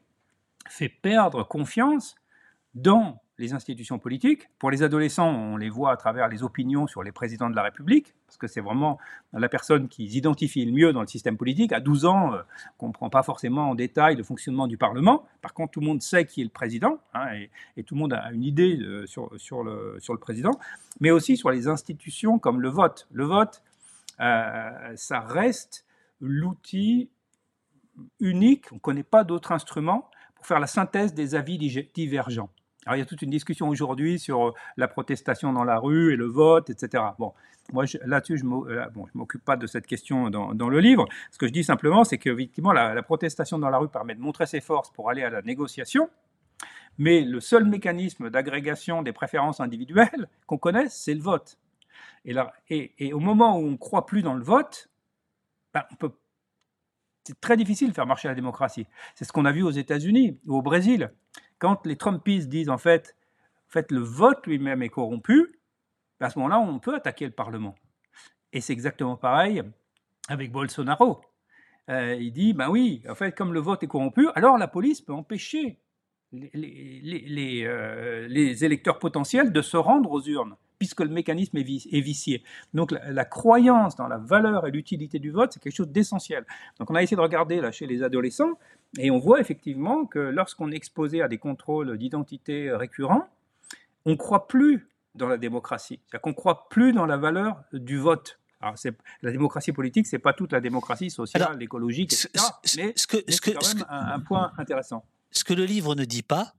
[0.69, 2.17] fait perdre confiance
[2.75, 4.49] dans les institutions politiques.
[4.59, 7.63] Pour les adolescents, on les voit à travers les opinions sur les présidents de la
[7.63, 8.99] République, parce que c'est vraiment
[9.33, 11.73] la personne qui identifie le mieux dans le système politique.
[11.73, 12.43] À 12 ans, euh,
[12.79, 15.25] on ne comprend pas forcément en détail le fonctionnement du Parlement.
[15.41, 17.29] Par contre, tout le monde sait qui est le président, hein,
[17.77, 20.53] et, tout le monde a une idée euh, sur, sur, le, sur le président,
[21.01, 23.09] mais aussi sur les institutions comme le vote.
[23.11, 23.63] Le vote,
[24.21, 25.87] euh, ça reste
[26.21, 27.09] l'outil
[28.21, 31.59] unique, on ne connaît pas d'autres instruments pour faire la synthèse des avis
[31.95, 32.51] divergents.
[32.87, 36.15] Alors, il y a toute une discussion aujourd'hui sur euh, la protestation dans la rue
[36.15, 37.05] et le vote, etc.
[37.19, 37.35] Bon,
[37.73, 41.07] moi, là-dessus, je ne euh, bon, m'occupe pas de cette question dans, le livre.
[41.31, 44.21] Ce que je dis simplement, c'est qu'effectivement, la, la protestation dans la rue permet de
[44.21, 46.09] montrer ses forces pour aller à la négociation.
[46.99, 51.59] Mais le seul mécanisme d'agrégation des préférences individuelles qu'on connaisse, c'est le vote.
[52.25, 54.89] Et, là, et, au moment où on ne croit plus dans le vote,
[55.73, 55.85] ben,
[57.25, 58.87] c'est très difficile de faire marcher la démocratie.
[59.15, 61.11] C'est ce qu'on a vu aux États-Unis ou au Brésil
[61.61, 63.17] quand les Trumpistes disent en fait,
[63.69, 65.61] fait le vote lui-même est corrompu,
[66.19, 67.77] ben, à ce moment-là, on peut attaquer le Parlement.
[68.53, 69.63] Et c'est exactement pareil
[70.29, 71.21] avec Bolsonaro.
[71.89, 75.01] Euh, il dit, ben oui, en fait, comme le vote est corrompu, alors la police
[75.01, 75.79] peut empêcher
[76.33, 82.43] les, euh, les, électeurs potentiels de se rendre aux urnes, puisque le mécanisme est, vicié.
[82.75, 86.45] Donc la, la, croyance dans la valeur et l'utilité du vote, c'est quelque chose d'essentiel.
[86.79, 88.59] Donc on a essayé de regarder là chez les adolescents,
[88.99, 93.29] et on voit effectivement que lorsqu'on est exposé à des contrôles d'identité récurrents,
[94.07, 96.01] on ne croit plus dans la démocratie.
[96.07, 98.39] C'est-à-dire qu'on ne croit plus dans la valeur du vote.
[98.63, 98.75] Alors,
[99.23, 102.31] la démocratie politique, c'est pas toute la démocratie sociale, écologique, etc.
[102.77, 105.05] mais c'est quand même un, point intéressant.
[105.31, 106.55] Ce que le livre ne dit pas,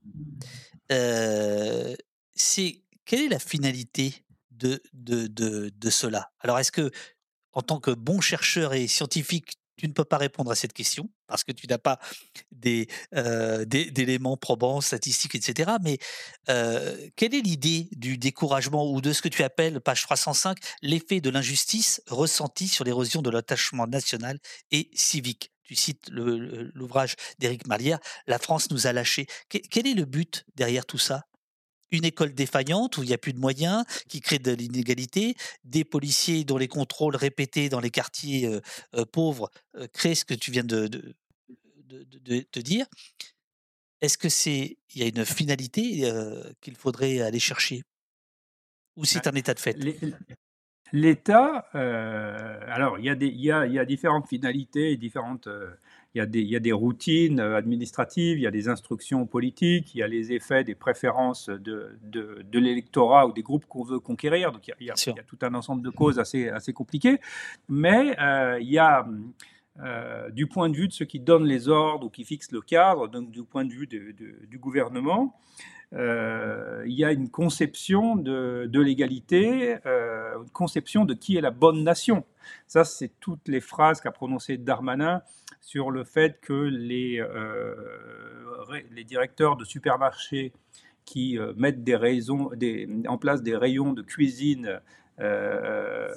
[0.90, 1.94] euh,
[2.34, 6.30] c'est quelle est la finalité de, de, cela?
[6.40, 6.90] Alors, est-ce que,
[7.52, 11.10] en tant que bon chercheur et scientifique, tu ne peux pas répondre à cette question?
[11.26, 11.98] Parce que tu n'as pas
[12.52, 12.88] des,
[13.66, 15.72] d'éléments probants, statistiques, etc.
[15.82, 15.98] Mais
[17.16, 21.30] quelle est l'idée du découragement ou de ce que tu appelles, page 305, l'effet de
[21.30, 24.38] l'injustice ressenti sur l'érosion de l'attachement national
[24.70, 25.52] et civique?
[25.64, 29.26] Tu cites l'ouvrage d'Éric Malière, La France nous a lâchés.
[29.48, 31.24] Quel est le but derrière tout ça?
[31.92, 35.84] Une école défaillante où il n'y a plus de moyens, qui crée de l'inégalité, des
[35.84, 38.60] policiers dont les contrôles répétés dans les quartiers euh,
[38.94, 41.14] euh, pauvres euh, créent ce que tu viens de, de,
[42.52, 42.86] de, dire.
[44.00, 46.10] Est-ce que c'est il y a une finalité
[46.60, 47.82] qu'il faudrait aller chercher?
[48.96, 49.76] Ou c'est un état de fait?
[50.92, 55.48] L'État, alors il y, a des, il, y a, il y a différentes finalités, différentes
[56.14, 59.26] il y, a des, il y, a des, routines administratives, il y a des instructions
[59.26, 63.64] politiques, il y a les effets des préférences de, de, de l'électorat ou des groupes
[63.66, 64.52] qu'on veut conquérir.
[64.52, 67.18] Donc il y, a, il y, a, tout un ensemble de causes assez, assez compliquées.
[67.68, 69.06] Mais euh, il y a,
[69.80, 72.60] euh, du point de vue de ceux qui donnent les ordres ou qui fixent le
[72.60, 75.38] cadre, donc du point de vue du gouvernement,
[75.94, 81.84] euh, il y a une conception de, l'égalité, une conception de qui est la bonne
[81.84, 82.24] nation.
[82.66, 85.22] Ça, c'est toutes les phrases qu'a prononcées Darmanin
[85.60, 87.74] sur le fait que les, euh,
[88.90, 90.52] les directeurs de supermarchés
[91.04, 92.50] qui euh, mettent des raisons,
[93.08, 94.80] en place des rayons de cuisine
[95.20, 96.08] euh,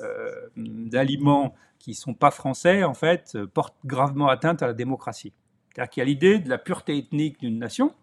[0.55, 1.55] d'aliments
[1.85, 5.33] qui ne sont pas français, en fait, portent gravement atteinte à la démocratie.
[5.69, 7.93] C'est-à-dire qu'il y a l'idée de la pureté ethnique d'une nation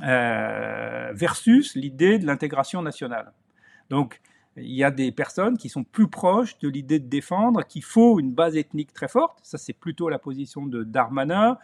[0.00, 3.34] versus l'idée de l'intégration nationale.
[3.90, 4.22] Donc,
[4.56, 8.18] il y a des personnes qui sont plus proches de l'idée de défendre qu'il faut
[8.18, 9.38] une base ethnique très forte.
[9.42, 11.58] Ça, c'est plutôt la position de Darmanin.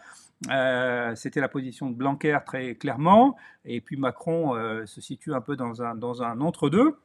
[0.51, 3.35] Euh, c'était la position de Blanquer très clairement.
[3.65, 6.99] Et puis Macron euh, se situe un peu dans un entre-deux.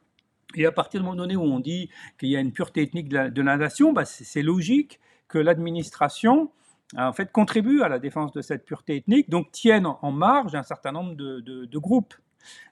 [0.55, 3.09] Et à partir du moment donné où on dit qu'il y a une pureté ethnique
[3.09, 6.51] de la, nation, bah, c'est logique que l'administration
[6.95, 10.63] en fait contribue à la défense de cette pureté ethnique, donc tienne en marge un
[10.63, 12.13] certain nombre de, de groupes.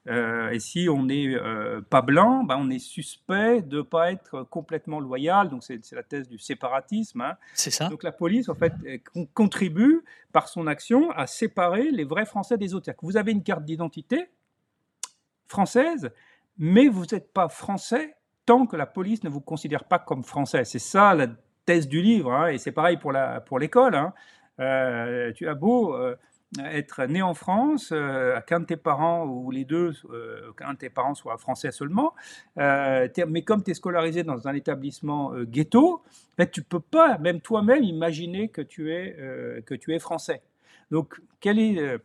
[0.07, 4.11] Euh, et si on n'est euh, pas blanc, ben on est suspect de ne pas
[4.11, 5.49] être complètement loyal.
[5.49, 7.21] Donc c'est la thèse du séparatisme.
[7.21, 7.37] Hein.
[7.53, 7.89] C'est ça.
[7.89, 8.73] Donc la police, en fait,
[9.33, 12.91] contribue par son action à séparer les vrais Français des autres.
[13.01, 14.29] Vous avez une carte d'identité
[15.47, 16.11] française,
[16.57, 18.15] mais vous n'êtes pas français
[18.45, 20.65] tant que la police ne vous considère pas comme français.
[20.65, 21.27] C'est ça la
[21.65, 23.45] thèse du livre, hein, et c'est pareil pour l'école.
[23.45, 23.59] Pour
[23.99, 24.13] hein.
[24.59, 25.95] euh, tu as beau
[26.59, 30.77] être né en France, euh, qu'un de tes parents ou les deux, euh, qu'un de
[30.77, 32.13] tes parents soit français seulement,
[32.57, 36.03] euh, mais comme tu es scolarisé dans un établissement ghetto,
[36.37, 39.15] ben, tu peux pas, même toi-même, imaginer que tu es,
[39.65, 40.41] que tu es français.
[40.91, 41.99] Donc, quel est.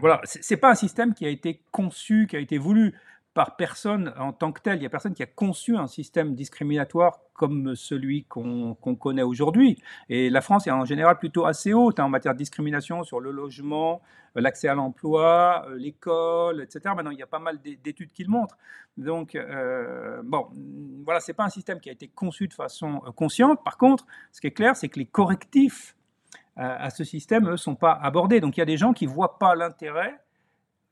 [0.00, 2.94] voilà, c'est pas un système qui a été conçu, qui a été voulu
[3.34, 4.76] par personne en tant que tel.
[4.76, 9.82] Il n'y a personne qui a conçu un système discriminatoire comme celui qu'on connaît aujourd'hui.
[10.08, 13.20] Et la France est en général plutôt assez haute hein, en matière de discrimination sur
[13.20, 14.02] le logement,
[14.36, 16.94] euh, l'accès à l'emploi, euh, l'école, etc.
[16.94, 18.58] Maintenant, il y a pas mal d'études qui le montrent.
[18.98, 20.48] Donc, euh, bon,
[21.04, 23.64] voilà, c'est pas un système qui a été conçu de façon consciente.
[23.64, 25.96] Par contre, ce qui est clair, c'est que les correctifs
[26.54, 28.38] à ce système, ne sont pas abordés.
[28.38, 30.20] Donc, il y a des gens qui ne voient pas l'intérêt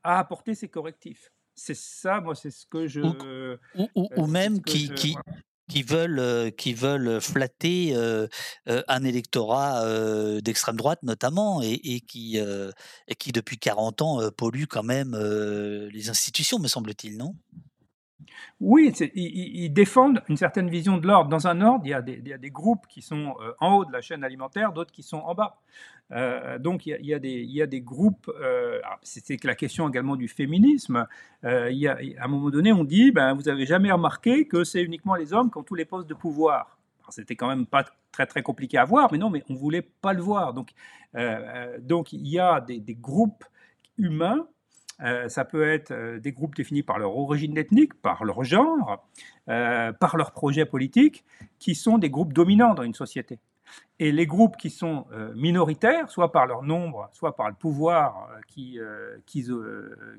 [0.02, 1.30] à apporter ces correctifs
[1.62, 3.00] c'est ça, moi, c'est ce que je.
[3.00, 5.14] Ou, ou, ou même qui, qui,
[5.68, 7.94] qui, veulent, qui veulent flatter
[8.66, 9.84] un électorat
[10.40, 15.14] d'extrême droite, notamment, et, et qui, et qui, depuis 40 ans, pollue quand même
[15.92, 17.34] les institutions, me semble-t-il, non?
[18.60, 21.30] Oui, ils, défendent une certaine vision de l'ordre.
[21.30, 24.24] Dans un ordre, il y a des, groupes qui sont en haut de la chaîne
[24.24, 25.56] alimentaire, d'autres qui sont en bas.
[26.12, 27.18] Euh, donc il y, a,
[27.66, 31.06] des, groupes, euh, c'était la question également du féminisme,
[31.44, 31.70] euh,
[32.18, 35.32] à un moment donné on dit, ben, vous avez jamais remarqué que c'est uniquement les
[35.32, 36.78] hommes qui ont tous les postes de pouvoir.
[37.10, 40.12] C'était quand même pas très très compliqué à voir, mais non, mais on voulait pas
[40.12, 40.54] le voir.
[40.54, 40.72] Donc,
[41.14, 43.44] il y a des groupes
[43.98, 44.46] humains
[45.28, 49.06] ça peut être des groupes définis par leur origine ethnique, par leur genre,
[49.46, 51.24] par leur projet politique,
[51.58, 53.38] qui sont des groupes dominants dans une société.
[53.98, 58.30] Et les groupes qui sont euh, minoritaires, soit par leur nombre, soit par le pouvoir
[58.30, 59.18] euh, qui, euh,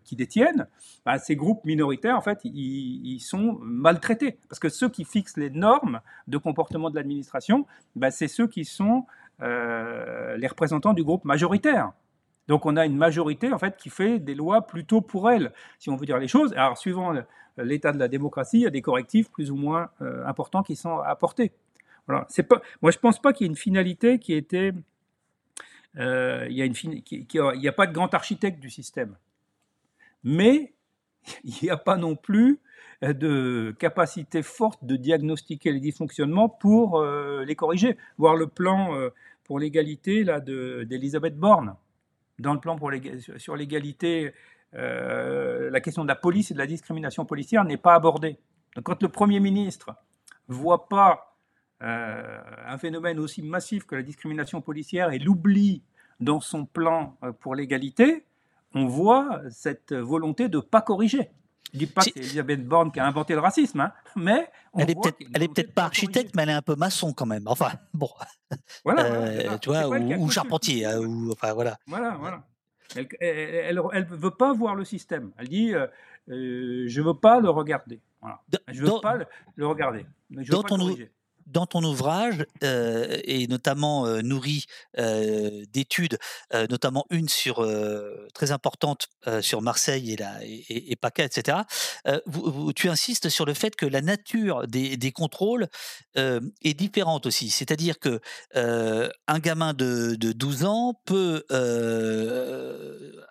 [0.04, 0.68] qui, détiennent,
[1.06, 4.38] bah, ces groupes minoritaires, en fait, ils, sont maltraités.
[4.50, 8.66] Parce que ceux qui fixent les normes de comportement de l'administration, bah, c'est ceux qui
[8.66, 9.06] sont
[9.40, 11.94] les représentants du groupe majoritaire.
[12.52, 15.90] Donc on a une majorité en fait qui fait des lois plutôt pour elle, si
[15.90, 16.54] on veut dire les choses.
[16.54, 17.14] Alors suivant
[17.58, 19.90] l'état de la démocratie, il y a des correctifs plus ou moins
[20.26, 21.54] importants qui sont apportés.
[22.30, 24.72] C'est pas, moi, je pense pas qu'il y ait une finalité qui était.
[25.98, 29.16] Euh, il n'y a, pas de grand architecte du système.
[30.24, 30.74] Mais
[31.44, 32.60] il n'y a pas non plus
[33.02, 37.98] de capacité forte de diagnostiquer les dysfonctionnements pour euh, les corriger.
[38.18, 39.10] Voir le plan euh,
[39.44, 41.76] pour l'égalité d'Elisabeth Borne.
[42.42, 42.78] Dans le plan
[43.38, 44.34] sur l'égalité,
[44.74, 48.38] la question de la police et de la discrimination policière n'est pas abordée.
[48.76, 49.96] Donc, quand le Premier ministre
[50.48, 51.32] voit pas
[51.84, 55.82] euh, un phénomène aussi massif que la discrimination policière et l'oubli
[56.20, 58.24] dans son plan euh, pour l'égalité,
[58.76, 61.32] on voit cette volonté de ne pas corriger.
[61.74, 64.50] Je ne dis pas que c'est Elisabeth Borne qui a inventé le racisme, hein, mais
[64.78, 67.44] elle est peut-être peut pas architecte, mais elle est un peu maçon quand même.
[67.48, 68.10] Enfin, bon.
[68.84, 71.78] Voilà, euh, tu vois, ou, charpentier, hein, ou enfin voilà.
[71.88, 72.44] Voilà, voilà.
[73.22, 75.32] Elle ne veut pas voir le système.
[75.38, 75.74] Elle dit,
[76.28, 78.02] je ne veux pas le regarder.
[78.22, 78.42] Voilà.
[78.68, 79.16] Je ne veux pas
[79.56, 80.06] le, regarder.
[80.30, 81.10] Je veux pas le
[81.48, 84.66] dans ton ouvrage, euh, et notamment euh, nourri
[84.98, 86.18] euh, d'études,
[86.70, 87.68] notamment une sur
[88.34, 89.08] très importante
[89.42, 91.58] sur Marseille et, la, et, PACA, etc.,
[92.76, 95.68] tu insistes sur le fait que la nature des, contrôles
[96.16, 97.50] est différente aussi.
[97.50, 98.20] C'est-à-dire que
[98.56, 101.46] un gamin de, 12 ans peut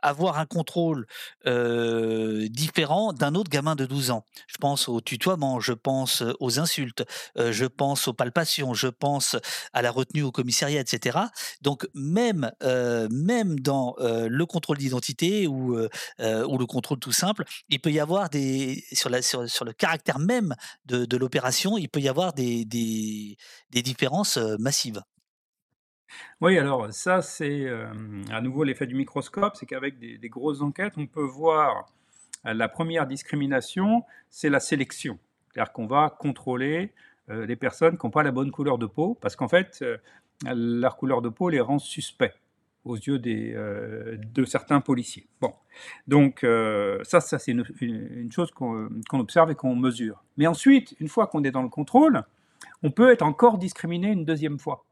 [0.02, 1.06] avoir un contrôle
[1.44, 4.24] différent d'un autre gamin de 12 ans.
[4.46, 7.04] Je pense au tutoiement, je pense aux insultes,
[7.36, 9.36] je pense aux palpations, je pense
[9.72, 11.18] à la retenue au commissariat, etc.
[11.62, 15.88] Donc même, euh, même dans euh, le contrôle d'identité ou, euh,
[16.46, 20.54] ou le contrôle tout simple, il peut y avoir des sur, le caractère même
[20.86, 22.64] de, l'opération, il peut y avoir des,
[23.70, 25.02] différences massives.
[26.40, 27.68] Oui, alors ça, c'est
[28.30, 31.86] à nouveau l'effet du microscope, c'est qu'avec des, grosses enquêtes, on peut voir
[32.44, 35.18] la première discrimination, c'est la sélection.
[35.52, 36.92] C'est-à-dire qu'on va contrôler
[37.28, 39.96] euh, les personnes qui n'ont pas la bonne couleur de peau, parce qu'en fait, euh,
[40.44, 42.32] leur couleur de peau les rend suspects
[42.84, 45.28] aux yeux des, euh, de certains policiers.
[45.40, 45.52] Bon,
[46.08, 46.40] donc
[47.04, 50.24] ça, ça c'est une, chose qu'on observe et qu'on mesure.
[50.38, 52.22] Mais ensuite, une fois qu'on est dans le contrôle,
[52.82, 54.86] on peut être encore discriminé une deuxième fois.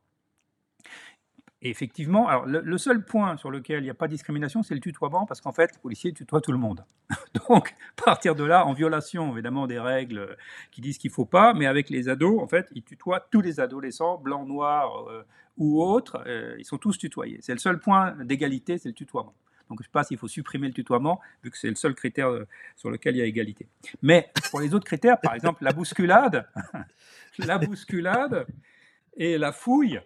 [1.60, 4.74] Et effectivement, alors le, seul point sur lequel il n'y a pas de discrimination, c'est
[4.74, 6.85] le tutoiement, parce qu'en fait, les policiers tutoient tout le monde.
[7.48, 7.74] Donc,
[8.05, 10.36] partir de là, en violation évidemment des règles
[10.70, 13.40] qui disent qu'il ne faut pas, mais avec les ados, en fait, ils tutoient tous
[13.40, 15.24] les adolescents, blancs, noirs euh,
[15.56, 17.39] ou autres, euh, ils sont tous tutoyés.
[17.43, 19.35] C'est le seul point d'égalité, c'est le tutoiement.
[19.68, 21.94] Donc je ne sais pas s'il faut supprimer le tutoiement, vu que c'est le seul
[21.94, 23.68] critère euh, sur lequel il y a égalité.
[24.01, 26.48] Mais pour les autres critères, par exemple la bousculade,
[27.39, 28.47] la bousculade
[29.16, 30.01] et la fouille,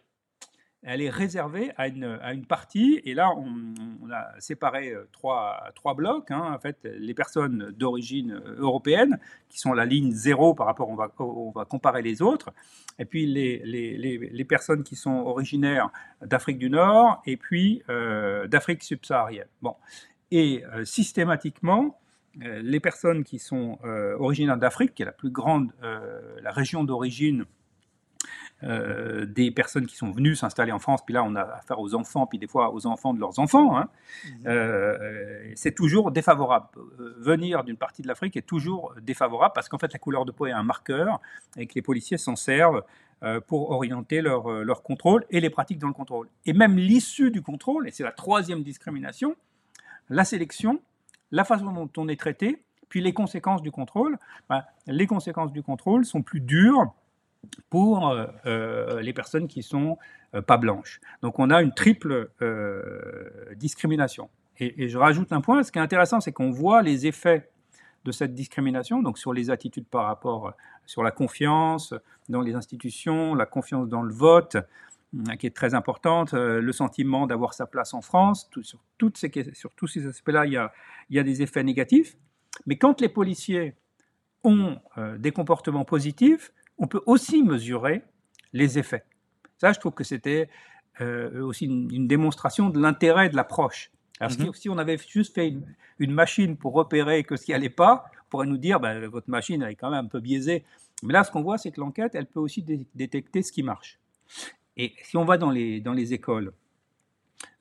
[0.85, 3.01] elle est réservée à une, à une partie.
[3.05, 6.31] Et là, on, a séparé euh, trois, trois blocs.
[6.31, 6.53] Hein.
[6.55, 9.19] en fait, les personnes d'origine euh, européenne,
[9.49, 12.53] qui sont la ligne zéro par rapport, on va, on va comparer les autres.
[12.99, 15.91] Et puis les, les, les, personnes qui sont originaires
[16.21, 19.47] d'Afrique du Nord et puis euh, d'Afrique subsaharienne.
[19.63, 19.77] Bon.
[20.31, 22.01] Et systématiquement,
[22.37, 23.79] les personnes qui sont
[24.19, 27.45] originaires d'Afrique, qui est la plus grande, la région d'origine
[28.65, 31.95] euh, des personnes qui sont venues s'installer en France, puis là on a affaire aux
[31.95, 33.89] enfants, puis des fois aux enfants de leurs enfants, hein.
[34.25, 34.31] mmh.
[34.47, 36.67] euh, c'est toujours défavorable.
[36.79, 40.31] Euh, venir d'une partie de l'Afrique est toujours défavorable parce qu'en fait la couleur de
[40.31, 41.21] peau est un marqueur
[41.57, 42.83] et que les policiers s'en servent
[43.47, 46.29] pour orienter leur, leur, contrôle et les pratiques dans le contrôle.
[46.45, 49.37] Et même l'issue du contrôle, et c'est la troisième discrimination,
[50.09, 50.81] la sélection,
[51.31, 54.19] la façon dont on est traité, puis les conséquences du contrôle,
[54.51, 56.93] ben, les conséquences du contrôle sont plus dures
[57.71, 59.99] pour euh, euh, les personnes qui sont
[60.35, 61.01] euh, pas blanches.
[61.23, 62.31] Donc on a une triple
[63.57, 64.31] discrimination.
[64.59, 67.51] Et, je rajoute un point, ce qui est intéressant, c'est qu'on voit les effets
[68.05, 70.53] de cette discrimination, donc sur les attitudes par rapport,
[70.87, 71.95] sur la confiance
[72.29, 74.57] dans les institutions, la confiance dans le vote,
[75.39, 80.47] qui est très importante, le sentiment d'avoir sa place en France, sur, tous ces aspects-là,
[80.47, 80.69] il,
[81.11, 82.17] y a des effets négatifs.
[82.67, 83.75] Mais quand les policiers
[84.43, 84.79] ont
[85.19, 88.03] des comportements positifs, on peut aussi mesurer
[88.53, 89.05] les effets.
[89.59, 90.49] Ça, je trouve que c'était
[91.01, 93.91] euh, aussi une, démonstration de l'intérêt de l'approche.
[94.21, 94.53] Alors, mhm.
[94.55, 95.55] si on avait juste fait
[95.99, 99.31] une, machine pour repérer que ce qui n'allait pas, on pourrait nous dire, ben, votre
[99.31, 100.65] machine, elle est quand même un peu biaisée.
[101.03, 103.99] Mais là, ce qu'on voit, c'est que l'enquête, elle peut aussi détecter ce qui marche.
[104.77, 106.53] Et si on va dans les, dans les écoles,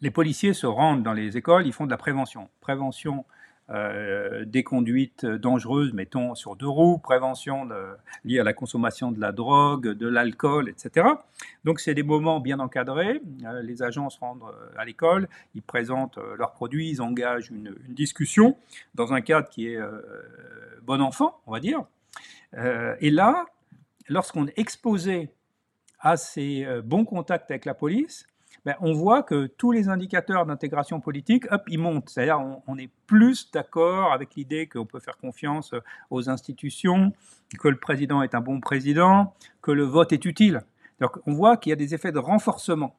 [0.02, 2.50] les policiers se rendent dans les écoles, ils font de la prévention.
[2.62, 3.26] Prévention
[3.74, 7.70] euh, des conduites dangereuses, mettons sur deux roues, prévention
[8.26, 11.08] liée à la consommation de la drogue, de l'alcool, etc.
[11.64, 13.22] Donc c'est des moments bien encadrés.
[13.46, 17.76] Euh, les agents se rendent euh, à l'école, ils présentent leurs produits, ils engagent une,
[17.88, 18.58] discussion
[18.96, 19.80] dans un cadre qui est
[20.84, 21.84] bon enfant, on va dire.
[22.54, 23.46] et là,
[24.08, 25.30] lorsqu'on est exposé
[26.00, 28.26] à ces bons contacts avec la police,
[28.64, 32.10] ben, on voit que tous les indicateurs d'intégration politique, hop, ils montent.
[32.10, 35.74] C'est-à-dire on, est plus d'accord avec l'idée qu'on peut faire confiance
[36.12, 37.12] aux institutions,
[37.60, 40.62] que le président est un bon président, que le vote est utile.
[41.00, 42.96] Donc on voit qu'il y a des effets de renforcement.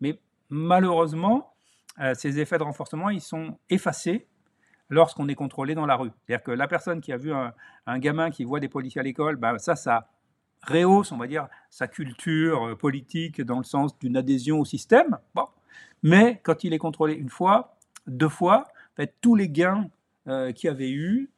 [0.00, 0.18] Mais
[0.48, 1.52] malheureusement,
[2.00, 4.26] euh, ces effets de renforcement, ils sont effacés
[4.88, 6.10] lorsqu'on est contrôlé dans la rue.
[6.26, 7.52] C'est-à-dire que la personne qui a vu un,
[7.98, 10.08] gamin qui voit des policiers à l'école, ben, ça, ça
[10.66, 15.18] rehausse, on va dire, sa culture euh, politique dans le sens d'une adhésion au système.
[15.34, 15.46] Bon.
[16.02, 17.76] Mais quand il est contrôlé une fois,
[18.06, 18.66] deux fois,
[19.20, 19.88] tous les gains
[20.28, 21.30] euh, qu'il avait eu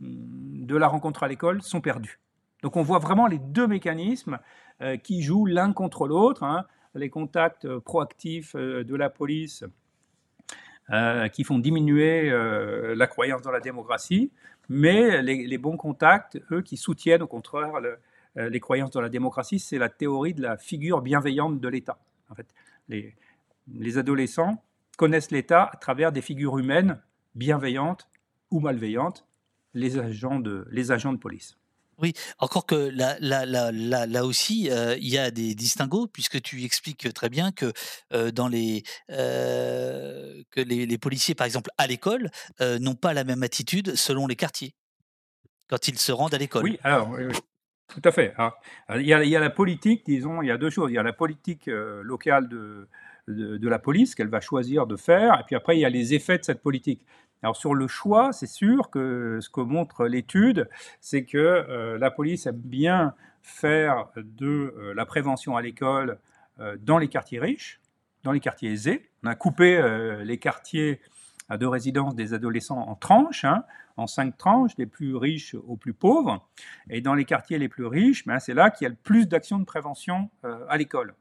[0.00, 2.18] mm, de la rencontre à l'école sont perdus.
[2.62, 4.38] Donc on voit vraiment les deux mécanismes
[4.80, 6.42] euh, qui jouent l'un contre l'autre.
[6.42, 6.64] Hein.
[6.94, 9.64] les contacts proactifs de la police
[11.32, 12.30] qui font diminuer
[12.94, 14.30] la croyance dans la démocratie,
[14.68, 17.80] mais les, bons contacts, eux, qui soutiennent au contraire
[18.36, 21.98] les croyances dans la démocratie, c'est la théorie de la figure bienveillante de l'État.
[22.30, 22.46] En fait,
[22.88, 23.14] les,
[23.72, 24.62] les adolescents
[24.96, 27.00] connaissent l'État à travers des figures humaines
[27.34, 28.08] bienveillantes
[28.50, 29.26] ou malveillantes,
[29.72, 31.56] les agents de, les agents de police.
[31.98, 33.70] Oui, encore que là, là, là,
[34.06, 37.72] là, aussi, euh, il y a des distinguos, puisque tu expliques très bien que
[38.12, 42.30] euh, dans les euh, que les, policiers, par exemple, à l'école,
[42.60, 44.74] n'ont pas la même attitude selon les quartiers
[45.68, 46.64] quand ils se rendent à l'école.
[46.64, 47.16] Oui, alors
[47.94, 48.34] tout à fait.
[48.94, 50.90] il, y a, il, y a, la politique, disons, il y a deux choses.
[50.90, 52.88] Il y a la politique locale de,
[53.28, 56.14] de, la police qu'elle va choisir de faire, et puis après, il y a les
[56.14, 57.04] effets de cette politique.
[57.42, 60.68] Alors sur le choix, c'est sûr que ce que montre l'étude,
[61.00, 66.18] c'est que euh, la police aime bien faire de euh, la prévention à l'école
[66.58, 67.80] euh, dans les quartiers riches,
[68.22, 69.10] dans les quartiers aisés.
[69.22, 69.82] On a coupé
[70.24, 71.00] les quartiers
[71.50, 73.64] de résidence des adolescents en tranches, hein,
[73.96, 76.48] en cinq tranches, des plus riches aux plus pauvres.
[76.90, 79.28] Et dans les quartiers les plus riches, ben, c'est là qu'il y a le plus
[79.28, 80.30] d'actions de prévention
[80.68, 81.14] à l'école.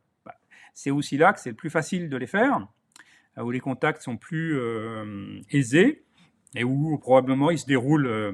[0.73, 2.67] C'est aussi là que c'est le plus facile de les faire,
[3.37, 6.03] où les contacts sont plus euh, aisés
[6.55, 8.31] et où probablement ils se déroulent euh,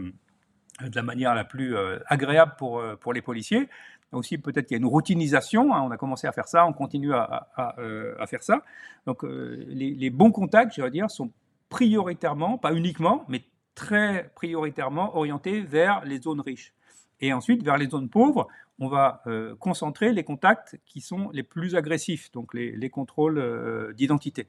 [0.82, 3.68] de la manière la plus euh, agréable pour, pour les policiers.
[4.11, 5.76] Aussi, peut-être qu'il y a une routinisation.
[5.76, 8.64] Hein, on a commencé à faire ça, on continue à, à, faire ça.
[9.06, 11.32] Donc, les, les, bons contacts, je veux dire, sont
[11.70, 13.44] prioritairement, pas uniquement, mais
[13.76, 16.74] très prioritairement orientés vers les zones riches.
[17.22, 18.48] Et ensuite, vers les zones pauvres,
[18.80, 23.94] on va euh, concentrer les contacts qui sont les plus agressifs, donc les, contrôles euh,
[23.94, 24.48] d'identité.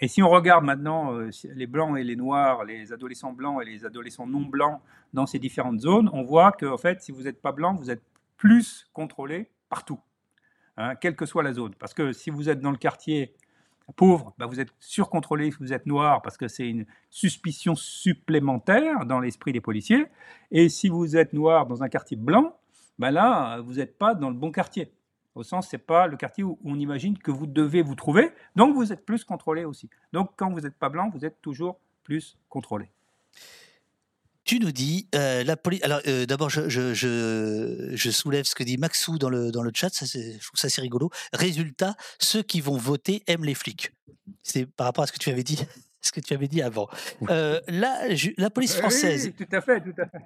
[0.00, 3.64] Et si on regarde maintenant euh, les blancs et les noirs, les adolescents blancs et
[3.64, 4.80] les adolescents non blancs
[5.12, 7.90] dans ces différentes zones, on voit que en fait, si vous n'êtes pas blanc, vous
[7.90, 8.02] êtes
[8.36, 10.00] plus contrôlé partout,
[10.76, 11.74] hein, quelle que soit la zone.
[11.74, 13.34] Parce que si vous êtes dans le quartier
[13.92, 19.06] pauvre, bah, vous êtes surcontrôlé si vous êtes noir parce que c'est une suspicion supplémentaire
[19.06, 20.06] dans l'esprit des policiers.
[20.50, 22.56] Et si vous êtes noir dans un quartier blanc,
[22.98, 24.92] ben là, vous n'êtes pas dans le bon quartier.
[25.34, 28.74] Au sens, c'est pas le quartier où on imagine que vous devez vous trouver, donc
[28.74, 29.88] vous êtes plus contrôlé aussi.
[30.12, 32.90] Donc quand vous n'êtes pas blanc, vous êtes toujours plus contrôlé.
[34.50, 35.80] Tu nous dis, euh, la police.
[35.84, 39.90] Alors, euh, d'abord, je, je, soulève ce que dit Maxou dans le, dans le chat,
[39.94, 41.08] ça, je trouve ça assez rigolo.
[41.32, 43.92] Résultat, ceux qui vont voter aiment les flics.
[44.42, 45.64] C'est par rapport à ce que tu avais dit,
[46.00, 46.88] ce que tu avais dit avant.
[47.28, 48.08] Euh, la,
[48.38, 49.26] la police française.
[49.26, 50.18] Oui, tout à fait, tout à fait.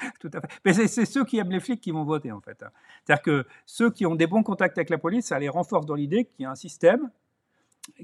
[0.18, 0.48] Tout à fait.
[0.64, 2.62] Mais c'est ceux qui aiment les flics qui vont voter, en fait.
[2.62, 2.70] Hein.
[3.04, 5.96] C'est-à-dire que ceux qui ont des bons contacts avec la police, ça les renforce dans
[5.96, 7.10] l'idée qu'il y a un système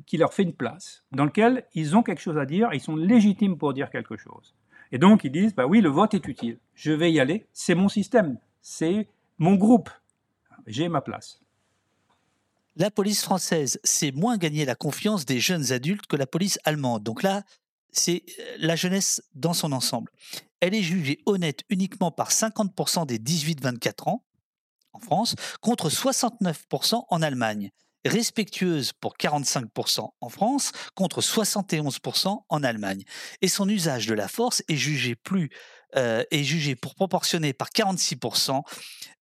[0.04, 2.96] qui leur fait une place, dans lequel ils ont quelque chose à dire, ils sont
[2.96, 4.54] légitimes pour dire quelque chose.
[4.93, 7.74] Et donc, ils disent, bah oui, le vote est utile, je vais y aller, c'est
[7.74, 9.09] mon système, c'est
[9.39, 9.90] mon groupe,
[10.66, 11.40] j'ai ma place.
[12.77, 17.05] La police française sait moins gagner la confiance des jeunes adultes que la police allemande.
[17.05, 17.44] Donc là,
[17.93, 20.11] c'est euh, la jeunesse dans son ensemble.
[20.61, 24.24] Elle est jugée honnête uniquement par 50% des 18-24 ans
[24.93, 27.70] en France, contre 69% en Allemagne.
[28.05, 33.05] Respectueuse pour 45% en France, contre 71% en Allemagne.
[33.43, 35.51] Et son usage de la force est jugé plus
[35.97, 38.62] euh, est jugé pour proportionner par 46%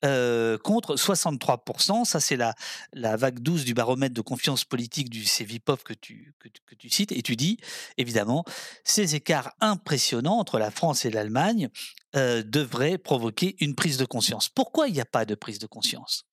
[0.05, 2.05] euh, contre 63%.
[2.05, 2.55] Ça, c'est la,
[2.93, 7.11] la vague 12 du baromètre de confiance politique du CVPOF que tu, que, tu cites.
[7.11, 7.59] Et tu dis,
[7.99, 8.45] évidemment,
[8.85, 11.71] ces écarts impressionnants entre la France et l'Allemagne
[12.15, 14.49] euh, devraient provoquer une prise de conscience.
[14.49, 16.30] Pourquoi il n'y a pas de prise de conscience?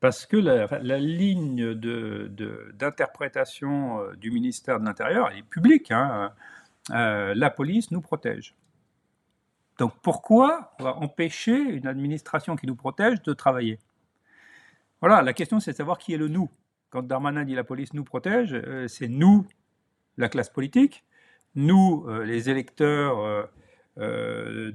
[0.00, 5.90] Parce que la, ligne d'interprétation de, du ministère de l'Intérieur est publique.
[5.90, 6.32] Hein.
[6.90, 8.54] Euh, la police nous protège.
[9.78, 13.78] Donc pourquoi on va empêcher une administration qui nous protège de travailler?
[15.00, 16.50] Voilà, la question c'est de savoir qui est le nous.
[16.90, 19.46] Quand Darmanin dit la police nous protège, euh, c'est nous,
[20.16, 21.04] la classe politique,
[21.54, 23.48] nous, euh, les électeurs
[23.96, 24.74] de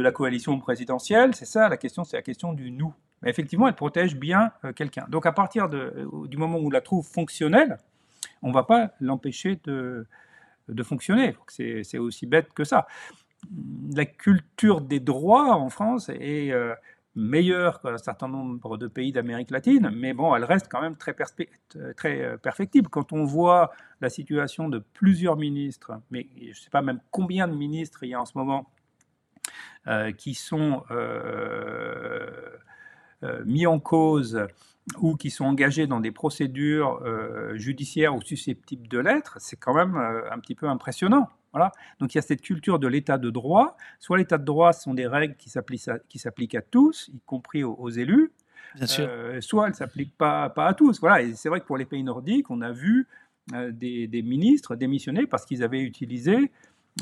[0.00, 2.94] la coalition présidentielle, c'est ça, la question c'est la question du nous.
[3.24, 5.06] Effectivement, elle protège bien quelqu'un.
[5.08, 7.78] Donc à partir de, du moment où on la trouve fonctionnelle,
[8.42, 10.06] on ne va pas l'empêcher de,
[10.68, 11.36] de fonctionner.
[11.48, 12.86] C'est aussi bête que ça.
[13.94, 16.74] La culture des droits en France est euh,
[17.14, 21.14] meilleure qu'un certain nombre de pays d'Amérique latine, mais bon, elle reste quand même très,
[21.96, 22.88] très euh, perfectible.
[22.88, 27.48] Quand on voit la situation de plusieurs ministres, mais je ne sais pas même combien
[27.48, 28.70] de ministres il y a en ce moment,
[29.88, 30.84] euh, qui sont
[33.44, 34.46] mis en cause
[34.98, 39.74] ou qui sont engagés dans des procédures euh, judiciaires ou susceptibles de l'être, c'est quand
[39.74, 41.28] même euh, un petit peu impressionnant.
[41.52, 41.70] Voilà.
[42.00, 43.76] Donc il y a cette culture de l'état de droit.
[44.00, 47.90] Soit l'état de droit, ce sont des règles qui s'appliquent à, tous, y compris aux,
[47.90, 48.32] élus,
[49.40, 50.98] soit elle ne s'applique pas, pas à tous.
[51.00, 53.06] Voilà, et c'est vrai que pour les pays nordiques, on a vu
[53.52, 56.50] des, des, ministres démissionner parce qu'ils avaient utilisé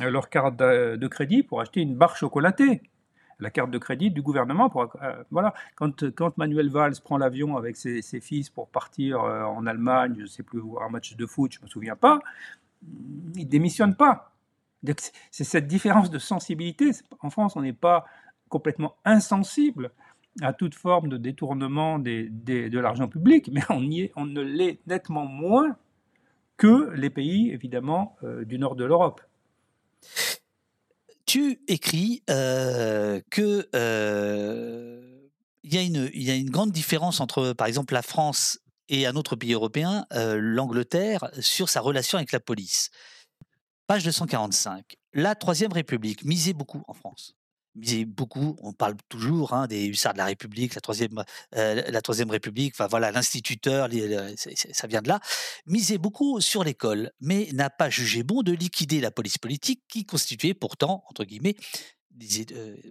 [0.01, 2.83] leur carte de crédit pour acheter une barre chocolatée
[3.41, 4.69] la carte de crédit du gouvernement.
[4.69, 5.55] Pour, euh, voilà.
[5.77, 10.27] quand, Manuel Valls prend l'avion avec ses, fils pour partir euh, en Allemagne, je ne
[10.27, 12.21] sais plus, un match de foot, je ne me souviens pas,
[13.35, 14.33] il ne démissionne pas.
[15.31, 16.91] C'est cette différence de sensibilité.
[17.21, 18.07] En France, on n'est pas
[18.49, 19.91] complètement insensible
[20.41, 24.41] à toute forme de détournement des, de l'argent public, mais on, y est, on ne
[24.41, 25.77] l'est nettement moins
[26.57, 29.23] que les pays, évidemment, euh, du nord de l'Europe
[31.31, 33.69] tu écris euh, que
[35.63, 38.59] il, y a une, y a une grande différence entre, par exemple, la France
[38.89, 42.91] et un autre pays européen, l'Angleterre, sur sa relation avec la police?
[43.87, 44.97] Page 245.
[45.13, 47.37] La Troisième République misait beaucoup en France
[48.07, 52.75] beaucoup, on parle toujours hein, des hussards de la République, la troisième, la troisième République,
[52.75, 53.89] enfin voilà, l'instituteur,
[54.37, 55.21] ça vient de là,
[55.67, 60.05] misait beaucoup sur l'école, mais n'a pas jugé bon de liquider la police politique qui
[60.05, 61.55] constituait pourtant, entre guillemets,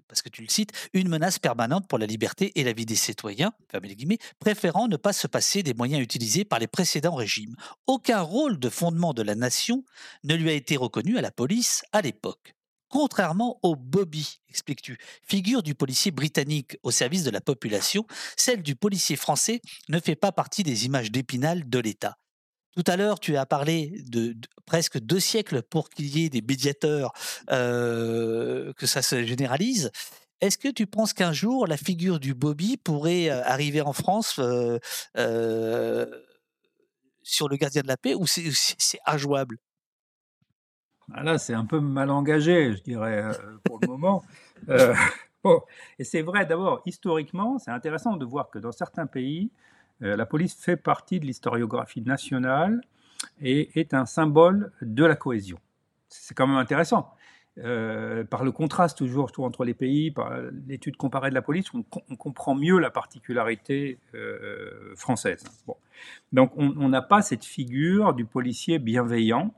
[0.08, 2.96] parce que tu le cites, une menace permanente pour la liberté et la vie des
[2.96, 3.52] citoyens,
[4.40, 7.56] préférant ne pas se passer des moyens utilisés par les précédents régimes.
[7.86, 9.84] Aucun rôle de fondement de la nation
[10.24, 12.56] ne lui a été reconnu à la police à l'époque
[12.90, 18.06] contrairement au Bobby, expliques-tu, figure du policier britannique au service de la population,
[18.36, 22.18] celle du policier français ne fait pas partie des images d'épinal de l'État.
[22.76, 24.36] Tout à l'heure, tu as parlé de,
[24.66, 27.12] presque deux siècles pour qu'il y ait des médiateurs,
[27.52, 29.92] euh, que ça se généralise.
[30.42, 34.40] Est-ce que tu penses qu'un jour, la figure du Bobby pourrait euh, arriver en France
[34.40, 36.06] euh,
[37.24, 39.58] sur le gardien de la paix ou c'est injouable?
[41.24, 43.34] Là, c'est un peu mal engagé, je dirais, euh,
[43.64, 44.24] pour le moment.
[44.68, 44.94] Euh,
[45.98, 49.52] et c'est vrai, d'abord, historiquement, c'est intéressant de voir que dans certains pays,
[50.04, 52.82] euh, la police fait partie de l'historiographie nationale
[53.42, 55.58] et est un symbole de la cohésion.
[56.10, 57.14] C'est quand même intéressant.
[57.56, 60.30] par le contraste toujours, entre les pays, par
[60.68, 61.84] l'étude comparée de la police, on,
[62.18, 63.98] comprend mieux la particularité
[64.98, 65.46] française.
[66.34, 69.54] Donc on n'a pas cette figure du policier bienveillant,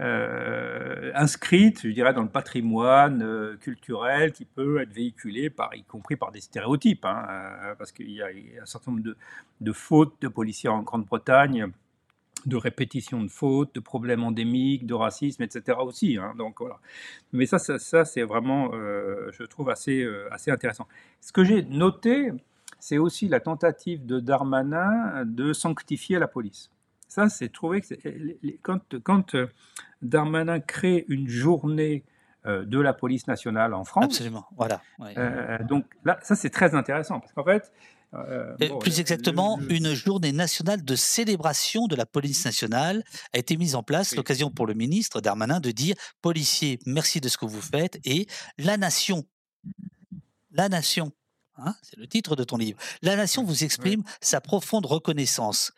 [0.00, 5.84] euh, inscrite, je dirais, dans le patrimoine euh, culturel qui peut être véhiculé, par, y
[5.84, 9.14] compris par des stéréotypes, hein, euh, parce qu'il y, a un certain nombre
[9.60, 11.66] de, fautes de policiers en Grande-Bretagne,
[12.46, 15.78] de répétitions de fautes, de problèmes endémiques, de racisme, etc.
[15.80, 16.16] aussi.
[16.16, 16.80] Hein, donc voilà.
[17.32, 20.88] Mais ça, ça, c'est vraiment, je trouve, assez, assez intéressant.
[21.20, 22.32] Ce que j'ai noté,
[22.80, 26.70] c'est aussi la tentative de Darmanin de sanctifier la police.
[27.14, 27.94] Ça, c'est trouvé que
[28.62, 29.46] quand, quand euh,
[30.00, 32.04] Darmanin crée une journée
[32.46, 34.04] euh, de la police nationale en France.
[34.06, 34.80] Absolument, voilà.
[35.18, 37.70] Euh, donc là, ça c'est très intéressant parce qu'en fait.
[38.80, 43.82] plus exactement, une journée nationale de célébration de la police nationale a été mise en
[43.82, 48.00] place, l'occasion pour le ministre Darmanin de dire policiers, merci de ce que vous faites
[48.06, 48.26] et
[48.56, 49.26] la nation,
[50.50, 51.12] la nation,
[51.58, 55.72] hein, c'est le titre de ton livre, la nation vous exprime sa profonde reconnaissance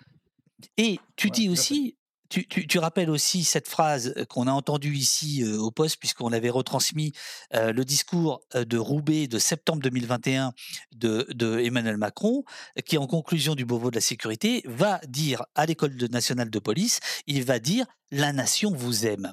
[0.76, 1.96] et tu dis aussi,
[2.28, 7.12] tu, rappelles aussi cette phrase qu'on a entendue ici au poste, puisqu'on avait retransmis
[7.52, 10.52] le discours de Roubaix de septembre 2021
[10.92, 12.44] de, Emmanuel Macron,
[12.84, 17.00] qui en conclusion du Beauvau de la sécurité va dire à l'école nationale de police,
[17.26, 19.32] il va dire la nation vous aime.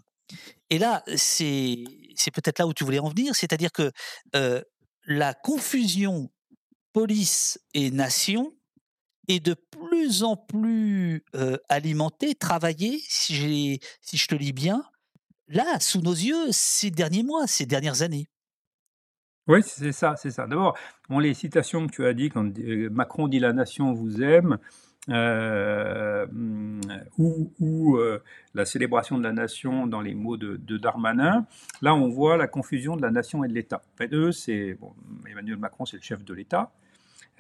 [0.69, 1.85] Et là, c'est
[2.33, 3.91] peut-être là où tu voulais en venir, c'est-à-dire que
[5.05, 6.29] la confusion
[6.93, 8.53] police et nation
[9.27, 11.23] est de plus en plus
[11.69, 14.83] alimenté, travaillé, si, si je te lis bien,
[15.47, 18.27] là, sous nos yeux, ces derniers mois, ces dernières années.
[19.47, 20.45] Oui, c'est ça, c'est ça.
[20.47, 20.77] D'abord,
[21.09, 22.57] bon, les citations que tu as dit, quand
[22.91, 24.57] Macron dit la nation vous aime,
[27.17, 27.97] ou,
[28.53, 31.45] la célébration de la nation dans les mots de, Darmanin,
[31.81, 33.81] là on voit la confusion de la nation et de l'État.
[33.93, 34.77] En fait, eux, c'est
[35.27, 36.71] Emmanuel Macron, c'est le chef de l'État,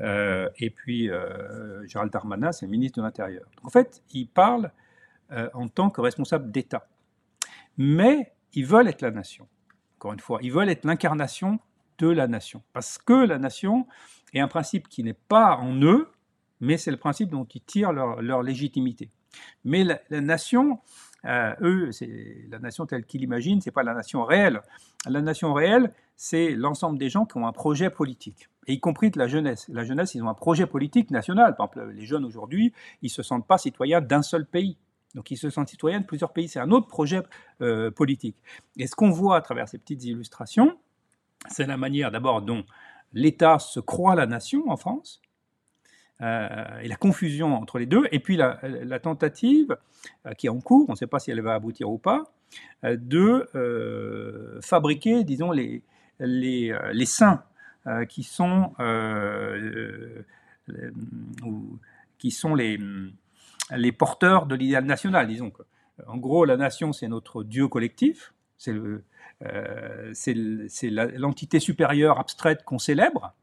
[0.01, 3.45] euh, et puis, euh, Gérald Darmanin, c'est le ministre de l'Intérieur.
[3.63, 4.71] En fait, ils parlent
[5.31, 6.87] euh, en tant que responsable d'État.
[7.77, 9.47] Mais ils veulent être la nation.
[9.97, 11.59] Encore une fois, ils veulent être l'incarnation
[11.99, 12.63] de la nation.
[12.73, 13.87] Parce que la nation
[14.33, 16.09] est un principe qui n'est pas en eux,
[16.59, 19.09] mais c'est le principe dont ils tirent leur, légitimité.
[19.63, 20.79] Mais la, nation,
[21.25, 24.61] eux, c'est la nation telle qu'ils l'imaginent, c'est pas la nation réelle.
[25.07, 29.09] La nation réelle, c'est l'ensemble des gens qui ont un projet politique et y compris
[29.09, 29.67] de la jeunesse.
[29.69, 31.55] La jeunesse, ils ont un projet politique national.
[31.55, 34.77] Par exemple, les jeunes aujourd'hui, ils ne se sentent pas citoyens d'un seul pays.
[35.15, 36.47] Donc ils se sentent citoyens de plusieurs pays.
[36.47, 37.21] C'est un autre projet
[37.61, 38.37] euh, politique.
[38.77, 40.77] Et ce qu'on voit à travers ces petites illustrations,
[41.49, 42.63] c'est la manière d'abord dont
[43.13, 45.21] l'État se croit la nation en France,
[46.21, 49.75] et la confusion entre les deux, et puis la, tentative
[50.37, 52.31] qui est en cours, on ne sait pas si elle va aboutir ou pas,
[52.83, 53.49] de
[54.61, 55.81] fabriquer, disons, les,
[56.19, 57.43] les, les saints
[58.09, 58.73] qui sont
[62.17, 62.79] qui sont les,
[63.75, 65.51] les porteurs de l'idéal national, disons.
[66.07, 68.73] En gros, la nation, c'est notre Dieu collectif, c'est
[69.43, 70.13] euh,
[71.17, 73.33] l'entité supérieure abstraite qu'on célèbre,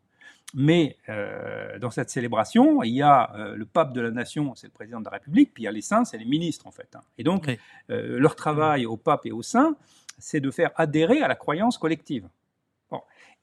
[0.55, 4.69] mais euh, dans cette célébration, il y a euh, le pape de la nation, c'est
[4.69, 6.70] le président de la République, puis il y a les saints, c'est les ministres en
[6.70, 6.94] fait.
[6.94, 7.01] Hein.
[7.19, 7.51] Et donc,
[7.89, 9.77] leur travail au pape et aux saints,
[10.19, 12.28] c'est de faire adhérer à la croyance collective.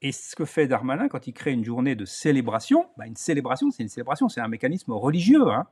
[0.02, 3.70] Et ce que fait Darmanin quand il crée une journée de célébration, bah, une célébration,
[3.70, 5.48] c'est une célébration, c'est un mécanisme religieux.
[5.48, 5.66] Hein.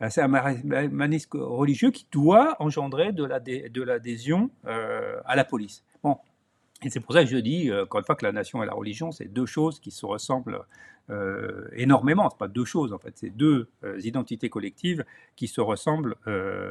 [0.00, 5.84] Euh, c'est un mécanisme religieux qui doit engendrer de l'adhésion euh, à la police.
[6.02, 6.16] Bon.
[6.84, 8.66] Et c'est pour ça que je dis, euh, encore une fois, que la nation et
[8.66, 10.64] la religion, c'est deux choses qui se ressemblent
[11.76, 12.30] énormément.
[12.30, 13.68] Ce pas deux choses, en fait, c'est deux
[13.98, 15.04] identités collectives
[15.36, 16.16] qui se ressemblent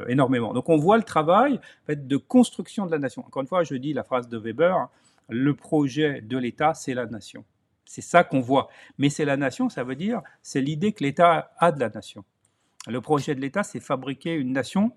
[0.08, 0.52] énormément.
[0.52, 3.24] Donc on voit le travail en fait, de construction de la nation.
[3.24, 4.88] Encore une fois, je dis la phrase de Weber,
[5.32, 7.44] le projet de l'État, c'est la nation.
[7.84, 8.68] C'est ça qu'on voit.
[8.98, 12.24] Mais c'est la nation, ça veut dire, c'est l'idée que l'État a de la nation.
[12.86, 14.92] Le projet de l'État, c'est fabriquer une nation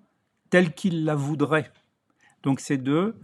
[0.50, 1.72] telle qu'il la voudrait.
[2.44, 3.16] Donc c'est de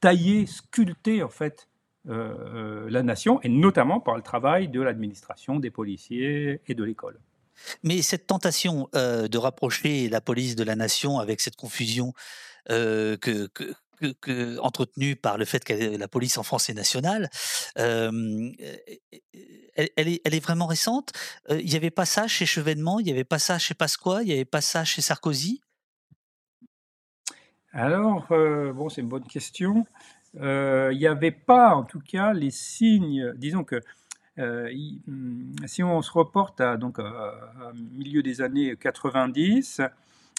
[0.00, 1.68] tailler, sculpter en fait
[2.08, 6.84] euh, euh, la nation, et notamment par le travail de l'administration, des policiers et de
[6.84, 7.18] l'école.
[7.82, 12.12] Mais cette tentation euh, de rapprocher la police de la nation avec cette confusion
[12.68, 17.30] que, que, que, entretenu par le fait que la police en France est nationale,
[17.76, 18.52] elle,
[19.96, 21.12] est, vraiment récente.
[21.50, 24.26] Il n'y avait pas ça chez Chevènement, il n'y avait pas ça chez Pasqua, il
[24.26, 25.60] n'y avait pas ça chez Sarkozy?
[27.72, 29.86] Alors, bon, c'est une bonne question.
[30.34, 33.32] Il n'y avait pas, en tout cas, les signes.
[33.36, 33.80] Disons que
[34.38, 39.82] mmh, si on se reporte à, donc, à milieu des années 90,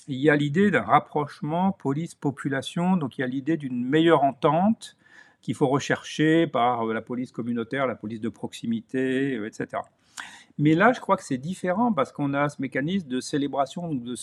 [0.08, 4.98] il y a l'idée d'un rapprochement police-population, donc il y a l'idée d'une meilleure entente
[5.42, 9.82] qu'il faut rechercher par la police communautaire, la police de proximité, euh, etc.
[10.58, 14.16] Mais là, je crois que c'est différent parce qu'on a ce mécanisme de célébration, de,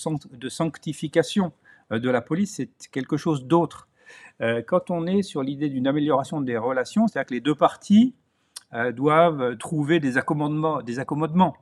[0.48, 1.52] sanctification
[1.92, 3.88] euh, de la police, c'est quelque chose d'autre.
[4.40, 8.14] Euh, quand on est sur l'idée d'une amélioration des relations, c'est-à-dire que les deux parties
[8.74, 11.56] euh, doivent trouver des accommodements.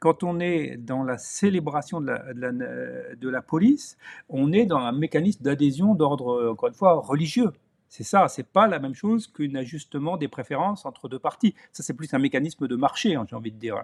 [0.00, 3.96] Quand on est dans la célébration de la, police,
[4.28, 7.52] on est dans un mécanisme d'adhésion d'ordre, encore une fois, religieux.
[7.88, 11.54] C'est ça, c'est pas la même chose qu'un ajustement des préférences entre deux parties.
[11.72, 13.82] Ça, c'est plus un mécanisme de marché, hein, j'ai envie de dire.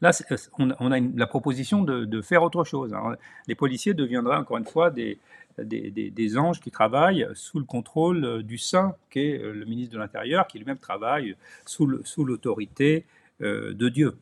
[0.00, 0.10] Là,
[0.58, 2.92] on, a la proposition de, faire autre chose.
[2.94, 3.16] Hein.
[3.46, 5.18] Les policiers deviendraient encore une fois des,
[5.58, 9.94] des, anges qui travaillent sous le contrôle euh, du saint, qui est euh, le ministre
[9.94, 13.04] de l'Intérieur, qui lui-même travaille sous l'autorité
[13.40, 14.16] euh, de Dieu.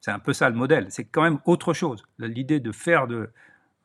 [0.00, 0.86] C'est un peu ça le modèle.
[0.90, 2.04] C'est quand même autre chose.
[2.18, 3.30] L'idée de faire de,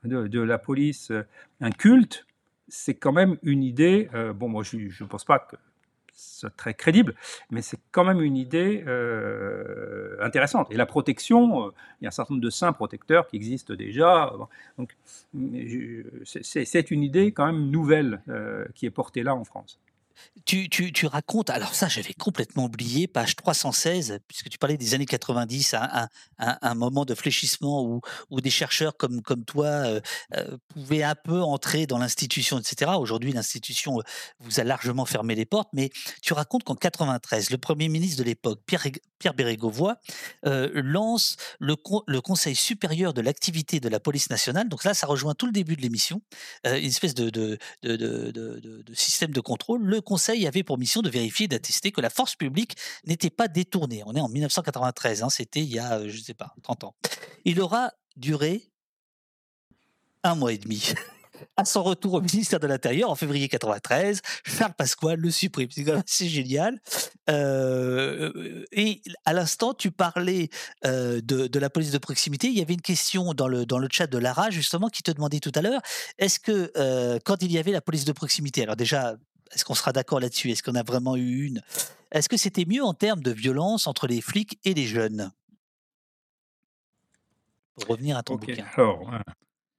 [0.03, 1.13] de, la police
[1.61, 2.25] un culte,
[2.67, 4.09] c'est quand même une idée.
[4.35, 5.55] bon, moi, je ne pense pas que
[6.57, 7.15] très crédible,
[7.49, 10.67] mais c'est quand même une idée euh, intéressante.
[10.71, 11.69] Et la protection, euh,
[11.99, 14.33] il y a un certain nombre de saints protecteurs qui existent déjà.
[14.77, 14.95] Donc,
[16.23, 19.79] c'est une idée quand même nouvelle euh, qui est portée là en France.
[20.45, 24.93] Tu, tu, tu, racontes, alors ça j'avais complètement oublié, page 316, puisque tu parlais des
[24.93, 26.07] années 90, un,
[26.39, 30.01] un, moment de fléchissement où, où, des chercheurs comme, comme toi euh,
[30.35, 32.91] euh, pouvaient un peu entrer dans l'institution, etc.
[32.97, 34.03] Aujourd'hui, l'institution euh,
[34.39, 35.89] vous a largement fermé les portes, mais
[36.21, 38.87] tu racontes qu'en 93, le Premier ministre de l'époque, Pierre,
[39.19, 39.95] Pierre Bérégovoy,
[40.43, 41.75] lance le,
[42.07, 44.69] le Conseil supérieur de l'activité de la police nationale.
[44.69, 46.21] Donc là, ça rejoint tout le début de l'émission,
[46.65, 49.83] une espèce de, de, de, de, système de contrôle.
[49.83, 52.75] Le Conseil avait pour mission de vérifier et d'attester que la force publique
[53.05, 54.01] n'était pas détournée.
[54.07, 56.85] On est en 1993, hein, c'était il y a, euh, je ne sais pas, 30
[56.85, 56.95] ans.
[57.45, 58.71] Il aura duré
[60.23, 60.93] un mois et demi.
[61.55, 65.69] À son retour au ministère de l'Intérieur en février 93, Charles Pasqua le supprime.
[66.05, 66.81] C'est génial.
[67.29, 70.49] Euh, et à l'instant, tu parlais
[70.85, 72.47] euh, de, la police de proximité.
[72.47, 75.11] Il y avait une question dans le, dans le chat de Lara, justement, qui te
[75.11, 75.81] demandait tout à l'heure
[76.17, 79.15] est-ce que quand il y avait la police de proximité, alors déjà,
[79.53, 80.51] est-ce qu'on sera d'accord là-dessus?
[80.51, 81.61] Est-ce qu'on a vraiment eu une?
[82.11, 85.31] Est-ce que c'était mieux en termes de violence entre les flics et les jeunes?
[87.75, 88.65] Pour revenir à ton bouquin.
[88.75, 89.09] Alors,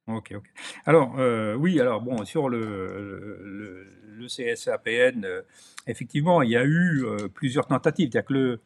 [0.07, 0.45] ok, ok.
[0.87, 5.43] Alors, euh, oui, alors bon, sur le, le, CSAPN, euh,
[5.87, 8.11] effectivement, il y a eu euh, plusieurs tentatives.
[8.11, 8.61] Que le,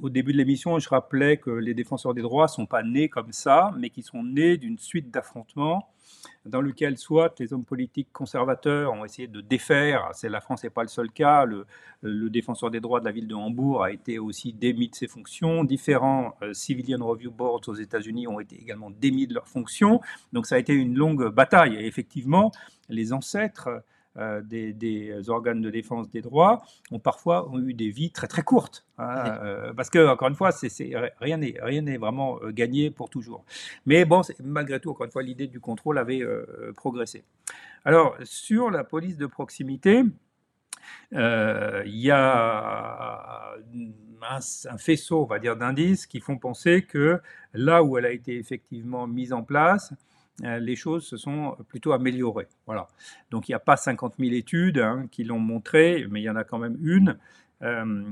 [0.00, 3.08] au début de l'émission, je rappelais que les défenseurs des droits ne sont pas nés
[3.08, 5.90] comme ça, mais qui sont nés d'une suite d'affrontements
[6.46, 10.70] dans lequel soit les hommes politiques conservateurs ont essayé de défaire, c'est la France n'est
[10.70, 11.66] pas le seul cas, le,
[12.30, 15.64] défenseur des droits de la ville de Hambourg a été aussi démis de ses fonctions,
[15.64, 20.00] différents euh, Civilian Review Boards aux États-Unis ont été également démis de leurs fonctions,
[20.32, 22.52] donc ça a été une longue bataille, et effectivement,
[22.88, 23.68] les ancêtres
[24.18, 28.42] euh, des, organes de défense des droits ont parfois ont eu des vies très très
[28.42, 28.86] courtes.
[28.98, 30.70] Hein, euh, parce que, encore une fois, c'est,
[31.20, 33.44] rien n'est rien n'est vraiment euh, gagné pour toujours.
[33.84, 36.22] Mais bon, malgré tout, encore une fois, l'idée du contrôle avait
[36.76, 37.24] progressé.
[37.84, 40.02] Alors, sur la police de proximité,
[41.12, 43.52] il y a
[44.22, 44.38] un,
[44.70, 47.20] un, faisceau, on va dire, d'indices qui font penser que
[47.52, 49.92] là où elle a été effectivement mise en place,
[50.42, 52.48] les choses se sont plutôt améliorées.
[52.66, 52.88] Voilà.
[53.30, 56.30] Donc il n'y a pas 50 000 études hein, qui l'ont montré, mais il y
[56.30, 57.16] en a quand même une.
[57.62, 58.04] Euh,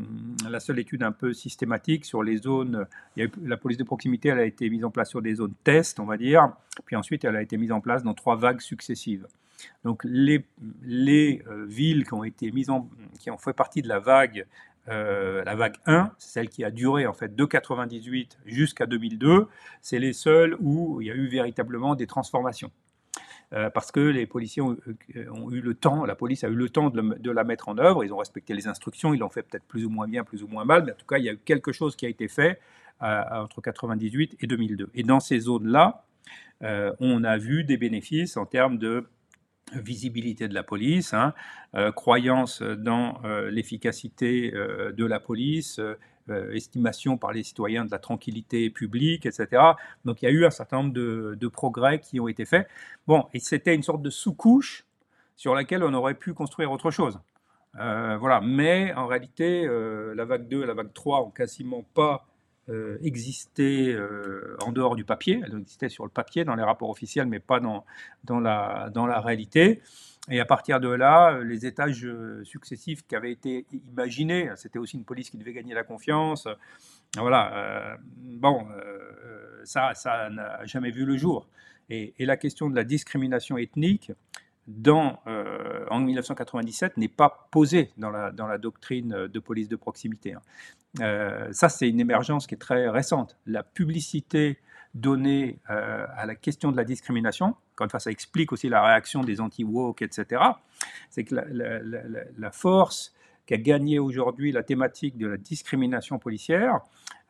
[0.49, 2.87] la seule étude un peu systématique sur les zones,
[3.17, 6.07] la police de proximité, elle a été mise en place sur des zones test, on
[6.07, 6.53] va dire,
[6.87, 9.27] puis ensuite elle a été mise en place dans trois vagues successives.
[9.85, 10.45] Donc les,
[10.83, 12.89] les euh, villes qui ont été mises en,
[13.21, 14.47] qui ont fait partie de la vague
[14.89, 19.49] euh, la vague 1, c'est celle qui a duré en fait de 98 jusqu'à 2002,
[19.81, 22.71] c'est les seules où il y a eu véritablement des transformations.
[23.53, 24.77] Euh, parce que les policiers ont,
[25.17, 28.05] euh, eu le temps, la police a eu le temps de, la mettre en œuvre,
[28.05, 30.49] ils ont respecté les instructions, ils l'ont fait peut-être plus ou moins bien, plus ou
[30.49, 32.29] moins mal, mais en tout cas, il y a eu quelque chose qui a été
[32.29, 32.61] fait
[33.01, 34.89] entre 98 et 2002.
[34.95, 36.05] Et dans ces zones-là,
[36.63, 39.07] on a vu des bénéfices en termes de
[39.73, 41.35] visibilité de la police, hein,
[41.75, 45.81] euh, croyance dans euh, l'efficacité euh, de la police,
[46.55, 49.63] estimation par les citoyens de la tranquillité publique, etc.
[50.07, 52.67] Donc il y a eu un certain nombre de, progrès qui ont été faits.
[53.07, 54.87] Bon, et c'était une sorte de sous-couche
[55.37, 57.21] sur laquelle on aurait pu construire autre chose.
[57.75, 62.25] voilà, mais en réalité, la vague 2 et la vague 3 ont quasiment pas
[62.71, 66.89] euh, existait euh, en dehors du papier, elle existait sur le papier dans les rapports
[66.89, 67.85] officiels, mais pas dans,
[68.25, 69.83] dans, la, dans la réalité.
[70.31, 72.07] Et à partir de là, euh, les étages
[72.45, 76.49] successifs qui avaient été imaginés, c'était aussi une police qui devait gagner la confiance.
[77.17, 78.67] Voilà, bon,
[79.63, 81.47] ça, ça n'a jamais vu le jour.
[81.91, 84.13] Et, la question de la discrimination ethnique,
[84.67, 85.21] dans,
[85.91, 90.35] en 1997 n'est pas posée dans la, la doctrine de police de proximité.
[90.35, 90.41] Hein.
[91.01, 93.37] Euh, ça, c'est une émergence qui est très récente.
[93.47, 94.59] La publicité
[94.95, 99.41] donnée euh, à la question de la discrimination, quand ça explique aussi la réaction des
[99.41, 100.43] anti-woke, etc.,
[101.11, 103.13] c'est que la, force
[103.47, 106.81] qu'a gagné aujourd'hui la thématique de la discrimination policière,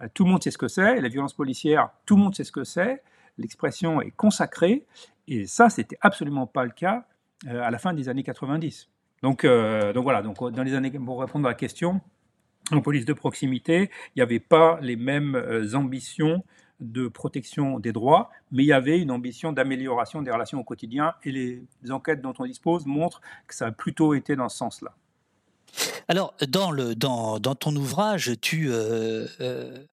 [0.03, 2.45] euh, tout le monde sait ce que c'est, la violence policière, tout le monde sait
[2.45, 3.03] ce que c'est,
[3.39, 4.85] l'expression est consacrée,
[5.27, 7.07] et ça, c'était absolument pas le cas
[7.47, 8.89] à la fin des années 90.
[9.23, 12.01] Donc, donc voilà, donc dans les années, pour répondre à la question,
[12.71, 16.45] en police de proximité, il n'y avait pas les mêmes euh, ambitions
[16.81, 21.15] de protection des droits, mais il y avait une ambition d'amélioration des relations au quotidien,
[21.23, 24.95] et les enquêtes dont on dispose montrent que ça a plutôt été dans ce sens-là.
[26.09, 29.85] Alors, dans, le, dans, dans ton ouvrage, tu, euh, euh,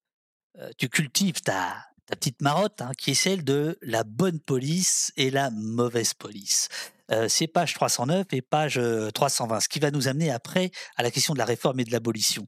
[0.78, 5.32] tu cultives ta, ta petite marotte, hein, qui est celle de la bonne police et
[5.32, 6.68] la mauvaise police.
[7.10, 8.82] Euh, c'est page 309 et page
[9.14, 11.86] 320, euh, ce qui va nous amener après à la question de la réforme et
[11.86, 12.46] de l'abolition.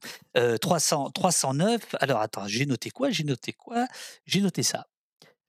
[0.60, 3.86] 309, euh, alors attends, j'ai noté quoi J'ai noté quoi?
[4.26, 4.86] J'ai noté ça.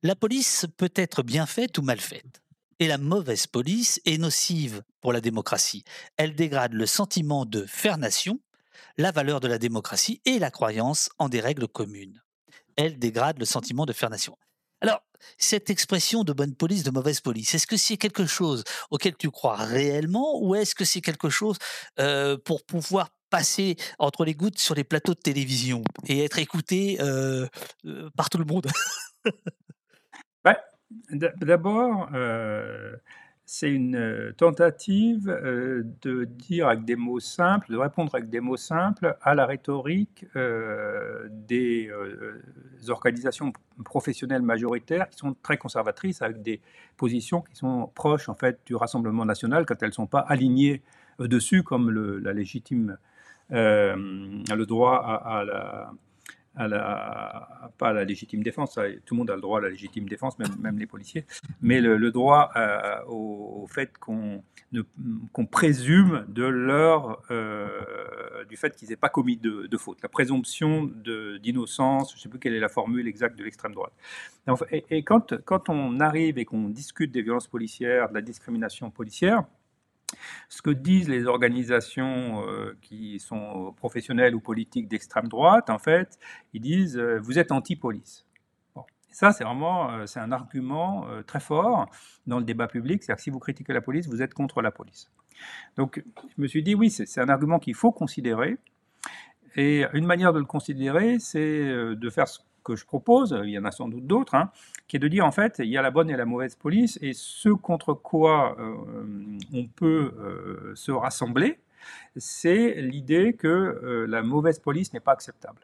[0.01, 2.41] La police peut être bien faite ou mal faite.
[2.79, 5.83] Et la mauvaise police est nocive pour la démocratie.
[6.15, 8.39] Elle dégrade le sentiment de faire nation,
[8.97, 12.21] la valeur de la démocratie et la croyance en des règles communes.
[12.75, 14.37] Elle dégrade le sentiment de faire nation.
[14.81, 15.01] Alors,
[15.37, 19.31] cette expression de bonne police, de mauvaise police, est-ce que c'est quelque chose auquel tu
[19.31, 21.57] crois réellement ou est-ce que c'est quelque chose
[21.99, 26.97] euh, pour pouvoir passer entre les gouttes sur les plateaux de télévision et être écouté
[26.99, 27.47] euh,
[27.85, 28.67] euh, par tout le monde?
[31.09, 32.09] D'abord,
[33.45, 38.39] c'est une euh, tentative euh, de dire avec des mots simples, de répondre avec des
[38.39, 41.91] mots simples à la rhétorique euh, des
[42.87, 43.53] organisations
[43.83, 46.59] professionnelles majoritaires qui sont très conservatrices avec des
[46.97, 50.81] positions qui sont proches en fait du Rassemblement national quand elles ne sont pas alignées
[51.19, 52.97] dessus comme le, la légitime,
[53.49, 55.91] le droit à la
[56.55, 60.39] pas à la légitime défense, tout le monde a le droit à la légitime défense,
[60.39, 61.25] même, même les policiers,
[61.61, 64.43] mais le, droit euh, au, fait qu'on
[65.31, 70.83] qu'on présume de leur, euh, du fait qu'ils n'aient pas commis de, faute, la présomption
[70.83, 73.93] d'innocence, je ne sais plus quelle est la formule exacte de l'extrême droite.
[74.71, 78.89] Et, et, quand, quand on arrive et qu'on discute des violences policières, de la discrimination
[78.91, 79.45] policière,
[80.49, 86.19] ce que disent les organisations euh, qui sont professionnelles ou politiques d'extrême droite, en fait,
[86.53, 88.25] ils disent euh, vous êtes anti-police.
[89.11, 91.89] Ça, c'est vraiment c'est un argument très fort
[92.27, 93.01] dans le débat public.
[93.01, 95.09] C'est-à-dire que si vous critiquez la police, vous êtes contre la police.
[95.77, 96.03] Donc,
[96.35, 98.57] je me suis dit, oui, c'est un argument qu'il faut considérer.
[99.55, 103.57] Et une manière de le considérer, c'est de faire ce que je propose, il y
[103.57, 104.51] en a sans doute d'autres, hein,
[104.87, 106.99] qui est de dire en fait, il y a la bonne et la mauvaise police,
[107.01, 108.57] et ce contre quoi
[109.53, 111.59] on peut se rassembler,
[112.17, 115.61] c'est l'idée que la mauvaise police n'est pas acceptable.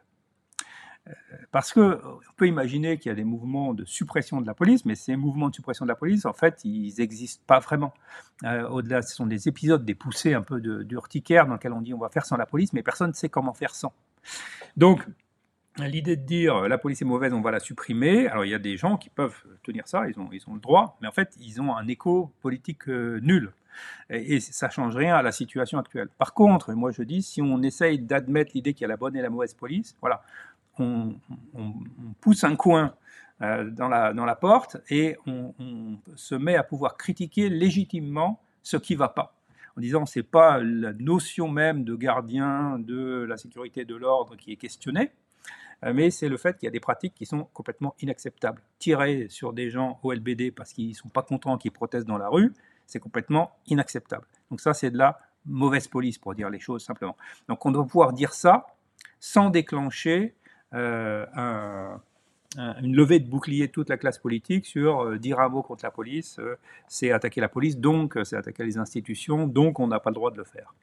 [1.51, 1.99] Parce qu'on
[2.37, 5.49] peut imaginer qu'il y a des mouvements de suppression de la police, mais ces mouvements
[5.49, 7.93] de suppression de la police, en fait, ils n'existent pas vraiment.
[8.43, 11.93] Euh, au-delà, ce sont des épisodes, des poussées un peu d'urticaire dans lesquels on dit
[11.93, 13.93] on va faire sans la police, mais personne ne sait comment faire sans.
[14.77, 15.05] Donc,
[15.87, 18.59] l'idée de dire la police est mauvaise, on va la supprimer, alors il y a
[18.59, 21.35] des gens qui peuvent tenir ça, ils ont, ils ont le droit, mais en fait,
[21.39, 23.51] ils ont un écho politique euh, nul.
[24.09, 26.09] Et, ça change rien à la situation actuelle.
[26.17, 29.15] Par contre, moi je dis, si on essaye d'admettre l'idée qu'il y a la bonne
[29.15, 30.23] et la mauvaise police, voilà,
[30.79, 31.15] on,
[32.19, 32.93] pousse un coin
[33.41, 35.53] euh, dans, la, dans la porte et on,
[36.15, 39.33] se met à pouvoir critiquer légitimement ce qui ne va pas.
[39.77, 44.51] En disant c'est pas la notion même de gardien de la sécurité de l'ordre qui
[44.51, 45.30] est questionnée, euh,
[45.83, 48.61] mais c'est le fait qu'il y a des pratiques qui sont complètement inacceptables.
[48.77, 52.19] Tirer sur des gens au LBD parce qu'ils ne sont pas contents qu'ils protestent dans
[52.19, 52.53] la rue,
[52.85, 54.25] c'est complètement inacceptable.
[54.51, 57.17] Donc ça, c'est de la mauvaise police, pour dire les choses simplement.
[57.47, 58.67] Donc on doit pouvoir dire ça
[59.19, 60.35] sans déclencher
[60.73, 61.25] euh,
[62.57, 65.85] une levée de bouclier de toute la classe politique sur euh, dire un mot contre
[65.85, 69.99] la police, euh, c'est attaquer la police, donc c'est attaquer les institutions, donc on n'a
[69.99, 70.73] pas le droit de le faire.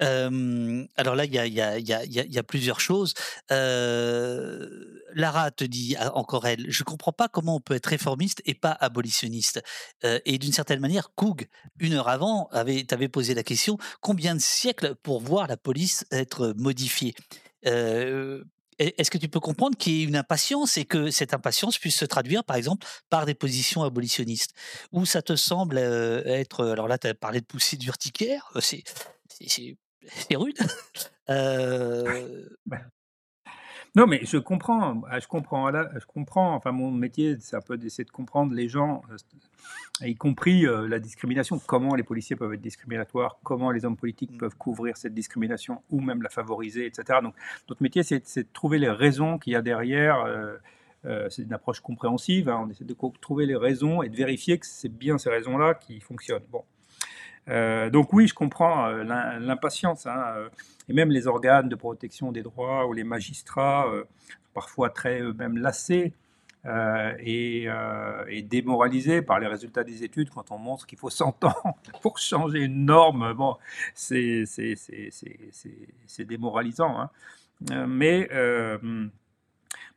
[0.00, 3.14] Alors là, il y a, plusieurs choses.
[3.50, 8.72] Lara te dit encore elle, je comprends pas comment on peut être réformiste et pas
[8.72, 9.62] abolitionniste.
[10.02, 11.46] et d'une certaine manière, Coug,
[11.78, 16.04] une heure avant, avait, t'avait posé la question combien de siècles pour voir la police
[16.10, 17.14] être modifiée
[18.78, 21.96] est-ce que tu peux comprendre qu'il y ait une impatience et que cette impatience puisse
[21.96, 24.54] se traduire, par exemple, par des positions abolitionnistes?
[24.92, 26.64] Ou ça te semble être.
[26.64, 28.84] Alors là, tu as parlé de poussée d'urticaire, c'est
[30.36, 30.58] rude.
[31.30, 32.44] euh...
[33.96, 36.54] Non, mais je comprends, ah, je comprends, je comprends.
[36.54, 40.86] Enfin, mon métier, c'est un peu d'essayer de comprendre les gens, euh, y compris euh,
[40.86, 44.38] la discrimination, comment les policiers peuvent être discriminatoires, comment les hommes politiques mmh.
[44.38, 47.18] peuvent couvrir cette discrimination ou même la favoriser, etc.
[47.22, 47.34] Donc,
[47.68, 50.22] notre métier, c'est de trouver les raisons qu'il y a derrière.
[51.04, 52.48] Euh, c'est une approche compréhensive.
[52.48, 52.64] Hein.
[52.66, 56.00] on essaie de trouver les raisons et de vérifier que c'est bien ces raisons-là qui
[56.00, 56.46] fonctionnent.
[56.50, 56.64] Bon.
[57.90, 60.06] Donc oui, je comprends l'impatience.
[60.06, 60.48] Hein,
[60.88, 64.04] et même les organes de protection des droits ou les magistrats, euh,
[64.54, 66.14] parfois très même lassés
[66.66, 71.44] euh, euh, et, démoralisés par les résultats des études quand on montre qu'il faut 100
[71.44, 73.34] ans pour changer une norme.
[73.34, 73.56] Bon,
[73.94, 74.44] c'est
[76.18, 77.00] démoralisant.
[77.00, 77.86] Hein.
[77.86, 78.28] mais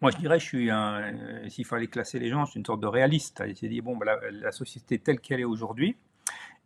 [0.01, 0.69] moi, je dirais, je suis.
[1.49, 3.43] S'il fallait classer les gens, je suis une sorte de réaliste.
[3.61, 5.95] Il dit bon, la, la, société telle qu'elle est aujourd'hui,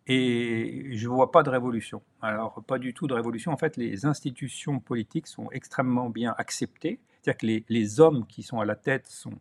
[0.07, 2.01] et je ne vois pas de révolution.
[2.21, 3.51] Alors, pas du tout de révolution.
[3.51, 6.99] En fait, les institutions politiques sont extrêmement bien acceptées.
[7.21, 9.33] C'est-à-dire que les, hommes qui sont à la tête sont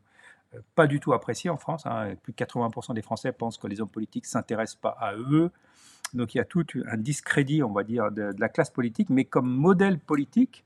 [0.54, 1.84] euh, pas du tout appréciés en France.
[1.84, 2.14] Hein.
[2.22, 5.50] Plus de 80% des Français pensent que les hommes politiques ne s'intéressent pas à eux.
[6.14, 9.10] Donc il y a tout un discrédit, on va dire, de, la classe politique.
[9.10, 10.64] Mais comme modèle politique,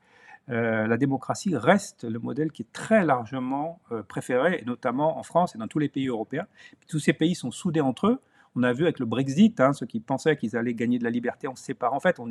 [0.49, 5.57] euh, la démocratie reste le modèle qui est très largement euh, préféré, notamment en France
[5.57, 6.47] et dans tous les pays européens.
[6.87, 8.20] tous ces pays sont soudés entre eux.
[8.59, 11.10] On a vu avec le Brexit, hein, ceux qui pensaient qu'ils allaient gagner de la
[11.10, 11.97] liberté en se séparant.
[11.97, 12.28] En fait, on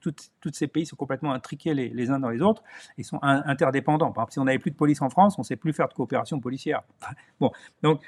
[0.00, 2.62] toutes, ces pays sont complètement intriqués les, uns dans les autres
[2.96, 4.12] et sont interdépendants.
[4.12, 5.88] Par exemple, si on n'avait plus de police en France, on ne sait plus faire
[5.88, 6.82] de coopération policière.
[7.40, 7.52] Bon,
[7.82, 8.02] donc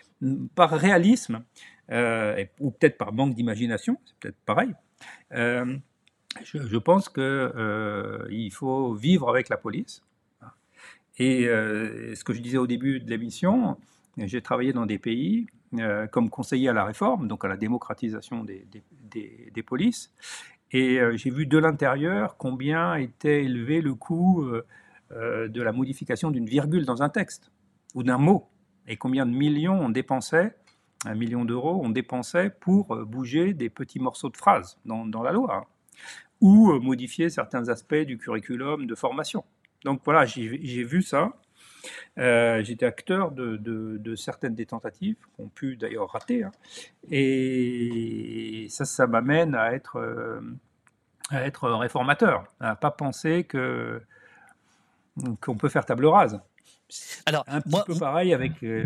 [0.56, 1.44] par réalisme,
[1.92, 4.74] euh, ou peut-être par manque d'imagination, c'est peut-être pareil,
[5.32, 5.76] euh,
[6.42, 10.02] je, pense qu'il euh, faut vivre avec la police.
[11.18, 13.76] Et ce que je disais au début de l'émission,
[14.16, 15.46] j'ai travaillé dans des pays
[15.78, 20.12] euh, comme conseiller à la réforme, donc à la démocratisation des, polices.
[20.72, 24.44] Et euh, j'ai vu de l'intérieur combien était élevé le coût
[25.12, 27.52] euh, de la modification d'une virgule dans un texte
[27.94, 28.48] ou d'un mot,
[28.88, 30.56] et combien de millions on dépensait,
[31.06, 35.30] un million d'euros, on dépensait pour bouger des petits morceaux de phrases dans, dans la
[35.30, 35.64] loi, hein,
[36.40, 39.44] ou modifier certains aspects du curriculum de formation.
[39.84, 41.32] Donc voilà, j'ai vu ça.
[42.18, 46.44] Euh, j'étais acteur de, certaines des tentatives, qui ont pu d'ailleurs rater.
[46.44, 46.52] Hein.
[47.10, 50.40] et ça, ça m'amène à être, euh,
[51.30, 54.00] à être réformateur, à pas penser qu'on
[55.56, 56.40] peut faire table rase.
[57.26, 58.84] Alors, un petit peu pareil avec, euh,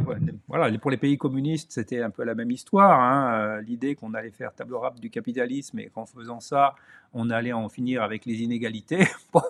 [0.48, 3.00] voilà, pour les pays communistes, c'était un peu la même histoire.
[3.00, 6.74] Hein, euh, l'idée qu'on allait faire table rase du capitalisme et qu'en faisant ça,
[7.12, 9.04] on allait en finir avec les inégalités.
[9.32, 9.42] Bon,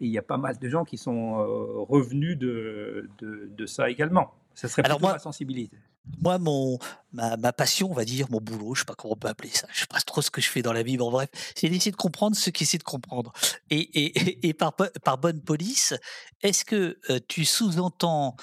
[0.00, 4.32] il y a pas mal de gens qui sont euh, revenus de, de, ça également.
[4.54, 5.76] Ça serait plutôt ma sensibilité.
[6.22, 6.78] Moi, mon,
[7.12, 9.50] ma, ma, passion, on va dire, mon boulot, je sais pas comment on peut appeler
[9.50, 11.28] ça, je sais pas trop ce que je fais dans la vie, mais en bref,
[11.54, 13.32] c'est d'essayer de comprendre ce qui essaie de comprendre.
[13.70, 15.94] Et, et, et par, par bonne police,
[16.42, 18.36] est-ce que euh, tu sous-entends,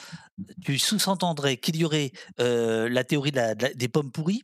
[0.63, 4.43] tu sous-entendrais qu'il y aurait euh, la théorie de la, des pommes pourries,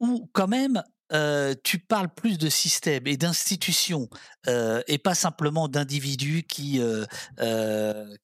[0.00, 0.82] ou quand même
[1.12, 4.08] euh, tu parles plus de système et d'institutions
[4.48, 6.80] euh, et pas simplement d'individus qui,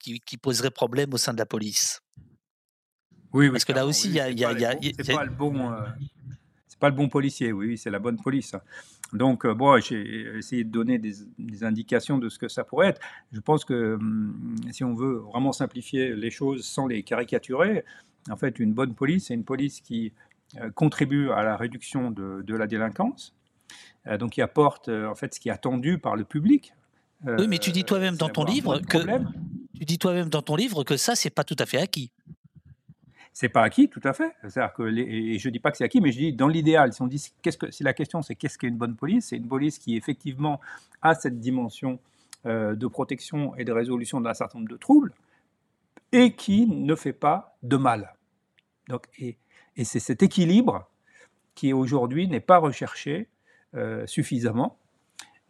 [0.01, 2.01] qui poseraient problème au sein de la police?
[3.33, 3.51] Oui, oui.
[3.51, 4.31] Parce que là aussi, il y a.
[5.03, 5.73] C'est pas, bon.
[6.69, 8.55] c'est pas le bon policier, oui, c'est la bonne police.
[9.13, 13.01] Donc, bon, j'ai essayé de donner des, indications de ce que ça pourrait être.
[13.33, 17.85] Je pense que hum, si on veut vraiment simplifier les choses sans les caricaturer,
[18.29, 20.13] en fait, une bonne police, c'est une police qui
[20.59, 23.35] euh, contribue à la réduction de, la délinquance,
[24.09, 26.75] euh, donc qui apporte euh, en fait ce qui est attendu par le public.
[27.25, 28.99] oui, mais tu dis toi-même dans ton livre que
[29.79, 32.11] tu dis toi-même dans ton livre que ça c'est pas tout à fait acquis.
[33.33, 34.33] C'est pas acquis, tout à fait.
[34.43, 36.93] C'est-à-dire que et je dis pas que c'est acquis, mais je dis dans l'idéal.
[36.93, 39.49] Si on dit que si la question c'est qu'est-ce qu'est une bonne police, c'est une
[39.49, 40.61] police qui effectivement
[41.03, 41.99] a cette dimension
[42.45, 45.13] de protection et de résolution d'un certain nombre de troubles
[46.13, 48.15] et qui ne fait pas de mal.
[48.89, 49.37] Donc et
[49.85, 50.91] c'est cet équilibre
[51.55, 53.29] qui aujourd'hui n'est pas recherché
[53.75, 54.79] euh, suffisamment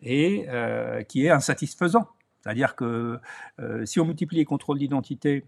[0.03, 2.09] et euh, qui est insatisfaisant.
[2.41, 3.19] C'est-à-dire que
[3.61, 5.45] euh, si on multiplie les contrôles d'identité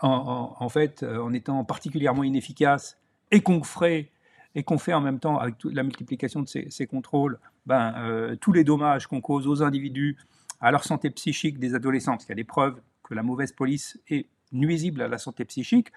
[0.00, 2.98] en, fait en étant particulièrement inefficace
[3.30, 4.10] et qu'on ferait
[4.54, 8.64] et qu'on fait en même temps avec la multiplication de ces, contrôles, ben, tous les
[8.64, 10.18] dommages qu'on cause aux individus,
[10.60, 13.52] à leur santé psychique des adolescents, parce qu'il y a des preuves que la mauvaise
[13.52, 15.88] police est nuisible à la santé psychique,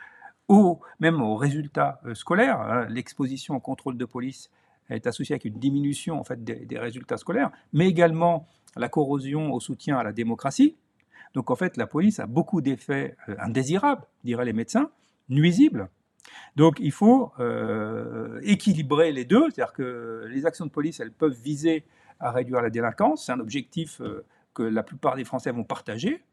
[0.50, 2.60] ou même aux résultats euh, scolaires.
[2.60, 2.88] Hein.
[2.90, 4.50] L'exposition au contrôle de police
[4.90, 9.60] est associée avec une diminution en fait, des, résultats scolaires, mais également la corrosion au
[9.60, 10.76] soutien à la démocratie.
[11.36, 14.90] Donc en fait, la police a beaucoup d'effets euh, indésirables, diraient les médecins,
[15.30, 15.90] nuisibles.
[16.56, 21.38] Donc il faut euh, équilibrer les deux, c'est-à-dire que les actions de police, elles peuvent
[21.40, 21.86] viser
[22.20, 24.02] à réduire la délinquance, c'est un objectif
[24.54, 26.24] que la plupart des Français vont partager,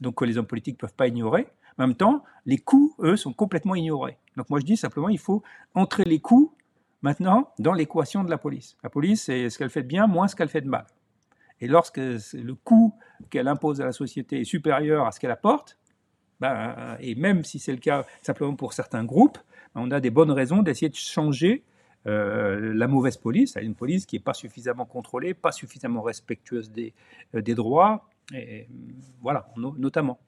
[0.00, 1.46] donc que les hommes politiques ne peuvent pas ignorer.
[1.78, 4.18] En même temps, les coûts, eux, sont complètement ignorés.
[4.36, 5.42] Donc moi, je dis simplement, il faut
[5.74, 6.52] entrer les coûts
[7.02, 8.76] maintenant dans l'équation de la police.
[8.82, 10.86] La police, c'est ce qu'elle fait de bien moins ce qu'elle fait de mal.
[11.60, 12.94] Et lorsque le coût
[13.30, 15.78] qu'elle impose à la société est supérieur à ce qu'elle apporte,
[16.40, 19.38] ben, et même si c'est le cas simplement pour certains groupes,
[19.74, 21.64] ben, on a des bonnes raisons d'essayer de changer
[22.06, 26.94] euh, la mauvaise police, une police qui n'est pas suffisamment contrôlée, pas suffisamment respectueuse des,
[27.34, 28.68] euh, des droits, et,
[29.20, 30.18] voilà, notamment.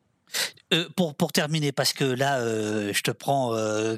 [0.72, 3.50] Euh, pour, pour terminer, parce que là, euh, je te prends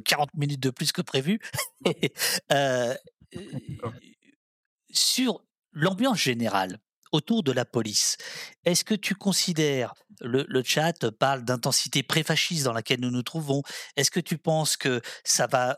[0.05, 1.39] 40 euh, minutes de plus que prévu,
[4.91, 6.79] sur l'ambiance générale
[7.13, 8.17] autour de la police,
[8.65, 13.63] est-ce que tu considères, le, chat parle d'intensité pré-fasciste dans laquelle nous nous trouvons,
[13.97, 15.77] est-ce que tu penses que ça va,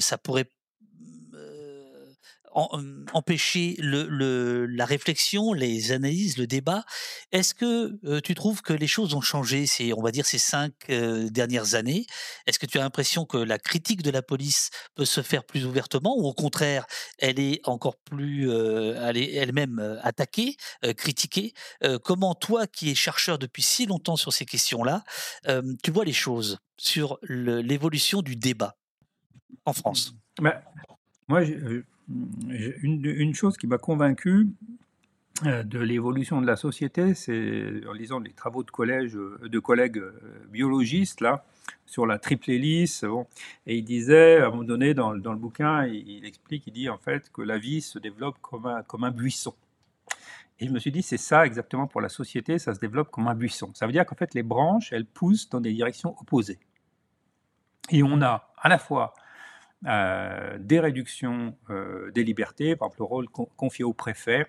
[0.00, 0.50] ça pourrait
[2.54, 6.84] empêcher la réflexion, les analyses, le débat.
[7.32, 10.72] Est-ce que tu trouves que les choses ont changé, ces, on va dire, ces cinq
[10.88, 12.06] dernières années?
[12.46, 15.66] Est-ce que tu as l'impression que la critique de la police peut se faire plus
[15.66, 16.86] ouvertement ou au contraire,
[17.18, 20.56] elle est encore plus, elle-même attaquée,
[20.96, 21.52] critiquée?
[22.04, 25.04] Comment toi, qui es chercheur depuis si longtemps sur ces questions-là,
[25.82, 28.76] tu vois les choses sur l'évolution du débat
[29.64, 30.14] en France?
[30.40, 30.62] Bah,
[31.28, 31.42] Moi,
[32.08, 34.48] une, chose qui m'a convaincu
[35.46, 40.12] euh, de l'évolution de la société, c'est en lisant les travaux de, euh, collègues euh,
[40.48, 41.44] biologistes là,
[41.86, 43.04] sur la triple hélice.
[43.66, 46.98] et il disait, à un moment donné, dans, le bouquin, il, explique, il dit en
[46.98, 49.54] fait que la vie se développe comme un, buisson.
[50.60, 53.26] Et je me suis dit, c'est ça exactement pour la société, ça se développe comme
[53.26, 53.72] un buisson.
[53.74, 56.60] Ça veut dire qu'en fait, les branches, elles poussent dans des directions opposées.
[57.90, 59.14] Et on a à la fois
[59.84, 64.46] des réductions euh, des libertés, par exemple le rôle confié au préfet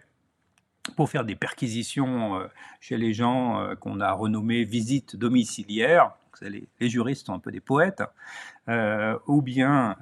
[0.95, 2.47] pour faire des perquisitions euh,
[2.79, 8.03] chez les gens qu'on a renommés visites domiciliaires, les, juristes sont un peu des poètes,
[9.27, 9.95] ou bien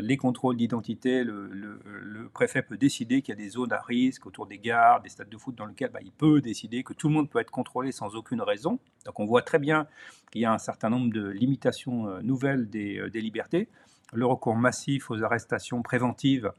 [0.00, 4.46] les contrôles d'identité, le, préfet peut décider qu'il y a des zones à risque autour
[4.46, 7.14] des gares, des stades de foot dans lesquels bah, il peut décider que tout le
[7.14, 8.78] monde peut être contrôlé sans aucune raison.
[9.06, 9.88] Donc on voit très bien
[10.30, 13.68] qu'il y a un certain nombre de limitations nouvelles des libertés
[14.12, 16.52] le recours massif aux arrestations préventives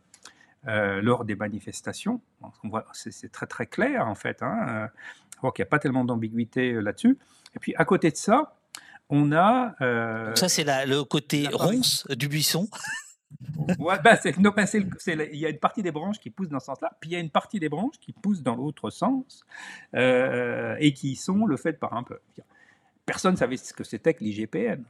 [0.68, 2.22] euh, lors des manifestations.
[2.94, 4.42] C'est très très clair en fait.
[4.42, 4.90] Hein,
[5.44, 7.18] euh, qu'il n'y a pas tellement d'ambiguïté euh, là-dessus.
[7.56, 8.56] Et puis à côté de ça,
[9.10, 9.76] on a...
[10.36, 12.70] ça c'est le côté ronce du buisson.
[13.80, 17.10] ouais, bah, il y a une partie des branches qui poussent dans ce sens-là, puis
[17.10, 19.44] il y a une partie des branches qui poussent dans l'autre sens,
[19.94, 22.20] et qui sont le fait par un peu.
[23.06, 24.84] Personne ne savait ce que c'était que l'IGPN.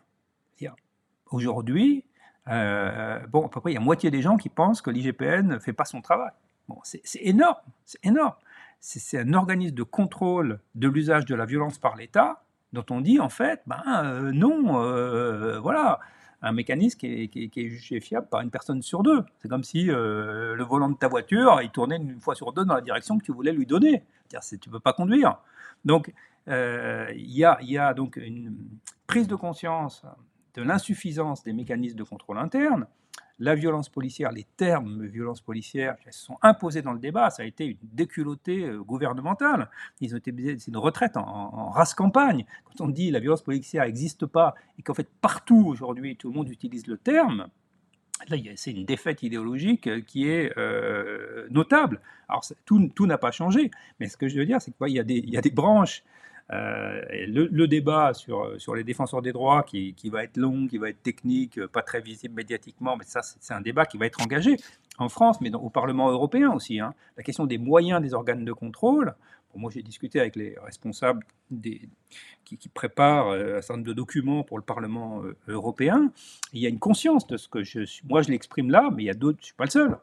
[1.31, 2.06] aujourd'hui,
[2.48, 5.60] bon, à peu près, il y a moitié des gens qui pensent que l'IGPN ne
[5.60, 6.32] fait pas son travail.
[6.68, 8.36] Bon, c'est énorme, c'est énorme.
[8.80, 12.44] C'est un organisme de contrôle de l'usage de la violence par l'État
[12.74, 15.99] dont on dit en fait, ben non, voilà,
[16.44, 19.24] un mécanisme qui est, jugé fiable par une personne sur deux.
[19.40, 22.65] C'est comme si euh, le volant de ta voiture, il tournait une fois sur deux
[22.65, 24.03] dans la direction que tu voulais lui donner.
[24.30, 25.38] Tu ne peux pas conduire.
[25.86, 26.14] Donc,
[26.49, 28.53] euh, il y, a, donc une
[29.07, 30.03] prise de conscience
[30.56, 32.88] de l'insuffisance des mécanismes de contrôle interne,
[33.40, 37.30] la violence policière, les termes violence policière, se sont imposés dans le débat.
[37.30, 39.70] Ça a été une déculottée euh, gouvernementale.
[40.02, 42.46] Ils ont été, c'est une retraite en, race campagne.
[42.66, 46.36] Quand on dit la violence policière n'existe pas et qu'en fait partout aujourd'hui tout le
[46.36, 47.48] monde utilise le terme,
[48.30, 52.02] là c'est une défaite idéologique euh, qui est euh, notable.
[52.30, 55.32] Alors tout, tout n'a pas changé, mais ce que je veux dire, c'est qu'il y,
[55.32, 56.04] y a des branches
[56.52, 60.78] euh, le, débat sur, sur les défenseurs des droits, qui, qui, va être long, qui
[60.78, 64.06] va être technique, euh, pas très visible médiatiquement, mais ça, c'est un débat qui va
[64.06, 64.57] être engagé
[64.98, 66.80] en France, mais au Parlement européen aussi.
[66.80, 66.94] Hein.
[67.18, 69.15] La question des moyens des organes de contrôle.
[69.56, 71.26] moi, j'ai discuté avec les responsables
[72.44, 76.11] qui, préparent euh, un certain nombre de documents pour le Parlement européen.
[76.52, 79.06] Il y a une conscience de ce que je Moi, je l'exprime là, mais il
[79.06, 79.98] y a d'autres, je ne suis pas le seul.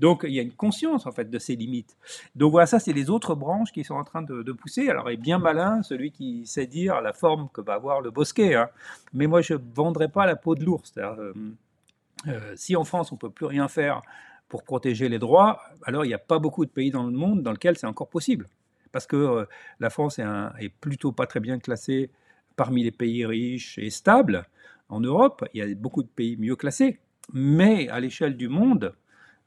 [0.00, 1.96] Donc il y a une conscience en fait de ces limites.
[2.34, 4.88] Donc voilà, ça c'est les autres branches qui sont en train de, pousser.
[4.88, 8.54] Alors est bien malin celui qui sait dire la forme que va avoir le bosquet.
[8.54, 8.70] Hein.
[9.12, 10.94] Mais moi je vendrai pas la peau de l'ours.
[10.96, 11.34] Euh,
[12.28, 14.00] euh, si en France on peut plus rien faire
[14.48, 17.42] pour protéger les droits, alors il n'y a pas beaucoup de pays dans le monde
[17.42, 18.46] dans lesquels c'est encore possible.
[18.92, 19.44] Parce que euh,
[19.80, 22.10] la France est, plutôt pas très bien classée
[22.56, 24.46] parmi les pays riches et stables.
[24.88, 26.98] En Europe, il y a beaucoup de pays mieux classés.
[27.32, 28.92] Mais à l'échelle du monde,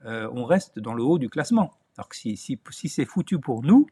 [0.05, 1.73] euh, on reste dans le haut du classement.
[1.97, 3.88] Alors que si, c'est foutu pour nous,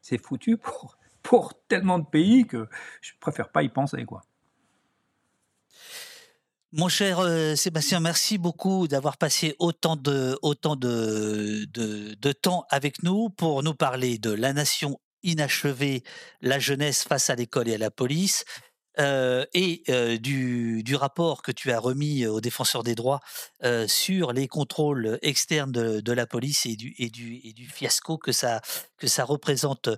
[0.00, 0.58] c'est foutu
[1.22, 2.68] pour, tellement de pays que
[3.00, 4.04] je préfère pas y penser.
[4.04, 4.22] quoi.
[6.72, 10.38] Mon cher euh, Sébastien, merci beaucoup d'avoir passé autant de,
[12.32, 16.02] temps avec nous pour nous parler de la nation inachevée,
[16.40, 18.44] la jeunesse face à l'école et à la police,
[18.98, 19.82] et
[20.20, 23.20] du, du, rapport que tu as remis aux défenseurs des droits
[23.86, 28.32] sur les contrôles externes de, la police et du, et, du, et du, fiasco que
[28.32, 28.60] ça,
[29.02, 29.88] que ça représente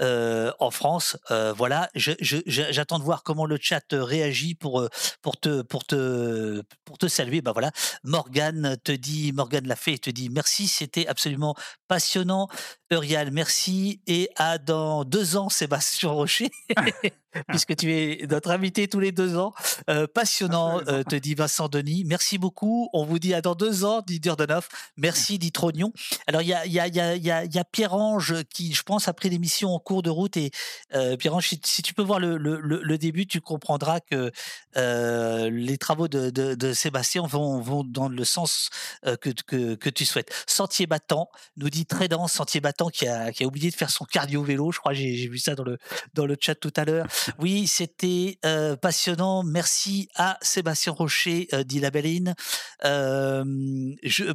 [0.00, 1.16] en France.
[1.56, 4.88] voilà, j'attends de voir comment le chat réagit pour,
[5.20, 7.42] pour, te, pour, te, pour te saluer.
[7.42, 7.70] Ben voilà,
[8.02, 11.54] Morgane te dit, Morgane l'a fait, te dit merci, c'était absolument
[11.88, 12.48] passionnant.
[12.90, 14.00] Eurial, merci.
[14.06, 16.50] Et à dans deux ans, Sébastien Rocher.
[17.48, 19.52] puisque tu es notre invité tous les deux ans.
[19.90, 22.04] Euh, passionnant, euh, te dit Vincent Denis.
[22.06, 22.88] Merci beaucoup.
[22.92, 24.68] On vous dit à dans deux ans, dit Durdenoff.
[24.96, 25.92] Merci, dit Trognon.
[26.26, 27.00] Alors, il y a, y, a, y,
[27.30, 30.36] a, y a, Pierre-Ange qui, je pense, a pris l'émission en cours de route.
[30.36, 30.50] Et
[30.94, 34.30] euh, Pierre-Ange, si, tu peux voir le, début, tu comprendras que
[34.76, 38.70] les travaux de, Sébastien vont, dans le sens
[39.02, 39.30] que,
[39.74, 40.32] que, tu souhaites.
[40.46, 44.72] Sentier battant, nous dit très dense, Sentier battant qui a, oublié de faire son cardio-vélo.
[44.72, 45.78] Je crois j'ai vu ça dans le,
[46.14, 47.06] dans le chat tout à l'heure.
[47.38, 48.38] Oui, c'était
[48.80, 49.42] passionnant.
[49.42, 52.34] Merci à Sébastien Rocher, dit la Belline.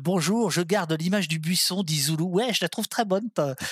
[0.01, 2.27] bonjour, je garde l'image du buisson, dit Zoulou.
[2.29, 3.29] Ouais, je la trouve très bonne,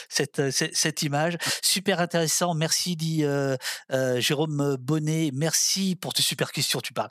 [0.10, 1.38] cette, cette, image.
[1.62, 2.54] Super intéressant.
[2.54, 3.24] Merci, dit
[4.18, 5.32] Jérôme Bonnet.
[5.34, 7.10] Merci pour tes super questions, tu parles.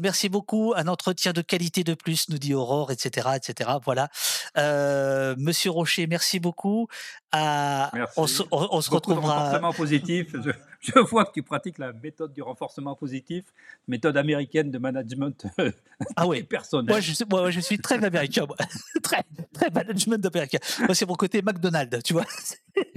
[0.00, 0.74] merci beaucoup.
[0.76, 3.28] Un entretien de qualité de plus, nous dit Aurore, etc.
[3.36, 3.70] etc.
[3.84, 4.08] Voilà.
[5.36, 6.88] Monsieur Rocher, merci beaucoup.
[8.16, 8.42] On, se,
[8.90, 9.72] retrouvera.
[9.76, 10.28] positif.
[10.32, 10.50] Je,
[10.92, 13.44] vois que tu pratiques la méthode du renforcement positif,
[13.88, 15.46] méthode américaine de management
[16.16, 16.42] ah oui.
[16.42, 16.90] personnel.
[16.90, 18.46] Moi, je, moi, je suis très américain.
[19.02, 19.22] très,
[19.52, 20.58] très management américain.
[20.80, 22.24] Moi, c'est mon côté McDonald's, tu vois.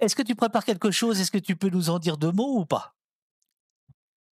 [0.00, 1.20] Est-ce que tu prépares quelque chose?
[1.20, 2.94] Est-ce que tu peux nous en dire deux mots ou pas?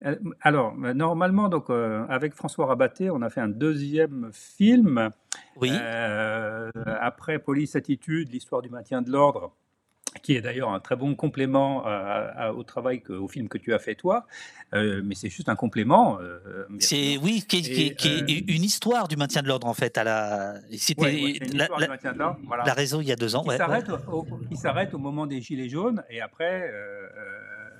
[0.05, 5.09] Euh, alors, euh, normalement, donc, euh, avec François Rabaté, on a fait un deuxième film.
[5.59, 5.71] Oui.
[5.71, 9.55] après Police Attitude, l'histoire du maintien de l'ordre,
[10.21, 11.85] qui est d'ailleurs un très bon complément
[12.55, 14.25] au travail, au film que tu as fait toi.
[14.73, 16.19] mais c'est juste un complément.
[16.79, 19.97] c'est oui, qui, est une histoire du maintien de l'ordre en fait.
[19.97, 21.67] À la, c'était la,
[22.65, 23.43] la, raison il y a deux ans.
[23.43, 23.57] Qui
[24.57, 26.71] s'arrête au, au, moment des gilets jaunes et après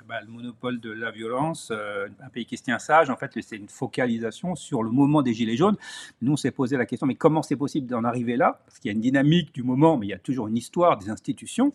[0.08, 3.32] bah, le monopole de la violence, euh, un pays qui se tient sage, en fait,
[3.42, 5.76] c'est une focalisation sur le moment des Gilets jaunes.
[6.22, 8.62] Nous, on s'est posé la question, mais comment c'est possible d'en arriver là?
[8.66, 10.98] Parce qu'il y a une dynamique du moment, mais il y a toujours une histoire
[10.98, 11.74] des institutions,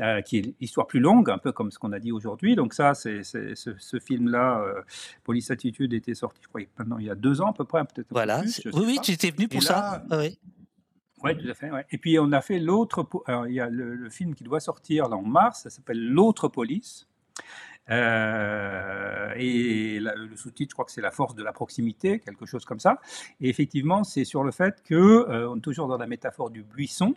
[0.00, 2.56] euh, qui est l'histoire plus longue, un peu comme ce qu'on a dit aujourd'hui.
[2.56, 4.82] Donc ça, c'est ce, film-là, euh,
[5.22, 7.84] Police Attitude, était sorti, je crois, maintenant il y a deux ans à peu près,
[7.84, 8.08] peut-être.
[8.10, 8.42] Voilà.
[8.42, 10.04] oui, oui, tu étais venu pour ça.
[10.10, 10.38] oui.
[11.24, 11.68] Oui, tout à fait.
[11.90, 13.04] Et puis on a fait l'autre.
[13.48, 17.08] Il y a le, le, film qui doit sortir en mars, ça s'appelle L'autre police.
[17.90, 22.64] Euh, et le sous-titre, je crois que c'est la force de la proximité, quelque chose
[22.64, 22.98] comme ça.
[23.40, 27.14] Et effectivement, c'est sur le fait que, on est toujours dans la métaphore du buisson,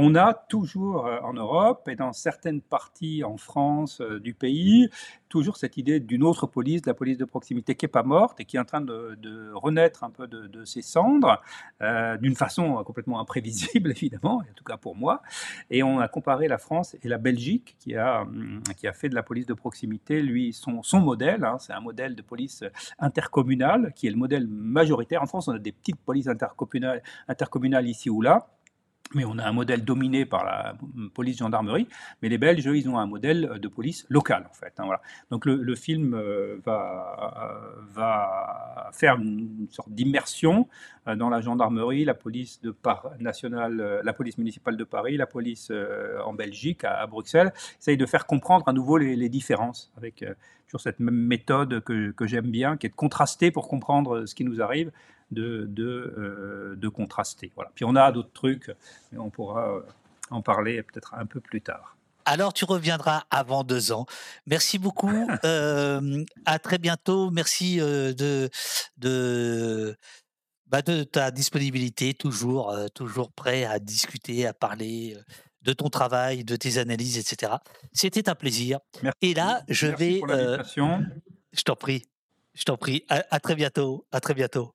[0.00, 4.88] on a toujours euh, en Europe et dans certaines parties en France euh, du pays,
[5.28, 8.38] toujours cette idée d'une autre police, de la police de proximité qui n'est pas morte
[8.38, 11.42] et qui est en train de, renaître un peu de, ses cendres,
[11.82, 15.20] euh, d'une façon complètement imprévisible évidemment, en tout cas pour moi.
[15.68, 19.08] Et on a comparé la France et la Belgique qui a, hum, qui a fait
[19.08, 21.44] de la police de proximité, lui, son, modèle.
[21.44, 22.62] Hein, c'est un modèle de police
[23.00, 25.22] intercommunale qui est le modèle majoritaire.
[25.22, 28.46] En France, on a des petites polices intercommunales ici ou là
[29.14, 30.74] mais on a un modèle dominé par la
[31.14, 31.88] police-gendarmerie.
[32.22, 34.74] Mais les Belges, ils ont un modèle de police locale, en fait.
[34.78, 35.00] Hein, voilà.
[35.30, 37.60] Donc le, film euh, va,
[37.92, 40.68] va faire une sorte d'immersion
[41.06, 42.74] euh, dans la gendarmerie, la police de
[43.20, 45.72] nationale, euh, la police municipale de Paris, la police
[46.24, 47.52] en Belgique, à, Bruxelles.
[47.80, 50.24] Essaye de faire comprendre à nouveau les, différences avec
[50.66, 54.44] toujours cette même méthode que j'aime bien, qui est de contraster pour comprendre ce qui
[54.44, 54.90] nous arrive
[55.30, 57.52] de, de, euh, de contraster.
[57.54, 57.70] Voilà.
[57.74, 58.70] Puis on a d'autres trucs,
[59.12, 59.80] mais on pourra euh,
[60.30, 61.96] en parler peut-être un peu plus tard.
[62.24, 64.06] Alors tu reviendras avant deux ans.
[64.46, 65.08] Merci beaucoup.
[65.44, 67.30] Euh, à très bientôt.
[67.30, 68.50] Merci de,
[68.96, 69.96] de,
[70.66, 75.16] bah de ta disponibilité, toujours, toujours prêt à discuter, à parler
[75.62, 77.52] de ton travail, de tes analyses, etc.
[77.92, 78.80] C'était un plaisir.
[79.02, 79.18] Merci.
[79.22, 80.18] Et là, je vais.
[80.18, 82.02] Pour je t'en prie.
[82.54, 83.04] Je t'en prie.
[83.08, 84.06] À, à très bientôt.
[84.12, 84.74] À très bientôt.